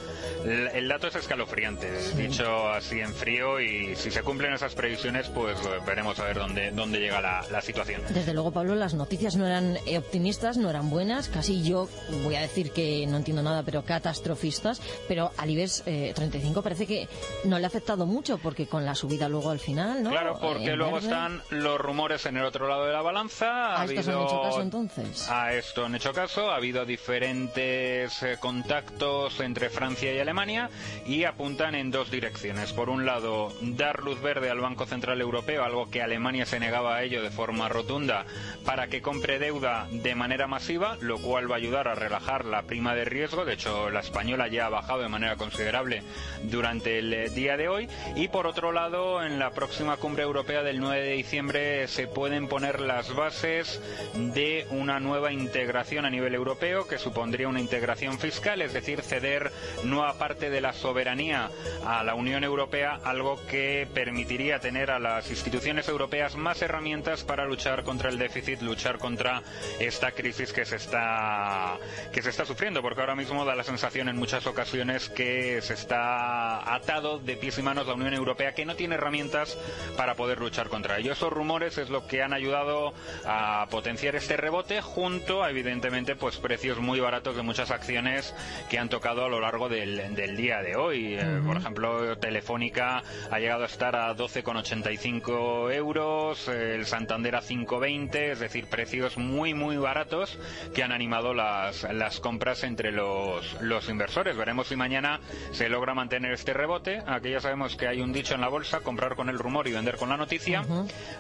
[0.45, 5.59] el dato es escalofriante, dicho así en frío y si se cumplen esas previsiones, pues
[5.87, 8.03] veremos a ver dónde dónde llega la, la situación.
[8.11, 11.89] Desde luego, Pablo, las noticias no eran optimistas, no eran buenas, casi yo
[12.25, 17.09] voy a decir que no entiendo nada, pero catastrofistas, pero al IBEX 35 parece que
[17.45, 20.11] no le ha afectado mucho porque con la subida luego al final, ¿no?
[20.11, 23.81] Claro, porque luego están los rumores en el otro lado de la balanza.
[23.81, 25.31] ¿A esto han hecho caso entonces?
[25.31, 26.51] A esto han hecho caso.
[26.51, 30.71] Ha habido diferentes eh, contactos entre Francia y Alemania
[31.07, 32.73] y apuntan en dos direcciones.
[32.73, 36.97] Por un lado, dar luz verde al Banco Central Europeo, algo que Alemania se negaba
[36.97, 38.25] a ello de forma rotunda,
[38.65, 42.63] para que compre deuda de manera masiva, lo cual va a ayudar a relajar la
[42.63, 43.45] prima de riesgo.
[43.45, 46.03] De hecho, la española ya ha bajado de manera considerable
[46.45, 47.89] durante el eh, día de hoy.
[48.15, 52.47] Y por otro lado, en la próxima cumbre europea del 9 de diciembre se pueden
[52.47, 53.81] poner las bases
[54.15, 59.51] de una nueva integración a nivel europeo que supondría una integración fiscal, es decir, ceder
[59.85, 61.49] nueva parte de la soberanía
[61.87, 67.47] a la Unión Europea, algo que permitiría tener a las instituciones europeas más herramientas para
[67.47, 69.43] luchar contra el déficit, luchar contra
[69.81, 71.79] esta crisis que se está
[72.13, 75.73] que se está sufriendo, porque ahora mismo da la sensación en muchas ocasiones que se
[75.73, 79.57] está atado de pies y manos la Unión Europea, que no tiene herramientas
[79.97, 81.13] para poder luchar contra ello.
[81.13, 82.93] Esos rumores es lo que han ayudado
[83.25, 88.35] a potenciar este rebote, junto a evidentemente pues precios muy baratos de muchas acciones
[88.69, 91.15] que han tocado a lo largo del, día de hoy.
[91.15, 98.33] Eh, por ejemplo, Telefónica ha llegado a estar a 12,85 euros, el Santander a 5,20,
[98.33, 100.39] es decir, precios muy muy baratos
[100.75, 104.37] que han animado las, las compras entre los, los inversores.
[104.37, 105.21] Veremos si mañana
[105.53, 107.03] se logra mantener este rebote.
[107.07, 109.73] Aquí ya sabemos que hay un dicho en la bolsa, comprar con el rumor y
[109.73, 110.48] vender con la noticia.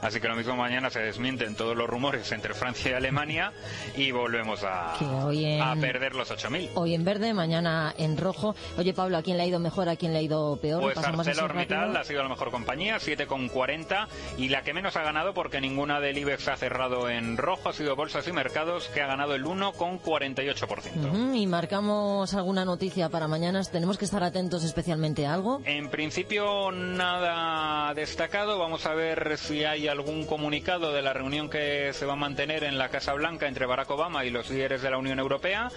[0.01, 3.53] Así que lo mismo mañana se desmienten todos los rumores entre Francia y Alemania
[3.97, 6.71] y volvemos a, a perder los 8.000.
[6.75, 8.55] Hoy en verde, mañana en rojo.
[8.77, 10.83] Oye, Pablo, ¿a quién le ha ido mejor, a quién le ha ido peor?
[10.83, 14.07] Pues ArcelorMittal ha sido la mejor compañía, 7,40
[14.39, 17.73] y la que menos ha ganado porque ninguna del IBEX ha cerrado en rojo ha
[17.73, 21.35] sido Bolsas y Mercados que ha ganado el 1,48%.
[21.35, 23.63] ¿Y marcamos alguna noticia para mañana?
[23.65, 25.61] ¿Tenemos que estar atentos especialmente a algo?
[25.65, 28.59] En principio nada destacado.
[28.59, 32.65] Vamos a ver si hay algún comunicado de la reunión que se va a mantener
[32.65, 35.71] en la Casa Blanca entre Barack Obama y los líderes de la Unión Europea.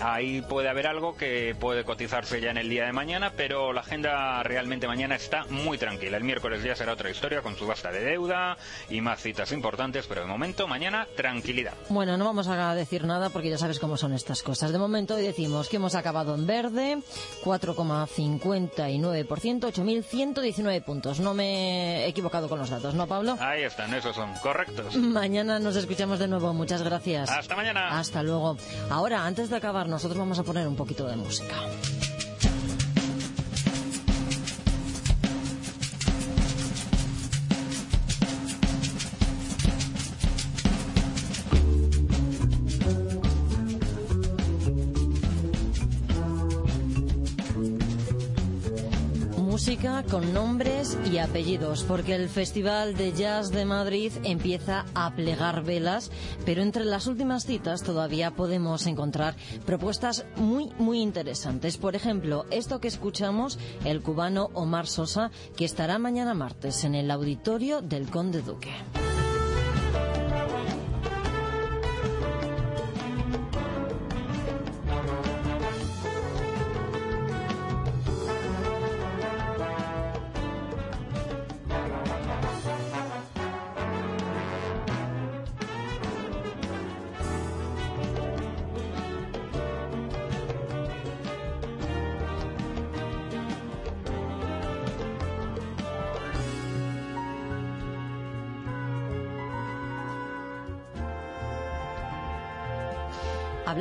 [0.00, 3.82] Ahí puede haber algo que puede cotizarse ya en el día de mañana, pero la
[3.82, 6.16] agenda realmente mañana está muy tranquila.
[6.16, 8.56] El miércoles ya será otra historia con subasta de deuda
[8.90, 11.74] y más citas importantes, pero de momento mañana tranquilidad.
[11.88, 14.72] Bueno, no vamos a decir nada porque ya sabes cómo son estas cosas.
[14.72, 16.98] De momento hoy decimos que hemos acabado en verde,
[17.44, 21.20] 4,59%, 8.119 puntos.
[21.20, 23.36] No me he equivocado con los datos, ¿no, Pablo?
[23.40, 24.96] Ahí están, esos son correctos.
[24.96, 26.52] Mañana nos escuchamos de nuevo.
[26.54, 27.30] Muchas gracias.
[27.30, 27.98] Hasta mañana.
[27.98, 28.56] Hasta luego.
[28.90, 31.54] Ahora, antes de acabar, nosotros vamos a poner un poquito de música.
[50.02, 56.10] Con nombres y apellidos, porque el Festival de Jazz de Madrid empieza a plegar velas,
[56.44, 59.34] pero entre las últimas citas todavía podemos encontrar
[59.66, 61.76] propuestas muy, muy interesantes.
[61.76, 67.10] Por ejemplo, esto que escuchamos, el cubano Omar Sosa, que estará mañana martes en el
[67.10, 68.72] auditorio del Conde Duque.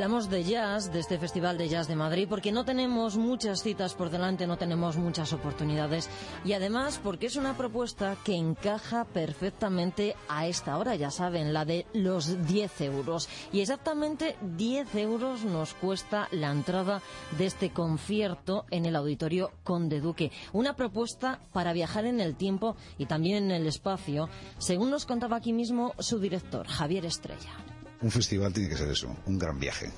[0.07, 3.93] Hablamos de jazz, de este Festival de Jazz de Madrid, porque no tenemos muchas citas
[3.93, 6.09] por delante, no tenemos muchas oportunidades
[6.45, 11.65] y además porque es una propuesta que encaja perfectamente a esta hora, ya saben, la
[11.65, 13.27] de los 10 euros.
[13.51, 17.01] Y exactamente 10 euros nos cuesta la entrada
[17.37, 20.31] de este concierto en el Auditorio Conde Duque.
[20.53, 25.35] Una propuesta para viajar en el tiempo y también en el espacio, según nos contaba
[25.35, 27.76] aquí mismo su director, Javier Estrella.
[28.01, 29.89] Un festival tiene que ser eso, un gran viaje.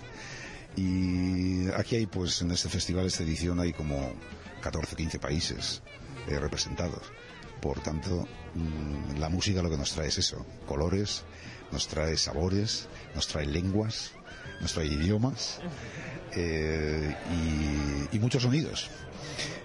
[0.75, 4.13] Y aquí hay, pues, en este festival, esta edición, hay como
[4.61, 5.81] 14, 15 países
[6.27, 7.03] eh, representados.
[7.61, 11.23] Por tanto, mm, la música lo que nos trae es eso, colores,
[11.71, 14.11] nos trae sabores, nos trae lenguas,
[14.61, 15.59] nos trae idiomas
[16.35, 17.15] eh,
[18.11, 18.89] y, muchos sonidos.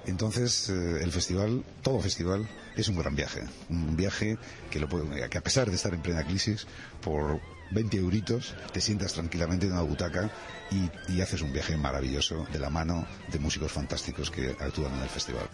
[0.06, 3.43] Entonces, eh, el festival, todo festival, es un gran viaje.
[3.69, 4.39] Un viaje
[4.70, 6.66] que, lo que a pesar de estar en plena crisis,
[7.01, 7.40] por
[7.70, 10.31] 20 euritos, te sientas tranquilamente en una butaca
[10.70, 15.03] y, y haces un viaje maravilloso de la mano de músicos fantásticos que actúan en
[15.03, 15.49] el festival.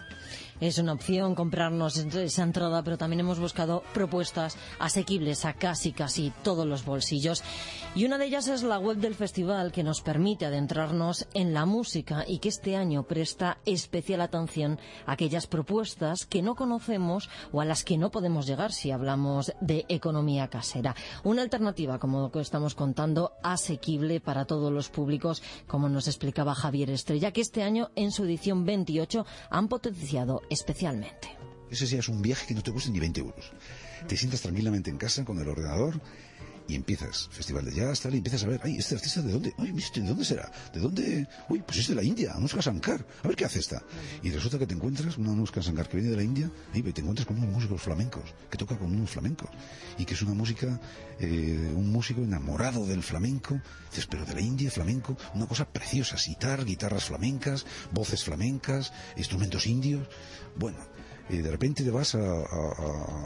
[0.61, 6.31] Es una opción comprarnos esa entrada, pero también hemos buscado propuestas asequibles a casi casi
[6.43, 7.43] todos los bolsillos.
[7.95, 11.65] Y una de ellas es la web del festival que nos permite adentrarnos en la
[11.65, 14.77] música y que este año presta especial atención
[15.07, 19.53] a aquellas propuestas que no conocemos o a las que no podemos llegar si hablamos
[19.61, 20.95] de economía casera.
[21.23, 27.31] Una alternativa, como estamos contando, asequible para todos los públicos, como nos explicaba Javier Estrella,
[27.31, 31.29] que este año en su edición 28 han potenciado especialmente.
[31.69, 33.53] Ese sí es un viaje que no te cuesta ni 20 euros.
[34.07, 36.01] Te sientas tranquilamente en casa con el ordenador
[36.67, 39.53] y empiezas, Festival de Jazz, tal, y empiezas a ver, ay, este artista de dónde,
[39.57, 40.51] ay, ¿de dónde será?
[40.73, 41.27] ¿De dónde?
[41.49, 43.83] Uy, pues es de la India, Anushka Shankar, a ver qué hace esta.
[44.23, 47.01] Y resulta que te encuentras una Anushka Shankar que viene de la India, y te
[47.01, 49.49] encuentras con unos músicos flamencos, que toca con unos flamencos,
[49.97, 50.79] y que es una música,
[51.19, 53.59] eh, un músico enamorado del flamenco,
[53.89, 59.67] dices, pero de la India, flamenco, una cosa preciosa, sitar, guitarras flamencas, voces flamencas, instrumentos
[59.67, 60.07] indios,
[60.57, 60.77] bueno,
[61.31, 62.19] y de repente te vas a...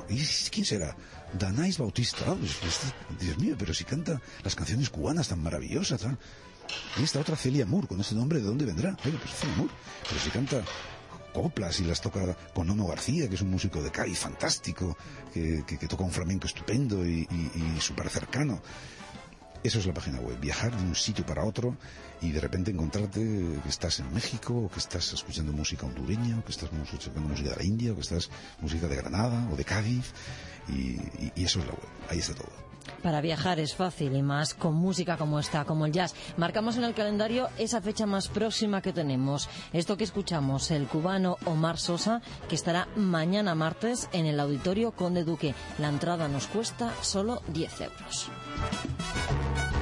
[0.09, 0.95] ¿y ¿Quién será?
[1.33, 2.23] Danais Bautista.
[2.27, 2.87] Ah, pues, este,
[3.25, 6.05] Dios mío, pero si canta las canciones cubanas tan maravillosas.
[6.97, 8.95] Y esta otra Celia Moore, con ese nombre, ¿de dónde vendrá?
[9.05, 9.73] Oye, pues Celia Moore.
[10.07, 10.63] Pero si canta
[11.33, 14.97] coplas y las toca con Nono García, que es un músico de Cádiz fantástico,
[15.33, 18.61] que, que, que toca un flamenco estupendo y, y, y súper cercano.
[19.65, 21.75] Eso es la página web, viajar de un sitio para otro
[22.21, 26.45] y de repente encontrarte que estás en México, o que estás escuchando música hondureña, o
[26.45, 28.29] que estás escuchando música de la India, o que estás
[28.61, 30.13] música de Granada o de Cádiz,
[30.69, 31.01] y,
[31.35, 32.51] y, eso es la web, ahí está todo.
[33.01, 36.13] Para viajar es fácil y más con música como esta, como el jazz.
[36.37, 39.49] Marcamos en el calendario esa fecha más próxima que tenemos.
[39.73, 45.23] Esto que escuchamos, el cubano Omar Sosa, que estará mañana martes en el Auditorio Conde
[45.23, 45.55] Duque.
[45.79, 48.29] La entrada nos cuesta solo 10 euros.
[48.55, 49.74] えっ?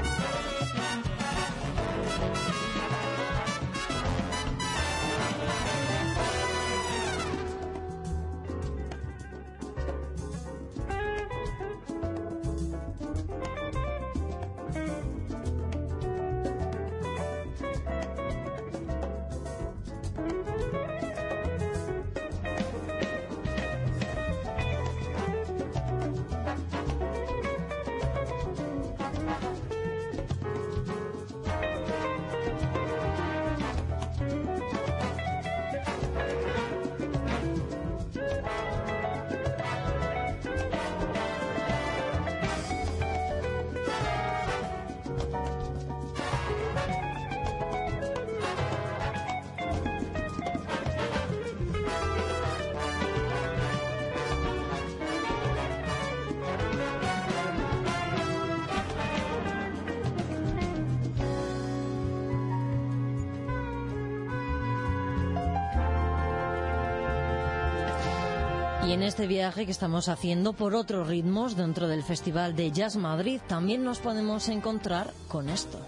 [69.23, 73.81] Este viaje que estamos haciendo por otros ritmos dentro del Festival de Jazz Madrid también
[73.81, 75.79] nos podemos encontrar con esto.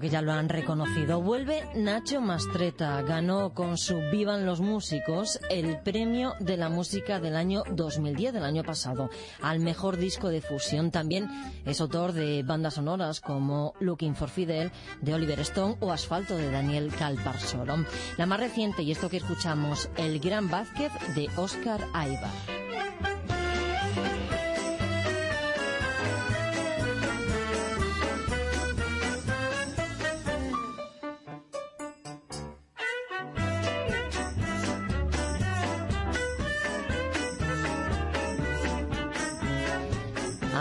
[0.00, 1.20] Que ya lo han reconocido.
[1.20, 3.02] Vuelve Nacho Mastreta.
[3.02, 8.44] Ganó con su Vivan los Músicos el premio de la música del año 2010, del
[8.44, 9.10] año pasado,
[9.42, 10.90] al mejor disco de fusión.
[10.90, 11.28] También
[11.64, 14.70] es autor de bandas sonoras como Looking for Fidel
[15.00, 17.84] de Oliver Stone o Asfalto de Daniel Calparsoro.
[18.16, 23.17] La más reciente, y esto que escuchamos, El Gran Vázquez de Oscar Aibar.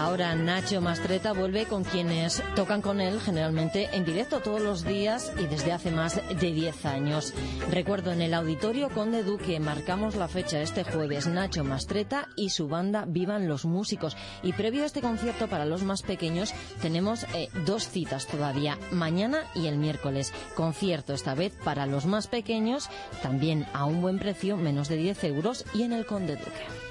[0.07, 5.33] Ahora Nacho Mastreta vuelve con quienes tocan con él generalmente en directo todos los días
[5.37, 7.33] y desde hace más de 10 años.
[7.69, 12.69] Recuerdo en el Auditorio Conde Duque marcamos la fecha este jueves Nacho Mastreta y su
[12.69, 14.15] banda Vivan los Músicos.
[14.43, 19.39] Y previo a este concierto para los más pequeños tenemos eh, dos citas todavía, mañana
[19.55, 20.31] y el miércoles.
[20.55, 22.89] Concierto esta vez para los más pequeños,
[23.21, 26.86] también a un buen precio, menos de 10 euros y en el Conde Duque.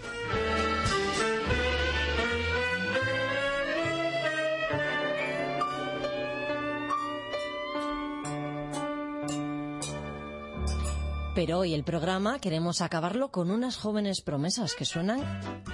[11.37, 15.21] Pero hoy el programa queremos acabarlo con unas jóvenes promesas que suenan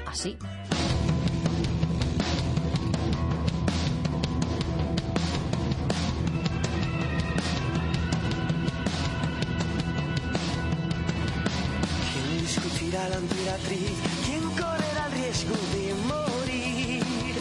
[0.08, 0.36] así.
[12.12, 14.00] ¿Quién discutirá la emperatriz?
[14.26, 17.36] ¿Quién correrá el riesgo de morir?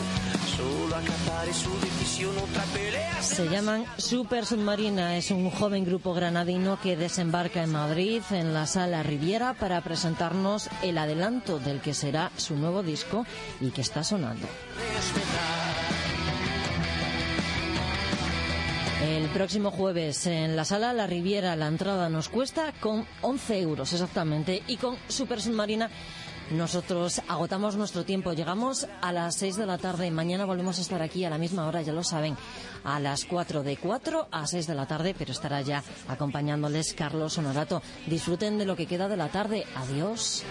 [0.55, 3.10] Solo acataré su decisión, otra pelea.
[3.31, 5.15] Se llaman Super Submarina.
[5.15, 10.69] Es un joven grupo granadino que desembarca en Madrid, en la sala Riviera, para presentarnos
[10.83, 13.25] el adelanto del que será su nuevo disco
[13.61, 14.45] y que está sonando.
[19.01, 23.93] El próximo jueves en la sala La Riviera la entrada nos cuesta con 11 euros
[23.93, 25.89] exactamente y con Super Submarina
[26.51, 28.33] nosotros agotamos nuestro tiempo.
[28.33, 30.11] Llegamos a las 6 de la tarde.
[30.11, 32.37] Mañana volvemos a estar aquí a la misma hora, ya lo saben,
[32.83, 37.37] a las 4 de 4 a 6 de la tarde, pero estará ya acompañándoles Carlos
[37.37, 37.81] Honorato.
[38.07, 39.65] Disfruten de lo que queda de la tarde.
[39.75, 40.43] Adiós.